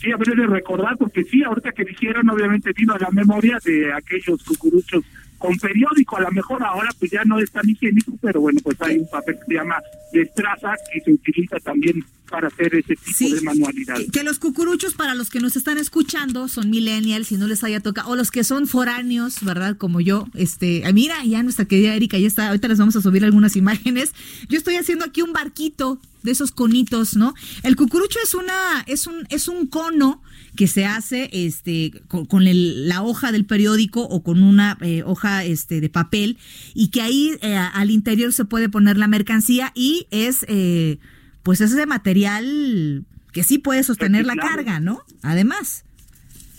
Sí, 0.00 0.10
habría 0.10 0.34
de 0.34 0.46
recordar, 0.46 0.96
porque 0.98 1.24
sí, 1.24 1.42
ahorita 1.44 1.72
que 1.72 1.84
dijeron, 1.84 2.28
obviamente 2.28 2.72
vino 2.76 2.94
a 2.94 2.98
la 2.98 3.10
memoria 3.10 3.58
de 3.64 3.92
aquellos 3.92 4.42
cucuruchos 4.42 5.04
con 5.42 5.58
periódico, 5.58 6.16
a 6.16 6.20
lo 6.20 6.30
mejor 6.30 6.62
ahora 6.62 6.88
pues 6.98 7.10
ya 7.10 7.24
no 7.24 7.40
es 7.40 7.50
tan 7.50 7.68
higiénico, 7.68 8.16
pero 8.22 8.40
bueno, 8.40 8.60
pues 8.62 8.80
hay 8.80 8.98
un 8.98 9.10
papel 9.10 9.34
que 9.40 9.44
se 9.46 9.54
llama 9.54 9.76
destraza 10.12 10.76
que 10.92 11.00
se 11.00 11.12
utiliza 11.12 11.58
también 11.58 12.04
para 12.30 12.46
hacer 12.46 12.72
ese 12.76 12.94
tipo 12.94 13.34
de 13.34 13.40
manualidad. 13.40 13.96
Que 14.12 14.22
los 14.22 14.38
cucuruchos, 14.38 14.94
para 14.94 15.16
los 15.16 15.30
que 15.30 15.40
nos 15.40 15.56
están 15.56 15.78
escuchando, 15.78 16.46
son 16.46 16.70
millennials 16.70 17.32
y 17.32 17.36
no 17.36 17.48
les 17.48 17.64
haya 17.64 17.80
tocado, 17.80 18.10
o 18.10 18.16
los 18.16 18.30
que 18.30 18.44
son 18.44 18.68
foráneos, 18.68 19.42
¿verdad? 19.42 19.76
Como 19.76 20.00
yo, 20.00 20.28
este, 20.34 20.84
mira, 20.94 21.16
ya 21.24 21.42
nuestra 21.42 21.64
querida 21.64 21.94
Erika 21.94 22.18
ya 22.18 22.28
está, 22.28 22.48
ahorita 22.48 22.68
les 22.68 22.78
vamos 22.78 22.94
a 22.94 23.02
subir 23.02 23.24
algunas 23.24 23.56
imágenes. 23.56 24.14
Yo 24.48 24.58
estoy 24.58 24.76
haciendo 24.76 25.04
aquí 25.04 25.22
un 25.22 25.32
barquito 25.32 26.00
de 26.22 26.30
esos 26.30 26.52
conitos, 26.52 27.16
¿no? 27.16 27.34
El 27.64 27.74
cucurucho 27.74 28.20
es 28.22 28.34
una, 28.34 28.84
es 28.86 29.08
un, 29.08 29.26
es 29.28 29.48
un 29.48 29.66
cono 29.66 30.22
que 30.56 30.66
se 30.66 30.84
hace 30.84 31.30
este 31.32 31.92
con, 32.08 32.44
la 32.44 33.02
hoja 33.02 33.32
del 33.32 33.46
periódico 33.46 34.02
o 34.02 34.22
con 34.22 34.42
una 34.42 34.76
eh, 34.80 35.02
hoja 35.04 35.44
este 35.44 35.80
de 35.80 35.88
papel 35.88 36.38
y 36.74 36.88
que 36.88 37.00
ahí 37.00 37.32
eh, 37.40 37.56
al 37.56 37.90
interior 37.90 38.32
se 38.32 38.44
puede 38.44 38.68
poner 38.68 38.98
la 38.98 39.08
mercancía 39.08 39.72
y 39.74 40.06
es 40.10 40.44
eh, 40.48 40.98
pues 41.42 41.60
es 41.60 41.74
de 41.74 41.86
material 41.86 43.04
que 43.32 43.44
sí 43.44 43.58
puede 43.58 43.82
sostener 43.82 44.26
la 44.26 44.36
carga, 44.36 44.78
¿no? 44.78 45.00
Además. 45.22 45.84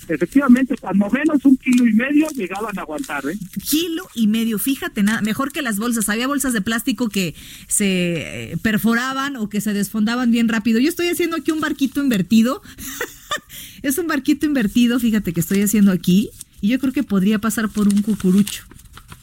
Efectivamente, 0.09 0.75
cuando 0.81 1.09
menos 1.11 1.45
un 1.45 1.55
kilo 1.55 1.87
y 1.87 1.93
medio 1.93 2.27
llegaban 2.29 2.77
a 2.77 2.81
aguantar, 2.81 3.23
¿eh? 3.29 3.37
Kilo 3.63 4.09
y 4.15 4.27
medio, 4.27 4.57
fíjate, 4.57 5.03
nada, 5.03 5.21
mejor 5.21 5.53
que 5.53 5.61
las 5.61 5.77
bolsas. 5.77 6.09
Había 6.09 6.27
bolsas 6.27 6.51
de 6.51 6.61
plástico 6.61 7.09
que 7.09 7.35
se 7.67 8.57
perforaban 8.63 9.37
o 9.37 9.49
que 9.49 9.61
se 9.61 9.71
desfondaban 9.71 10.31
bien 10.31 10.49
rápido. 10.49 10.79
Yo 10.79 10.89
estoy 10.89 11.07
haciendo 11.07 11.37
aquí 11.37 11.51
un 11.51 11.61
barquito 11.61 12.03
invertido 12.03 12.63
es 13.81 13.97
un 13.97 14.07
barquito 14.07 14.45
invertido, 14.45 14.99
fíjate 14.99 15.33
que 15.33 15.39
estoy 15.39 15.61
haciendo 15.61 15.91
aquí. 15.91 16.29
Y 16.61 16.69
yo 16.69 16.79
creo 16.79 16.93
que 16.93 17.03
podría 17.03 17.39
pasar 17.39 17.69
por 17.69 17.87
un 17.87 18.01
cucurucho. 18.01 18.63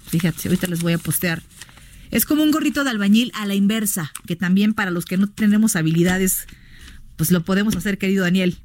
Fíjate, 0.08 0.48
ahorita 0.48 0.66
les 0.66 0.82
voy 0.82 0.92
a 0.92 0.98
postear. 0.98 1.42
Es 2.10 2.26
como 2.26 2.42
un 2.42 2.50
gorrito 2.50 2.84
de 2.84 2.90
albañil 2.90 3.30
a 3.34 3.46
la 3.46 3.54
inversa, 3.54 4.12
que 4.26 4.36
también 4.36 4.74
para 4.74 4.90
los 4.90 5.04
que 5.04 5.16
no 5.16 5.28
tenemos 5.28 5.76
habilidades, 5.76 6.46
pues 7.16 7.30
lo 7.30 7.44
podemos 7.44 7.76
hacer, 7.76 7.98
querido 7.98 8.24
Daniel. 8.24 8.58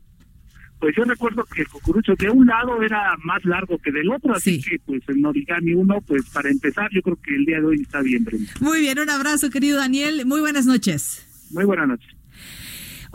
Pues 0.79 0.95
yo 0.97 1.03
recuerdo 1.03 1.45
que 1.45 1.61
el 1.61 1.67
cucurucho 1.67 2.15
de 2.17 2.29
un 2.29 2.47
lado 2.47 2.81
era 2.81 3.15
más 3.23 3.43
largo 3.45 3.77
que 3.77 3.91
del 3.91 4.11
otro, 4.11 4.35
así 4.35 4.61
que 4.61 4.79
pues 4.79 5.01
en 5.07 5.25
origami 5.25 5.73
uno, 5.73 6.01
pues 6.01 6.25
para 6.31 6.49
empezar, 6.49 6.89
yo 6.91 7.01
creo 7.01 7.17
que 7.21 7.35
el 7.35 7.45
día 7.45 7.59
de 7.59 7.65
hoy 7.65 7.81
está 7.81 8.01
bien, 8.01 8.23
Brenda. 8.25 8.51
Muy 8.59 8.81
bien, 8.81 8.99
un 8.99 9.09
abrazo, 9.09 9.49
querido 9.49 9.77
Daniel. 9.77 10.25
Muy 10.25 10.41
buenas 10.41 10.65
noches. 10.65 11.25
Muy 11.51 11.65
buenas 11.65 11.87
noches. 11.87 12.14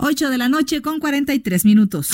8 0.01 0.29
de 0.29 0.37
la 0.39 0.49
noche 0.49 0.81
con 0.81 0.99
43 0.99 1.63
minutos. 1.63 2.09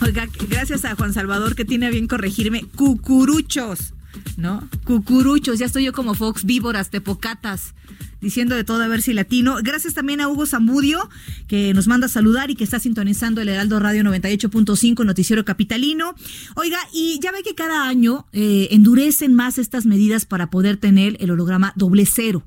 Oiga, 0.00 0.28
gracias 0.48 0.84
a 0.84 0.94
Juan 0.94 1.12
Salvador 1.12 1.56
que 1.56 1.64
tiene 1.64 1.86
a 1.86 1.90
bien 1.90 2.06
corregirme. 2.06 2.64
Cucuruchos, 2.76 3.92
¿no? 4.36 4.68
Cucuruchos, 4.84 5.58
ya 5.58 5.66
estoy 5.66 5.84
yo 5.84 5.92
como 5.92 6.14
Fox, 6.14 6.44
víboras, 6.44 6.90
tepocatas 6.90 7.74
diciendo 8.20 8.54
de 8.54 8.64
todo 8.64 8.82
a 8.82 8.88
ver 8.88 9.02
si 9.02 9.12
latino. 9.12 9.56
Gracias 9.62 9.94
también 9.94 10.20
a 10.20 10.28
Hugo 10.28 10.46
Zamudio, 10.46 11.10
que 11.48 11.74
nos 11.74 11.88
manda 11.88 12.06
a 12.06 12.08
saludar 12.08 12.50
y 12.50 12.54
que 12.54 12.64
está 12.64 12.78
sintonizando 12.78 13.40
el 13.40 13.48
Heraldo 13.48 13.80
Radio 13.80 14.02
98.5, 14.04 15.04
Noticiero 15.04 15.44
Capitalino. 15.44 16.14
Oiga, 16.54 16.78
y 16.92 17.20
ya 17.20 17.32
ve 17.32 17.42
que 17.42 17.54
cada 17.54 17.86
año 17.86 18.26
eh, 18.32 18.68
endurecen 18.70 19.34
más 19.34 19.58
estas 19.58 19.86
medidas 19.86 20.24
para 20.24 20.50
poder 20.50 20.76
tener 20.78 21.16
el 21.20 21.32
holograma 21.32 21.72
doble 21.76 22.06
cero 22.06 22.46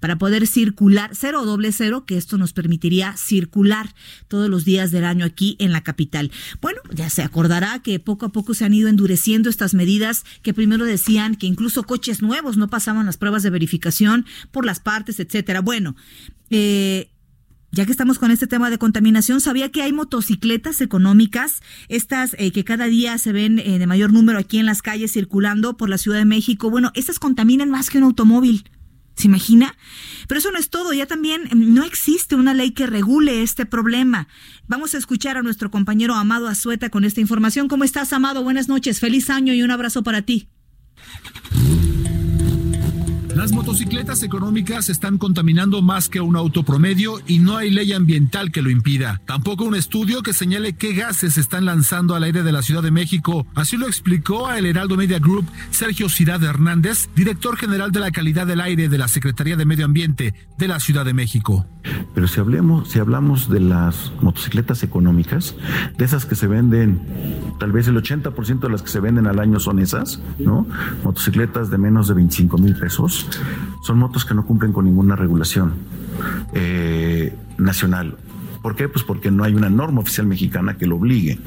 para 0.00 0.16
poder 0.16 0.46
circular, 0.46 1.10
cero 1.14 1.44
doble 1.44 1.72
cero, 1.72 2.04
que 2.06 2.16
esto 2.16 2.38
nos 2.38 2.52
permitiría 2.52 3.16
circular 3.16 3.94
todos 4.28 4.48
los 4.48 4.64
días 4.64 4.90
del 4.90 5.04
año 5.04 5.24
aquí 5.24 5.56
en 5.58 5.72
la 5.72 5.82
capital. 5.82 6.30
Bueno, 6.60 6.80
ya 6.92 7.10
se 7.10 7.22
acordará 7.22 7.80
que 7.80 7.98
poco 7.98 8.26
a 8.26 8.32
poco 8.32 8.54
se 8.54 8.64
han 8.64 8.74
ido 8.74 8.88
endureciendo 8.88 9.50
estas 9.50 9.74
medidas 9.74 10.24
que 10.42 10.54
primero 10.54 10.84
decían 10.84 11.34
que 11.34 11.46
incluso 11.46 11.84
coches 11.84 12.22
nuevos 12.22 12.56
no 12.56 12.68
pasaban 12.68 13.06
las 13.06 13.16
pruebas 13.16 13.42
de 13.42 13.50
verificación 13.50 14.26
por 14.50 14.64
las 14.64 14.80
partes, 14.80 15.20
etcétera. 15.20 15.60
Bueno, 15.60 15.96
eh, 16.50 17.10
ya 17.74 17.86
que 17.86 17.90
estamos 17.90 18.20
con 18.20 18.30
este 18.30 18.46
tema 18.46 18.70
de 18.70 18.78
contaminación, 18.78 19.40
sabía 19.40 19.72
que 19.72 19.82
hay 19.82 19.92
motocicletas 19.92 20.80
económicas, 20.80 21.60
estas 21.88 22.36
eh, 22.38 22.52
que 22.52 22.62
cada 22.62 22.86
día 22.86 23.18
se 23.18 23.32
ven 23.32 23.58
eh, 23.58 23.80
de 23.80 23.86
mayor 23.88 24.12
número 24.12 24.38
aquí 24.38 24.58
en 24.58 24.66
las 24.66 24.80
calles 24.80 25.12
circulando 25.12 25.76
por 25.76 25.88
la 25.88 25.98
Ciudad 25.98 26.18
de 26.18 26.24
México. 26.24 26.70
Bueno, 26.70 26.92
estas 26.94 27.18
contaminan 27.18 27.70
más 27.70 27.90
que 27.90 27.98
un 27.98 28.04
automóvil. 28.04 28.64
¿Se 29.14 29.28
imagina? 29.28 29.76
Pero 30.26 30.38
eso 30.38 30.50
no 30.50 30.58
es 30.58 30.70
todo, 30.70 30.92
ya 30.92 31.06
también 31.06 31.48
em, 31.50 31.74
no 31.74 31.84
existe 31.84 32.34
una 32.34 32.54
ley 32.54 32.72
que 32.72 32.86
regule 32.86 33.42
este 33.42 33.66
problema. 33.66 34.28
Vamos 34.66 34.94
a 34.94 34.98
escuchar 34.98 35.36
a 35.36 35.42
nuestro 35.42 35.70
compañero 35.70 36.14
Amado 36.14 36.48
Azueta 36.48 36.90
con 36.90 37.04
esta 37.04 37.20
información. 37.20 37.68
¿Cómo 37.68 37.84
estás, 37.84 38.12
Amado? 38.12 38.42
Buenas 38.42 38.68
noches, 38.68 39.00
feliz 39.00 39.30
año 39.30 39.54
y 39.54 39.62
un 39.62 39.70
abrazo 39.70 40.02
para 40.02 40.22
ti. 40.22 40.48
Las 43.34 43.50
motocicletas 43.50 44.22
económicas 44.22 44.88
están 44.88 45.18
contaminando 45.18 45.82
más 45.82 46.08
que 46.08 46.20
un 46.20 46.36
auto 46.36 46.62
promedio 46.62 47.16
y 47.26 47.40
no 47.40 47.56
hay 47.56 47.68
ley 47.68 47.92
ambiental 47.92 48.52
que 48.52 48.62
lo 48.62 48.70
impida. 48.70 49.20
Tampoco 49.26 49.64
un 49.64 49.74
estudio 49.74 50.22
que 50.22 50.32
señale 50.32 50.74
qué 50.74 50.94
gases 50.94 51.36
están 51.36 51.64
lanzando 51.64 52.14
al 52.14 52.22
aire 52.22 52.44
de 52.44 52.52
la 52.52 52.62
Ciudad 52.62 52.82
de 52.82 52.92
México. 52.92 53.44
Así 53.56 53.76
lo 53.76 53.88
explicó 53.88 54.46
a 54.46 54.58
El 54.58 54.66
Heraldo 54.66 54.96
Media 54.96 55.18
Group 55.18 55.46
Sergio 55.70 56.08
Ciudad 56.08 56.42
Hernández, 56.44 57.08
director 57.16 57.56
general 57.56 57.90
de 57.90 58.00
la 58.00 58.12
calidad 58.12 58.46
del 58.46 58.60
aire 58.60 58.88
de 58.88 58.98
la 58.98 59.08
Secretaría 59.08 59.56
de 59.56 59.64
Medio 59.64 59.84
Ambiente 59.84 60.34
de 60.56 60.68
la 60.68 60.78
Ciudad 60.78 61.04
de 61.04 61.14
México. 61.14 61.66
Pero 62.14 62.28
si 62.28 62.38
hablemos, 62.38 62.88
si 62.88 63.00
hablamos 63.00 63.50
de 63.50 63.60
las 63.60 64.12
motocicletas 64.22 64.84
económicas, 64.84 65.56
de 65.98 66.04
esas 66.04 66.24
que 66.24 66.36
se 66.36 66.46
venden, 66.46 67.02
tal 67.58 67.72
vez 67.72 67.88
el 67.88 67.96
80% 67.96 68.60
de 68.60 68.68
las 68.70 68.82
que 68.82 68.88
se 68.88 69.00
venden 69.00 69.26
al 69.26 69.40
año 69.40 69.58
son 69.58 69.80
esas, 69.80 70.20
¿no? 70.38 70.66
Motocicletas 71.02 71.68
de 71.70 71.78
menos 71.78 72.06
de 72.06 72.14
25 72.14 72.58
mil 72.58 72.76
pesos 72.76 73.23
son 73.82 73.98
motos 73.98 74.24
que 74.24 74.34
no 74.34 74.44
cumplen 74.44 74.72
con 74.72 74.84
ninguna 74.84 75.16
regulación 75.16 75.74
eh, 76.52 77.36
nacional. 77.58 78.16
¿Por 78.62 78.76
qué? 78.76 78.88
Pues 78.88 79.04
porque 79.04 79.30
no 79.30 79.44
hay 79.44 79.54
una 79.54 79.68
norma 79.68 80.00
oficial 80.00 80.26
mexicana 80.26 80.76
que 80.76 80.86
lo 80.86 80.96
obligue. 80.96 81.38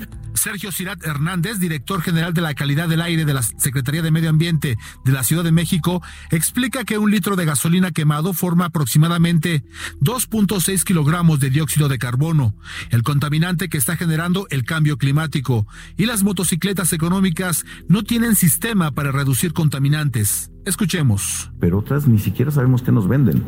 Sergio 0.48 0.72
Cirat 0.72 1.06
Hernández, 1.06 1.60
director 1.60 2.02
general 2.02 2.34
de 2.34 2.40
la 2.40 2.54
calidad 2.54 2.88
del 2.88 3.02
aire 3.02 3.26
de 3.26 3.34
la 3.34 3.42
Secretaría 3.42 4.02
de 4.02 4.12
Medio 4.12 4.30
Ambiente 4.30 4.78
de 5.04 5.12
la 5.12 5.26
Ciudad 5.26 5.44
de 5.44 5.52
México, 5.52 6.02
explica 6.32 6.86
que 6.86 6.98
un 6.98 7.12
litro 7.12 7.36
de 7.36 7.44
gasolina 7.44 7.92
quemado 7.92 8.32
forma 8.32 8.64
aproximadamente 8.64 9.66
2.6 10.00 10.86
kilogramos 10.86 11.42
de 11.42 11.50
dióxido 11.50 11.90
de 11.90 11.98
carbono, 11.98 12.56
el 12.92 13.04
contaminante 13.04 13.68
que 13.68 13.78
está 13.78 13.98
generando 13.98 14.48
el 14.50 14.64
cambio 14.64 14.98
climático, 14.98 15.68
y 15.98 16.06
las 16.06 16.24
motocicletas 16.24 16.94
económicas 16.94 17.66
no 17.90 18.04
tienen 18.04 18.36
sistema 18.36 18.92
para 18.92 19.12
reducir 19.12 19.52
contaminantes. 19.52 20.50
Escuchemos. 20.66 21.52
Pero 21.60 21.80
otras 21.80 22.08
ni 22.08 22.20
siquiera 22.20 22.52
sabemos 22.52 22.84
qué 22.84 22.94
nos 22.94 23.10
venden. 23.10 23.44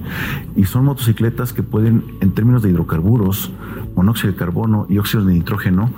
Y 0.57 0.65
son 0.65 0.83
motocicletas 0.83 1.53
que 1.53 1.63
pueden, 1.63 2.03
en 2.19 2.33
términos 2.33 2.61
de 2.61 2.71
hidrocarburos, 2.71 3.51
monóxido 3.95 4.33
de 4.33 4.37
carbono 4.37 4.85
y 4.89 4.97
óxido 4.97 5.23
de 5.23 5.33
nitrógeno, 5.33 5.93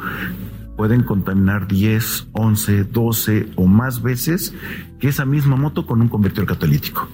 pueden 0.78 1.04
contaminar 1.04 1.68
10, 1.68 2.28
11, 2.32 2.84
12 2.86 3.52
o 3.56 3.68
más 3.68 4.02
veces 4.02 4.54
que 5.00 5.10
esa 5.10 5.26
misma 5.26 5.56
moto 5.56 5.86
con 5.86 6.02
un 6.02 6.10
convertidor 6.10 6.48
catalítico. 6.48 7.10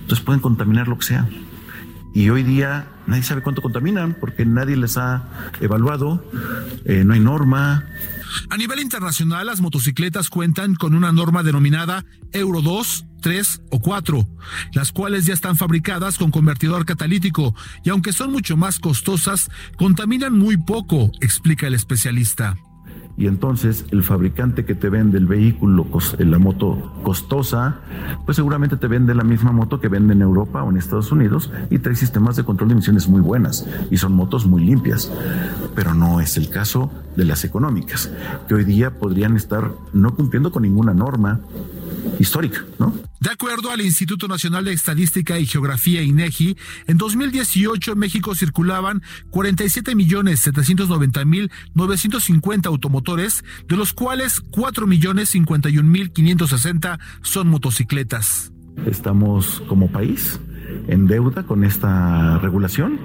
Entonces 0.00 0.20
pueden 0.20 0.40
contaminar 0.40 0.88
lo 0.88 0.98
que 0.98 1.06
sea. 1.06 1.28
Y 2.14 2.30
hoy 2.30 2.42
día 2.42 2.88
nadie 3.06 3.22
sabe 3.22 3.42
cuánto 3.42 3.62
contaminan 3.62 4.16
porque 4.18 4.44
nadie 4.44 4.76
les 4.76 4.96
ha 4.96 5.28
evaluado, 5.60 6.24
eh, 6.84 7.04
no 7.04 7.14
hay 7.14 7.20
norma. 7.20 7.84
A 8.50 8.56
nivel 8.56 8.80
internacional, 8.80 9.46
las 9.46 9.60
motocicletas 9.60 10.28
cuentan 10.28 10.74
con 10.74 10.94
una 10.94 11.12
norma 11.12 11.42
denominada 11.42 12.04
Euro 12.32 12.60
2, 12.60 13.06
3 13.22 13.62
o 13.70 13.80
4, 13.80 14.28
las 14.72 14.92
cuales 14.92 15.26
ya 15.26 15.34
están 15.34 15.56
fabricadas 15.56 16.18
con 16.18 16.30
convertidor 16.30 16.84
catalítico 16.84 17.54
y 17.84 17.90
aunque 17.90 18.12
son 18.12 18.32
mucho 18.32 18.56
más 18.56 18.78
costosas, 18.78 19.50
contaminan 19.76 20.36
muy 20.36 20.56
poco, 20.56 21.10
explica 21.20 21.66
el 21.66 21.74
especialista 21.74 22.56
y 23.18 23.26
entonces 23.26 23.84
el 23.90 24.04
fabricante 24.04 24.64
que 24.64 24.76
te 24.76 24.88
vende 24.88 25.18
el 25.18 25.26
vehículo, 25.26 25.84
la 26.18 26.38
moto 26.38 26.92
costosa, 27.02 27.80
pues 28.24 28.36
seguramente 28.36 28.76
te 28.76 28.86
vende 28.86 29.12
la 29.12 29.24
misma 29.24 29.50
moto 29.50 29.80
que 29.80 29.88
vende 29.88 30.12
en 30.12 30.22
Europa 30.22 30.62
o 30.62 30.70
en 30.70 30.76
Estados 30.76 31.10
Unidos 31.10 31.50
y 31.68 31.80
trae 31.80 31.96
sistemas 31.96 32.36
de 32.36 32.44
control 32.44 32.68
de 32.68 32.74
emisiones 32.74 33.08
muy 33.08 33.20
buenas 33.20 33.66
y 33.90 33.96
son 33.96 34.12
motos 34.12 34.46
muy 34.46 34.64
limpias. 34.64 35.10
Pero 35.74 35.94
no 35.94 36.20
es 36.20 36.36
el 36.36 36.48
caso 36.48 36.92
de 37.16 37.24
las 37.24 37.44
económicas, 37.44 38.08
que 38.46 38.54
hoy 38.54 38.62
día 38.62 38.92
podrían 38.92 39.36
estar 39.36 39.72
no 39.92 40.14
cumpliendo 40.14 40.52
con 40.52 40.62
ninguna 40.62 40.94
norma 40.94 41.40
histórica, 42.18 42.64
¿no? 42.78 42.94
De 43.20 43.30
acuerdo 43.30 43.70
al 43.70 43.80
Instituto 43.80 44.28
Nacional 44.28 44.64
de 44.64 44.72
Estadística 44.72 45.38
y 45.38 45.46
Geografía 45.46 46.02
INEGI, 46.02 46.56
en 46.86 46.98
2018 46.98 47.92
en 47.92 47.98
México 47.98 48.34
circulaban 48.34 49.02
47 49.30 49.94
millones 49.94 50.40
790 50.40 51.24
mil 51.24 51.50
950 51.74 52.68
automotores, 52.68 53.44
de 53.66 53.76
los 53.76 53.92
cuales 53.92 54.40
4 54.40 54.86
millones 54.86 55.30
51 55.30 55.88
mil 55.88 56.12
560 56.12 56.98
son 57.22 57.48
motocicletas. 57.48 58.52
Estamos 58.86 59.62
como 59.68 59.90
país 59.90 60.38
en 60.88 61.06
deuda 61.06 61.44
con 61.44 61.64
esta 61.64 62.38
regulación 62.38 62.98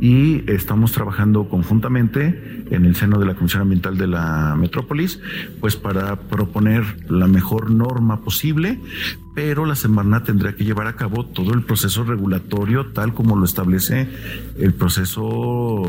y 0.00 0.50
estamos 0.50 0.92
trabajando 0.92 1.48
conjuntamente 1.48 2.64
en 2.70 2.84
el 2.84 2.96
seno 2.96 3.18
de 3.18 3.26
la 3.26 3.34
Comisión 3.34 3.62
Ambiental 3.62 3.98
de 3.98 4.06
la 4.06 4.56
Metrópolis, 4.56 5.20
pues 5.60 5.76
para 5.76 6.16
proponer 6.16 6.84
la 7.10 7.26
mejor 7.26 7.70
norma 7.70 8.22
posible 8.22 8.80
pero 9.36 9.66
la 9.66 9.76
Semarnat 9.76 10.24
tendrá 10.24 10.56
que 10.56 10.64
llevar 10.64 10.86
a 10.86 10.96
cabo 10.96 11.26
todo 11.26 11.52
el 11.52 11.62
proceso 11.62 12.04
regulatorio 12.04 12.92
tal 12.92 13.12
como 13.12 13.36
lo 13.36 13.44
establece 13.44 14.08
el 14.58 14.72
proceso 14.72 15.82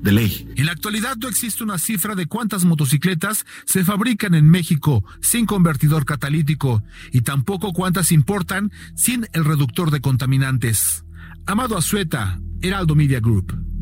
de 0.00 0.10
ley. 0.10 0.48
En 0.56 0.64
la 0.64 0.72
actualidad 0.72 1.16
no 1.18 1.28
existe 1.28 1.62
una 1.62 1.76
cifra 1.76 2.14
de 2.14 2.24
cuántas 2.24 2.64
motocicletas 2.64 3.44
se 3.66 3.84
fabrican 3.84 4.32
en 4.32 4.48
México 4.48 5.04
sin 5.20 5.44
convertidor 5.44 6.06
catalítico 6.06 6.82
y 7.12 7.20
tampoco 7.20 7.74
cuántas 7.74 8.10
importan 8.10 8.72
sin 8.94 9.26
el 9.34 9.44
reductor 9.44 9.90
de 9.90 10.00
contaminantes. 10.00 11.04
Amado 11.44 11.76
Azueta, 11.76 12.40
Heraldo 12.62 12.94
Media 12.94 13.20
Group. 13.20 13.77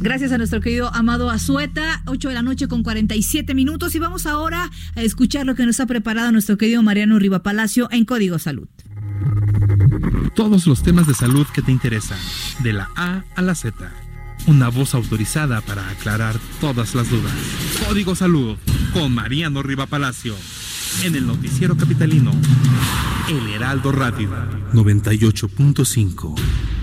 Gracias 0.00 0.32
a 0.32 0.38
nuestro 0.38 0.60
querido 0.60 0.92
Amado 0.94 1.30
Azueta, 1.30 2.02
8 2.06 2.28
de 2.28 2.34
la 2.34 2.42
noche 2.42 2.68
con 2.68 2.82
47 2.82 3.54
minutos 3.54 3.94
y 3.94 3.98
vamos 3.98 4.26
ahora 4.26 4.70
a 4.96 5.02
escuchar 5.02 5.46
lo 5.46 5.54
que 5.54 5.66
nos 5.66 5.80
ha 5.80 5.86
preparado 5.86 6.32
nuestro 6.32 6.58
querido 6.58 6.82
Mariano 6.82 7.18
Riva 7.18 7.42
Palacio 7.42 7.88
en 7.90 8.04
Código 8.04 8.38
Salud. 8.38 8.68
Todos 10.34 10.66
los 10.66 10.82
temas 10.82 11.06
de 11.06 11.14
salud 11.14 11.46
que 11.54 11.62
te 11.62 11.72
interesan, 11.72 12.18
de 12.62 12.72
la 12.72 12.90
A 12.96 13.24
a 13.36 13.42
la 13.42 13.54
Z. 13.54 13.90
Una 14.46 14.68
voz 14.68 14.94
autorizada 14.94 15.60
para 15.60 15.88
aclarar 15.88 16.36
todas 16.60 16.94
las 16.94 17.10
dudas. 17.10 17.32
Código 17.86 18.14
Salud 18.14 18.56
con 18.92 19.14
Mariano 19.14 19.62
Riva 19.62 19.86
Palacio 19.86 20.34
en 21.04 21.16
el 21.16 21.26
noticiero 21.26 21.76
capitalino 21.76 22.32
El 23.28 23.54
Heraldo 23.54 23.92
Radio 23.92 24.30
98.5. 24.72 26.81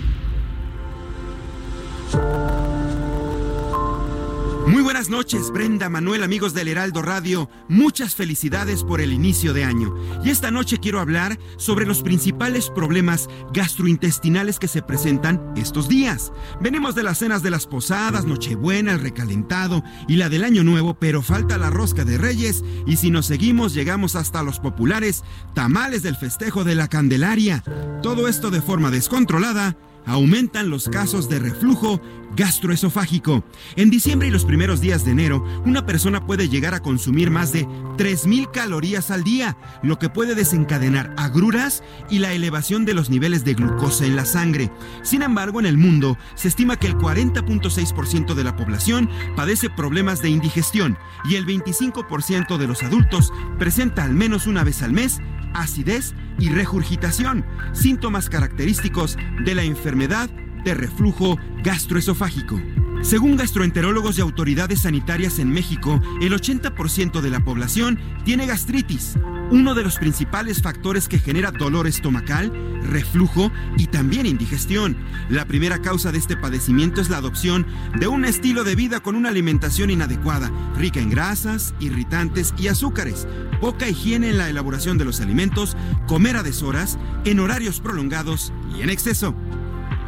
Muy 4.70 4.82
buenas 4.82 5.10
noches, 5.10 5.50
Brenda, 5.50 5.88
Manuel, 5.88 6.22
amigos 6.22 6.54
del 6.54 6.68
Heraldo 6.68 7.02
Radio. 7.02 7.50
Muchas 7.68 8.14
felicidades 8.14 8.84
por 8.84 9.00
el 9.00 9.12
inicio 9.12 9.52
de 9.52 9.64
año. 9.64 9.96
Y 10.24 10.30
esta 10.30 10.52
noche 10.52 10.78
quiero 10.78 11.00
hablar 11.00 11.40
sobre 11.56 11.86
los 11.86 12.04
principales 12.04 12.70
problemas 12.70 13.28
gastrointestinales 13.52 14.60
que 14.60 14.68
se 14.68 14.80
presentan 14.80 15.42
estos 15.56 15.88
días. 15.88 16.32
Venimos 16.60 16.94
de 16.94 17.02
las 17.02 17.18
cenas 17.18 17.42
de 17.42 17.50
las 17.50 17.66
posadas, 17.66 18.26
Nochebuena, 18.26 18.92
el 18.92 19.00
recalentado 19.00 19.82
y 20.06 20.14
la 20.14 20.28
del 20.28 20.44
Año 20.44 20.62
Nuevo, 20.62 20.94
pero 20.94 21.20
falta 21.20 21.58
la 21.58 21.70
rosca 21.70 22.04
de 22.04 22.16
Reyes 22.16 22.62
y 22.86 22.96
si 22.96 23.10
nos 23.10 23.26
seguimos 23.26 23.74
llegamos 23.74 24.14
hasta 24.14 24.44
los 24.44 24.60
populares 24.60 25.24
tamales 25.52 26.04
del 26.04 26.14
festejo 26.14 26.62
de 26.62 26.76
la 26.76 26.86
Candelaria. 26.86 27.64
Todo 28.04 28.28
esto 28.28 28.52
de 28.52 28.62
forma 28.62 28.92
descontrolada 28.92 29.76
aumentan 30.06 30.70
los 30.70 30.88
casos 30.88 31.28
de 31.28 31.38
reflujo 31.38 32.00
gastroesofágico. 32.36 33.44
En 33.76 33.90
diciembre 33.90 34.28
y 34.28 34.30
los 34.30 34.44
primeros 34.44 34.80
días 34.80 35.04
de 35.04 35.10
enero, 35.10 35.44
una 35.64 35.84
persona 35.86 36.26
puede 36.26 36.48
llegar 36.48 36.74
a 36.74 36.80
consumir 36.80 37.30
más 37.30 37.52
de 37.52 37.66
3.000 37.66 38.50
calorías 38.50 39.10
al 39.10 39.24
día, 39.24 39.56
lo 39.82 39.98
que 39.98 40.08
puede 40.08 40.34
desencadenar 40.34 41.14
agruras 41.16 41.82
y 42.08 42.18
la 42.18 42.32
elevación 42.32 42.84
de 42.84 42.94
los 42.94 43.10
niveles 43.10 43.44
de 43.44 43.54
glucosa 43.54 44.06
en 44.06 44.16
la 44.16 44.24
sangre. 44.24 44.70
Sin 45.02 45.22
embargo, 45.22 45.60
en 45.60 45.66
el 45.66 45.76
mundo 45.76 46.16
se 46.34 46.48
estima 46.48 46.76
que 46.76 46.86
el 46.86 46.96
40.6% 46.96 48.34
de 48.34 48.44
la 48.44 48.56
población 48.56 49.10
padece 49.36 49.70
problemas 49.70 50.22
de 50.22 50.30
indigestión 50.30 50.96
y 51.24 51.34
el 51.34 51.46
25% 51.46 52.56
de 52.56 52.66
los 52.66 52.82
adultos 52.82 53.32
presenta 53.58 54.04
al 54.04 54.14
menos 54.14 54.46
una 54.46 54.64
vez 54.64 54.82
al 54.82 54.92
mes 54.92 55.20
acidez 55.54 56.14
y 56.38 56.48
regurgitación, 56.48 57.44
síntomas 57.72 58.28
característicos 58.28 59.16
de 59.44 59.54
la 59.54 59.62
enfermedad 59.62 60.30
de 60.64 60.74
reflujo 60.74 61.38
gastroesofágico. 61.62 62.60
Según 63.02 63.36
gastroenterólogos 63.36 64.18
y 64.18 64.20
autoridades 64.20 64.82
sanitarias 64.82 65.38
en 65.38 65.50
México, 65.50 66.00
el 66.20 66.34
80% 66.34 67.22
de 67.22 67.30
la 67.30 67.40
población 67.40 67.98
tiene 68.24 68.46
gastritis, 68.46 69.16
uno 69.50 69.74
de 69.74 69.82
los 69.82 69.96
principales 69.96 70.60
factores 70.60 71.08
que 71.08 71.18
genera 71.18 71.50
dolor 71.50 71.86
estomacal, 71.86 72.52
reflujo 72.82 73.50
y 73.78 73.86
también 73.86 74.26
indigestión. 74.26 74.98
La 75.30 75.46
primera 75.46 75.80
causa 75.80 76.12
de 76.12 76.18
este 76.18 76.36
padecimiento 76.36 77.00
es 77.00 77.08
la 77.08 77.16
adopción 77.16 77.66
de 77.98 78.06
un 78.06 78.26
estilo 78.26 78.64
de 78.64 78.76
vida 78.76 79.00
con 79.00 79.16
una 79.16 79.30
alimentación 79.30 79.90
inadecuada, 79.90 80.52
rica 80.76 81.00
en 81.00 81.08
grasas, 81.08 81.74
irritantes 81.80 82.52
y 82.58 82.68
azúcares, 82.68 83.26
poca 83.62 83.88
higiene 83.88 84.28
en 84.28 84.38
la 84.38 84.50
elaboración 84.50 84.98
de 84.98 85.06
los 85.06 85.22
alimentos, 85.22 85.74
comer 86.06 86.36
a 86.36 86.42
deshoras, 86.42 86.98
en 87.24 87.40
horarios 87.40 87.80
prolongados 87.80 88.52
y 88.76 88.82
en 88.82 88.90
exceso. 88.90 89.34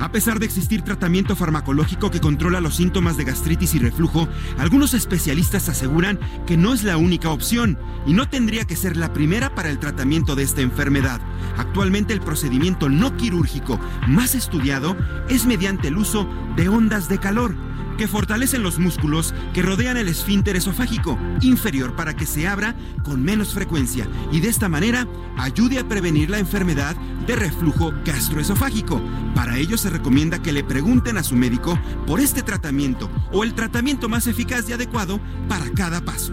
A 0.03 0.11
pesar 0.11 0.41
de 0.41 0.47
existir 0.47 0.83
tratamiento 0.83 1.37
farmacológico 1.37 2.11
que 2.11 2.21
controla 2.21 2.61
los 2.61 2.75
síntomas 2.75 3.17
de 3.17 3.23
gastritis 3.23 3.77
y 3.77 3.79
reflujo, 3.79 4.29
algunos 4.59 4.95
especialistas 4.95 5.69
aseguran 5.69 6.19
que 6.45 6.57
no 6.57 6.75
es 6.75 6.83
la 6.83 6.97
única 6.97 7.31
opción 7.31 7.79
y 8.05 8.13
no 8.13 8.29
tendría 8.29 8.65
que 8.65 8.75
ser 8.75 8.97
la 8.97 9.13
primera 9.13 9.55
para 9.55 9.71
el 9.71 9.79
tratamiento 9.79 10.35
de 10.35 10.43
esta 10.43 10.61
enfermedad. 10.61 11.21
Actualmente 11.57 12.13
el 12.13 12.21
procedimiento 12.21 12.89
no 12.89 13.17
quirúrgico 13.17 13.79
más 14.09 14.35
estudiado 14.35 14.97
es 15.29 15.47
mediante 15.47 15.87
el 15.87 15.97
uso 15.97 16.29
de 16.57 16.69
ondas 16.69 17.09
de 17.09 17.19
calor 17.19 17.55
que 17.97 18.09
fortalecen 18.09 18.63
los 18.63 18.79
músculos 18.79 19.35
que 19.53 19.63
rodean 19.63 19.97
el 19.97 20.09
esfínter 20.09 20.57
esofágico 20.57 21.19
inferior 21.41 21.95
para 21.97 22.15
que 22.15 22.27
se 22.27 22.47
abra 22.47 22.75
con 23.03 23.23
menos 23.23 23.55
frecuencia 23.55 24.07
y 24.31 24.41
de 24.41 24.49
esta 24.49 24.69
manera 24.69 25.07
ayude 25.37 25.79
a 25.79 25.89
prevenir 25.89 26.31
la 26.31 26.39
enfermedad 26.39 26.97
de 27.27 27.37
reflujo 27.37 27.93
gastroesofágico. 28.05 29.01
Para 29.35 29.59
ello 29.59 29.79
se 29.79 29.91
recomienda 29.91 30.43
que 30.43 30.53
le 30.53 30.65
pregunten 30.65 31.19
a 31.19 31.23
su 31.23 31.37
médico 31.37 31.79
por 32.07 32.21
este 32.21 32.43
tratamiento 32.43 33.11
o 33.33 33.45
el 33.45 33.55
tratamiento 33.55 34.09
más 34.09 34.27
eficaz 34.27 34.69
y 34.69 34.73
adecuado 34.73 35.21
para 35.49 35.71
cada 35.71 36.05
paso. 36.05 36.33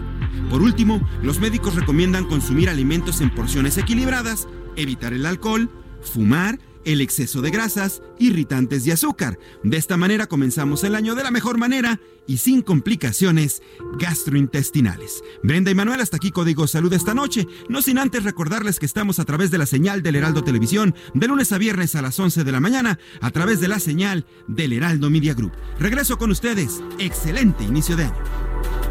Por 0.50 0.62
último, 0.62 1.00
los 1.22 1.38
médicos 1.38 1.74
recomiendan 1.76 2.24
consumir 2.24 2.68
alimentos 2.68 3.20
en 3.20 3.30
porciones 3.30 3.78
equilibradas, 3.78 4.48
evitar 4.76 5.12
el 5.12 5.26
alcohol, 5.26 5.70
fumar, 6.02 6.58
el 6.84 7.00
exceso 7.00 7.42
de 7.42 7.50
grasas, 7.50 8.02
irritantes 8.18 8.86
y 8.86 8.90
azúcar. 8.90 9.38
De 9.62 9.76
esta 9.76 9.96
manera 9.96 10.26
comenzamos 10.26 10.84
el 10.84 10.94
año 10.94 11.14
de 11.14 11.22
la 11.22 11.30
mejor 11.30 11.58
manera 11.58 12.00
y 12.26 12.38
sin 12.38 12.62
complicaciones 12.62 13.62
gastrointestinales. 13.98 15.22
Brenda 15.42 15.70
y 15.70 15.74
Manuel, 15.74 16.00
hasta 16.00 16.16
aquí 16.16 16.30
Código 16.30 16.66
Salud 16.66 16.92
esta 16.92 17.14
noche. 17.14 17.46
No 17.68 17.82
sin 17.82 17.98
antes 17.98 18.24
recordarles 18.24 18.78
que 18.78 18.86
estamos 18.86 19.18
a 19.18 19.24
través 19.24 19.50
de 19.50 19.58
la 19.58 19.66
señal 19.66 20.02
del 20.02 20.16
Heraldo 20.16 20.44
Televisión 20.44 20.94
de 21.14 21.28
lunes 21.28 21.52
a 21.52 21.58
viernes 21.58 21.94
a 21.94 22.02
las 22.02 22.18
11 22.18 22.44
de 22.44 22.52
la 22.52 22.60
mañana 22.60 22.98
a 23.20 23.30
través 23.30 23.60
de 23.60 23.68
la 23.68 23.80
señal 23.80 24.26
del 24.46 24.72
Heraldo 24.72 25.10
Media 25.10 25.34
Group. 25.34 25.52
Regreso 25.78 26.18
con 26.18 26.30
ustedes. 26.30 26.82
Excelente 26.98 27.64
inicio 27.64 27.96
de 27.96 28.04
año. 28.04 28.89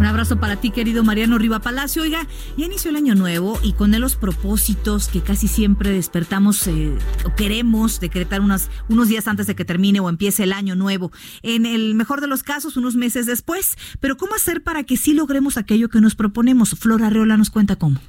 Un 0.00 0.06
abrazo 0.06 0.40
para 0.40 0.56
ti, 0.56 0.70
querido 0.70 1.04
Mariano 1.04 1.36
Riva 1.36 1.58
Palacio. 1.58 2.00
Oiga, 2.00 2.26
ya 2.56 2.64
inició 2.64 2.90
el 2.90 2.96
año 2.96 3.14
nuevo 3.14 3.60
y 3.62 3.74
con 3.74 3.92
él 3.92 4.00
los 4.00 4.16
propósitos 4.16 5.08
que 5.08 5.20
casi 5.20 5.46
siempre 5.46 5.90
despertamos 5.90 6.66
eh, 6.68 6.96
o 7.26 7.34
queremos 7.34 8.00
decretar 8.00 8.40
unos, 8.40 8.70
unos 8.88 9.08
días 9.08 9.28
antes 9.28 9.46
de 9.46 9.54
que 9.54 9.66
termine 9.66 10.00
o 10.00 10.08
empiece 10.08 10.44
el 10.44 10.54
año 10.54 10.74
nuevo. 10.74 11.12
En 11.42 11.66
el 11.66 11.94
mejor 11.94 12.22
de 12.22 12.28
los 12.28 12.42
casos, 12.42 12.78
unos 12.78 12.96
meses 12.96 13.26
después. 13.26 13.76
Pero 14.00 14.16
¿cómo 14.16 14.34
hacer 14.34 14.62
para 14.62 14.84
que 14.84 14.96
sí 14.96 15.12
logremos 15.12 15.58
aquello 15.58 15.90
que 15.90 16.00
nos 16.00 16.14
proponemos? 16.14 16.70
Flora 16.70 17.08
Arreola 17.08 17.36
nos 17.36 17.50
cuenta 17.50 17.76
cómo. 17.76 18.00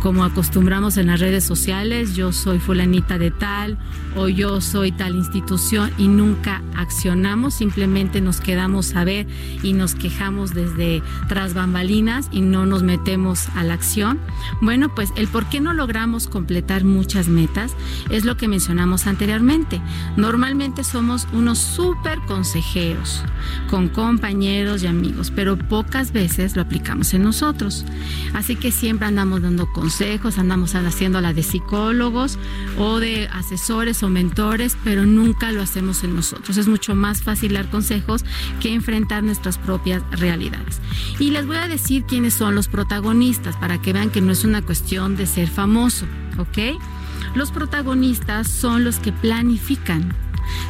Como 0.00 0.24
acostumbramos 0.24 0.96
en 0.96 1.08
las 1.08 1.20
redes 1.20 1.44
sociales, 1.44 2.14
yo 2.16 2.32
soy 2.32 2.58
fulanita 2.58 3.18
de 3.18 3.30
tal 3.30 3.78
o 4.16 4.28
yo 4.28 4.60
soy 4.60 4.92
tal 4.92 5.14
institución 5.14 5.92
y 5.98 6.08
nunca 6.08 6.62
accionamos, 6.74 7.54
simplemente 7.54 8.20
nos 8.20 8.40
quedamos 8.40 8.96
a 8.96 9.04
ver 9.04 9.26
y 9.62 9.72
nos 9.74 9.94
quejamos 9.94 10.54
desde 10.54 11.02
tras 11.28 11.54
bambalinas 11.54 12.28
y 12.32 12.40
no 12.40 12.66
nos 12.66 12.82
metemos 12.82 13.48
a 13.50 13.62
la 13.62 13.74
acción. 13.74 14.18
Bueno, 14.60 14.94
pues 14.94 15.10
el 15.16 15.28
por 15.28 15.46
qué 15.46 15.60
no 15.60 15.74
logramos 15.74 16.26
completar 16.28 16.84
muchas 16.84 17.28
metas 17.28 17.72
es 18.08 18.24
lo 18.24 18.36
que 18.36 18.48
mencionamos 18.48 19.06
anteriormente. 19.06 19.80
Normalmente 20.16 20.82
somos 20.82 21.28
unos 21.32 21.58
súper 21.58 22.18
consejeros 22.26 23.22
con 23.68 23.88
compañeros 23.88 24.82
y 24.82 24.86
amigos, 24.86 25.30
pero 25.34 25.56
pocas 25.56 26.12
veces 26.12 26.56
lo 26.56 26.62
aplicamos 26.62 27.12
en 27.14 27.22
nosotros. 27.22 27.84
Así 28.34 28.56
que 28.56 28.72
siempre 28.72 29.06
andamos 29.06 29.42
dando 29.42 29.66
consejos, 29.72 29.89
andamos 30.38 30.74
haciendo 30.74 31.20
la 31.20 31.32
de 31.32 31.42
psicólogos 31.42 32.38
o 32.78 32.98
de 32.98 33.28
asesores 33.28 34.02
o 34.02 34.08
mentores, 34.08 34.76
pero 34.84 35.04
nunca 35.04 35.52
lo 35.52 35.62
hacemos 35.62 36.04
en 36.04 36.14
nosotros. 36.14 36.56
Es 36.56 36.68
mucho 36.68 36.94
más 36.94 37.22
fácil 37.22 37.54
dar 37.54 37.68
consejos 37.70 38.24
que 38.60 38.72
enfrentar 38.72 39.22
nuestras 39.22 39.58
propias 39.58 40.02
realidades. 40.12 40.80
Y 41.18 41.30
les 41.30 41.46
voy 41.46 41.56
a 41.56 41.68
decir 41.68 42.04
quiénes 42.04 42.34
son 42.34 42.54
los 42.54 42.68
protagonistas 42.68 43.56
para 43.56 43.80
que 43.80 43.92
vean 43.92 44.10
que 44.10 44.20
no 44.20 44.32
es 44.32 44.44
una 44.44 44.62
cuestión 44.62 45.16
de 45.16 45.26
ser 45.26 45.48
famoso, 45.48 46.06
¿ok? 46.38 46.78
Los 47.34 47.50
protagonistas 47.50 48.48
son 48.48 48.84
los 48.84 48.98
que 48.98 49.12
planifican, 49.12 50.14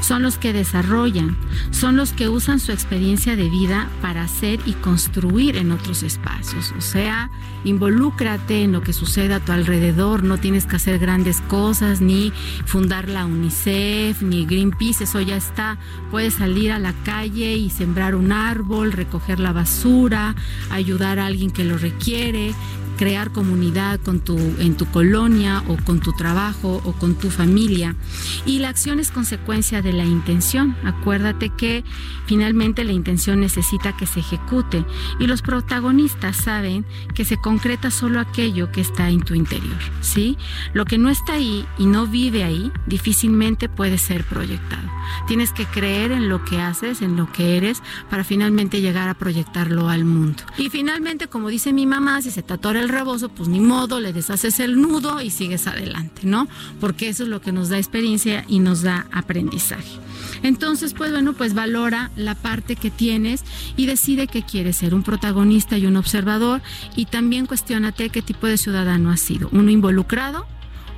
son 0.00 0.22
los 0.22 0.38
que 0.38 0.52
desarrollan, 0.52 1.36
son 1.70 1.96
los 1.96 2.12
que 2.12 2.28
usan 2.28 2.60
su 2.60 2.72
experiencia 2.72 3.36
de 3.36 3.48
vida 3.48 3.88
para 4.02 4.22
hacer 4.22 4.60
y 4.66 4.72
construir 4.72 5.56
en 5.56 5.72
otros 5.72 6.02
espacios. 6.02 6.72
O 6.76 6.80
sea, 6.80 7.30
involúcrate 7.64 8.62
en 8.62 8.72
lo 8.72 8.82
que 8.82 8.92
sucede 8.92 9.34
a 9.34 9.40
tu 9.40 9.52
alrededor, 9.52 10.22
no 10.22 10.38
tienes 10.38 10.66
que 10.66 10.76
hacer 10.76 10.98
grandes 10.98 11.40
cosas, 11.42 12.00
ni 12.00 12.32
fundar 12.64 13.08
la 13.08 13.26
UNICEF, 13.26 14.22
ni 14.22 14.46
Greenpeace, 14.46 15.04
eso 15.04 15.20
ya 15.20 15.36
está. 15.36 15.78
Puedes 16.10 16.34
salir 16.34 16.72
a 16.72 16.78
la 16.78 16.92
calle 17.04 17.56
y 17.56 17.70
sembrar 17.70 18.14
un 18.14 18.32
árbol, 18.32 18.92
recoger 18.92 19.40
la 19.40 19.52
basura, 19.52 20.34
ayudar 20.70 21.18
a 21.18 21.26
alguien 21.26 21.50
que 21.50 21.64
lo 21.64 21.78
requiere, 21.78 22.54
crear 23.00 23.32
comunidad 23.32 23.98
con 23.98 24.20
tu, 24.20 24.36
en 24.36 24.76
tu 24.76 24.84
colonia 24.84 25.64
o 25.68 25.78
con 25.86 26.00
tu 26.00 26.12
trabajo 26.12 26.82
o 26.84 26.92
con 26.92 27.14
tu 27.14 27.30
familia. 27.30 27.96
Y 28.44 28.58
la 28.58 28.68
acción 28.68 29.00
es 29.00 29.10
consecuencia 29.10 29.80
de 29.80 29.94
la 29.94 30.04
intención. 30.04 30.76
Acuérdate 30.84 31.48
que 31.48 31.82
finalmente 32.26 32.84
la 32.84 32.92
intención 32.92 33.40
necesita 33.40 33.96
que 33.96 34.04
se 34.04 34.20
ejecute 34.20 34.84
y 35.18 35.26
los 35.26 35.40
protagonistas 35.40 36.36
saben 36.36 36.84
que 37.14 37.24
se 37.24 37.38
concreta 37.38 37.90
solo 37.90 38.20
aquello 38.20 38.70
que 38.70 38.82
está 38.82 39.08
en 39.08 39.22
tu 39.22 39.34
interior. 39.34 39.78
¿sí? 40.02 40.36
Lo 40.74 40.84
que 40.84 40.98
no 40.98 41.08
está 41.08 41.32
ahí 41.32 41.64
y 41.78 41.86
no 41.86 42.06
vive 42.06 42.44
ahí 42.44 42.70
difícilmente 42.86 43.70
puede 43.70 43.96
ser 43.96 44.24
proyectado. 44.24 44.86
Tienes 45.26 45.52
que 45.52 45.64
creer 45.64 46.12
en 46.12 46.28
lo 46.28 46.44
que 46.44 46.60
haces, 46.60 47.00
en 47.00 47.16
lo 47.16 47.32
que 47.32 47.56
eres, 47.56 47.82
para 48.10 48.24
finalmente 48.24 48.82
llegar 48.82 49.08
a 49.08 49.14
proyectarlo 49.14 49.88
al 49.88 50.04
mundo. 50.04 50.42
Y 50.58 50.68
finalmente, 50.68 51.28
como 51.28 51.48
dice 51.48 51.72
mi 51.72 51.86
mamá, 51.86 52.20
si 52.20 52.30
se 52.30 52.42
te 52.42 52.52
atora 52.52 52.80
el 52.80 52.89
rebozo, 52.90 53.28
pues 53.28 53.48
ni 53.48 53.60
modo, 53.60 54.00
le 54.00 54.12
deshaces 54.12 54.60
el 54.60 54.80
nudo 54.80 55.20
y 55.20 55.30
sigues 55.30 55.66
adelante, 55.66 56.22
¿no? 56.24 56.48
Porque 56.80 57.08
eso 57.08 57.24
es 57.24 57.28
lo 57.28 57.40
que 57.40 57.52
nos 57.52 57.68
da 57.68 57.78
experiencia 57.78 58.44
y 58.48 58.58
nos 58.58 58.82
da 58.82 59.06
aprendizaje. 59.12 59.98
Entonces, 60.42 60.94
pues 60.94 61.10
bueno, 61.10 61.32
pues 61.34 61.54
valora 61.54 62.10
la 62.16 62.34
parte 62.34 62.76
que 62.76 62.90
tienes 62.90 63.44
y 63.76 63.86
decide 63.86 64.26
que 64.26 64.42
quieres 64.42 64.76
ser 64.76 64.94
un 64.94 65.02
protagonista 65.02 65.76
y 65.76 65.86
un 65.86 65.96
observador 65.96 66.62
y 66.96 67.06
también 67.06 67.46
cuestionate 67.46 68.08
qué 68.10 68.22
tipo 68.22 68.46
de 68.46 68.58
ciudadano 68.58 69.10
has 69.10 69.20
sido, 69.20 69.48
uno 69.52 69.70
involucrado 69.70 70.46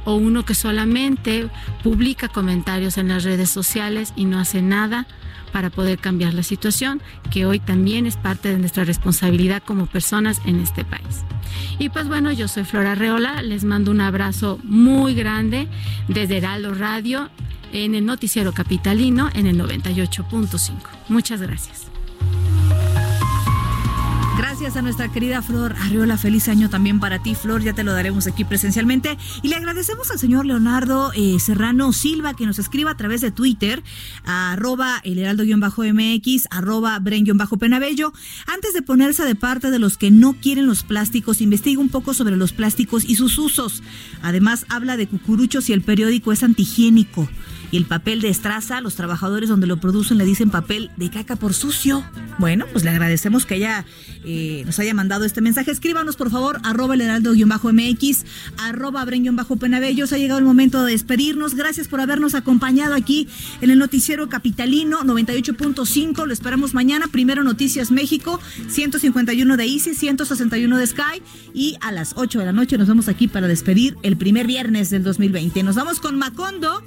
o 0.05 0.15
uno 0.15 0.45
que 0.45 0.55
solamente 0.55 1.49
publica 1.83 2.29
comentarios 2.29 2.99
en 2.99 3.09
las 3.09 3.25
redes 3.25 3.51
sociales 3.51 4.13
y 4.17 4.25
no 4.25 4.39
hace 4.39 4.63
nada 4.63 5.07
para 5.53 5.71
poder 5.71 5.99
cambiar 5.99 6.35
la 6.35 6.43
situación, 6.43 7.03
que 7.31 7.47
hoy 7.47 7.61
también 7.61 8.07
es 8.07 8.17
parte 8.17 8.49
de 8.49 8.59
nuestra 8.59 8.85
responsabilidad 8.85 9.63
como 9.65 9.87
personas 9.87 10.41
en 10.47 10.61
este 10.61 10.85
país. 10.85 11.25
Y 11.79 11.91
pues 11.91 12.09
bueno, 12.09 12.33
yo 12.33 12.49
soy 12.49 12.65
Flora 12.65 12.95
Reola, 12.95 13.43
les 13.43 13.65
mando 13.65 13.91
un 13.91 14.01
abrazo 14.01 14.59
muy 14.65 15.15
grande 15.15 15.69
desde 16.09 16.39
Heraldo 16.39 16.75
Radio 16.75 17.31
en 17.73 17.95
el 17.95 18.05
noticiero 18.05 18.53
capitalino 18.53 19.31
en 19.35 19.47
el 19.47 19.59
98.5. 19.59 20.73
Muchas 21.09 21.41
gracias. 21.41 21.92
Gracias 24.63 24.79
a 24.79 24.83
nuestra 24.83 25.11
querida 25.11 25.43
Flor 25.43 25.75
Arriola. 25.81 26.17
Feliz 26.17 26.47
año 26.47 26.71
también 26.71 27.01
para 27.01 27.21
ti, 27.21 27.35
Flor. 27.35 27.65
Ya 27.65 27.73
te 27.73 27.83
lo 27.83 27.93
daremos 27.93 28.29
aquí 28.29 28.45
presencialmente. 28.45 29.19
Y 29.43 29.49
le 29.49 29.57
agradecemos 29.57 30.13
al 30.13 30.21
señor 30.21 30.47
Leonardo 30.47 31.11
eh, 31.17 31.41
Serrano 31.41 31.93
Silva 31.93 32.35
que 32.35 32.47
nos 32.47 32.61
escriba 32.61 32.93
a 32.93 32.97
través 32.97 33.23
de 33.23 33.33
Twitter, 33.33 33.83
arroba 34.25 35.01
el 35.03 35.19
heraldo-mx, 35.19 36.47
arroba 36.51 36.97
bren-penabello. 37.01 38.13
Antes 38.47 38.73
de 38.73 38.83
ponerse 38.83 39.25
de 39.25 39.35
parte 39.35 39.73
de 39.73 39.81
los 39.81 39.99
que 39.99 40.13
no 40.13 40.35
quieren 40.35 40.69
los 40.69 40.85
plásticos, 40.85 41.41
investiga 41.41 41.81
un 41.81 41.89
poco 41.89 42.15
sobre 42.15 42.37
los 42.37 42.53
plásticos 42.53 43.05
y 43.05 43.17
sus 43.17 43.39
usos. 43.39 43.83
Además, 44.23 44.65
habla 44.69 44.97
de 44.97 45.09
cucuruchos 45.09 45.71
y 45.71 45.73
el 45.73 45.83
periódico 45.83 46.31
es 46.31 46.45
antihigiénico 46.45 47.29
y 47.73 47.79
el 47.79 47.87
papel 47.87 48.21
de 48.21 48.29
estraza, 48.29 48.83
los 48.83 48.95
trabajadores 48.97 49.49
donde 49.49 49.67
lo 49.67 49.79
producen 49.79 50.19
le 50.19 50.27
dicen 50.27 50.51
papel 50.51 50.91
de 50.99 51.11
caca 51.11 51.37
por 51.37 51.55
sucio. 51.55 52.05
Bueno, 52.39 52.67
pues 52.71 52.85
le 52.85 52.91
agradecemos 52.91 53.47
que 53.47 53.57
ella 53.57 53.87
eh, 54.25 54.63
nos 54.67 54.79
haya 54.79 54.93
mandado 54.93 55.25
este 55.25 55.41
mensaje. 55.41 55.71
Escríbanos, 55.71 56.17
por 56.17 56.31
favor, 56.31 56.61
arroba 56.65 56.95
el 56.95 57.01
heraldo-mx, 57.01 58.25
arroba 58.59 59.03
bren-penabellos. 59.07 60.13
Ha 60.13 60.19
llegado 60.19 60.39
el 60.39 60.45
momento 60.45 60.85
de 60.85 60.93
despedirnos. 60.93 61.55
Gracias 61.55 61.89
por 61.89 62.03
habernos 62.03 62.35
acompañado 62.35 62.95
aquí 62.95 63.27
en 63.63 63.71
el 63.71 63.79
noticiero 63.79 64.29
capitalino 64.29 65.01
98.5. 65.01 66.27
Lo 66.27 66.33
esperamos 66.33 66.75
mañana. 66.75 67.09
Primero 67.09 67.43
Noticias 67.43 67.91
México, 67.91 68.39
151 68.69 69.57
de 69.57 69.65
Easy, 69.65 69.95
161 69.95 70.77
de 70.77 70.87
Sky. 70.87 71.23
Y 71.55 71.77
a 71.81 71.91
las 71.91 72.13
8 72.17 72.39
de 72.39 72.45
la 72.45 72.53
noche 72.53 72.77
nos 72.77 72.89
vemos 72.89 73.09
aquí 73.09 73.29
para 73.29 73.49
despedir 73.49 73.97
el 74.03 74.19
primer 74.19 74.47
viernes 74.47 74.91
del 74.91 75.03
2020. 75.05 75.63
Nos 75.63 75.77
vamos 75.77 76.01
con 76.01 76.19
Macondo 76.19 76.83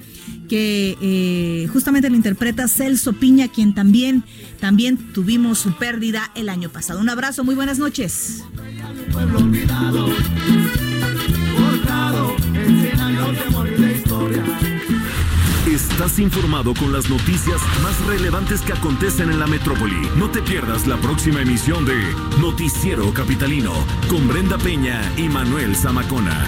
justamente 1.71 2.09
lo 2.09 2.15
interpreta 2.15 2.67
Celso 2.67 3.13
Piña, 3.13 3.47
quien 3.47 3.73
también, 3.73 4.23
también 4.59 4.97
tuvimos 5.13 5.59
su 5.59 5.73
pérdida 5.73 6.31
el 6.35 6.49
año 6.49 6.69
pasado. 6.69 6.99
Un 6.99 7.09
abrazo, 7.09 7.43
muy 7.43 7.55
buenas 7.55 7.79
noches. 7.79 8.43
Estás 15.67 16.19
informado 16.19 16.73
con 16.73 16.91
las 16.91 17.09
noticias 17.09 17.61
más 17.81 17.99
relevantes 18.05 18.61
que 18.61 18.73
acontecen 18.73 19.31
en 19.31 19.39
la 19.39 19.47
metrópoli. 19.47 20.09
No 20.17 20.29
te 20.29 20.41
pierdas 20.41 20.87
la 20.87 20.97
próxima 20.97 21.41
emisión 21.41 21.85
de 21.85 21.95
Noticiero 22.39 23.13
Capitalino 23.13 23.73
con 24.09 24.27
Brenda 24.27 24.57
Peña 24.57 25.01
y 25.17 25.29
Manuel 25.29 25.75
Zamacona. 25.75 26.47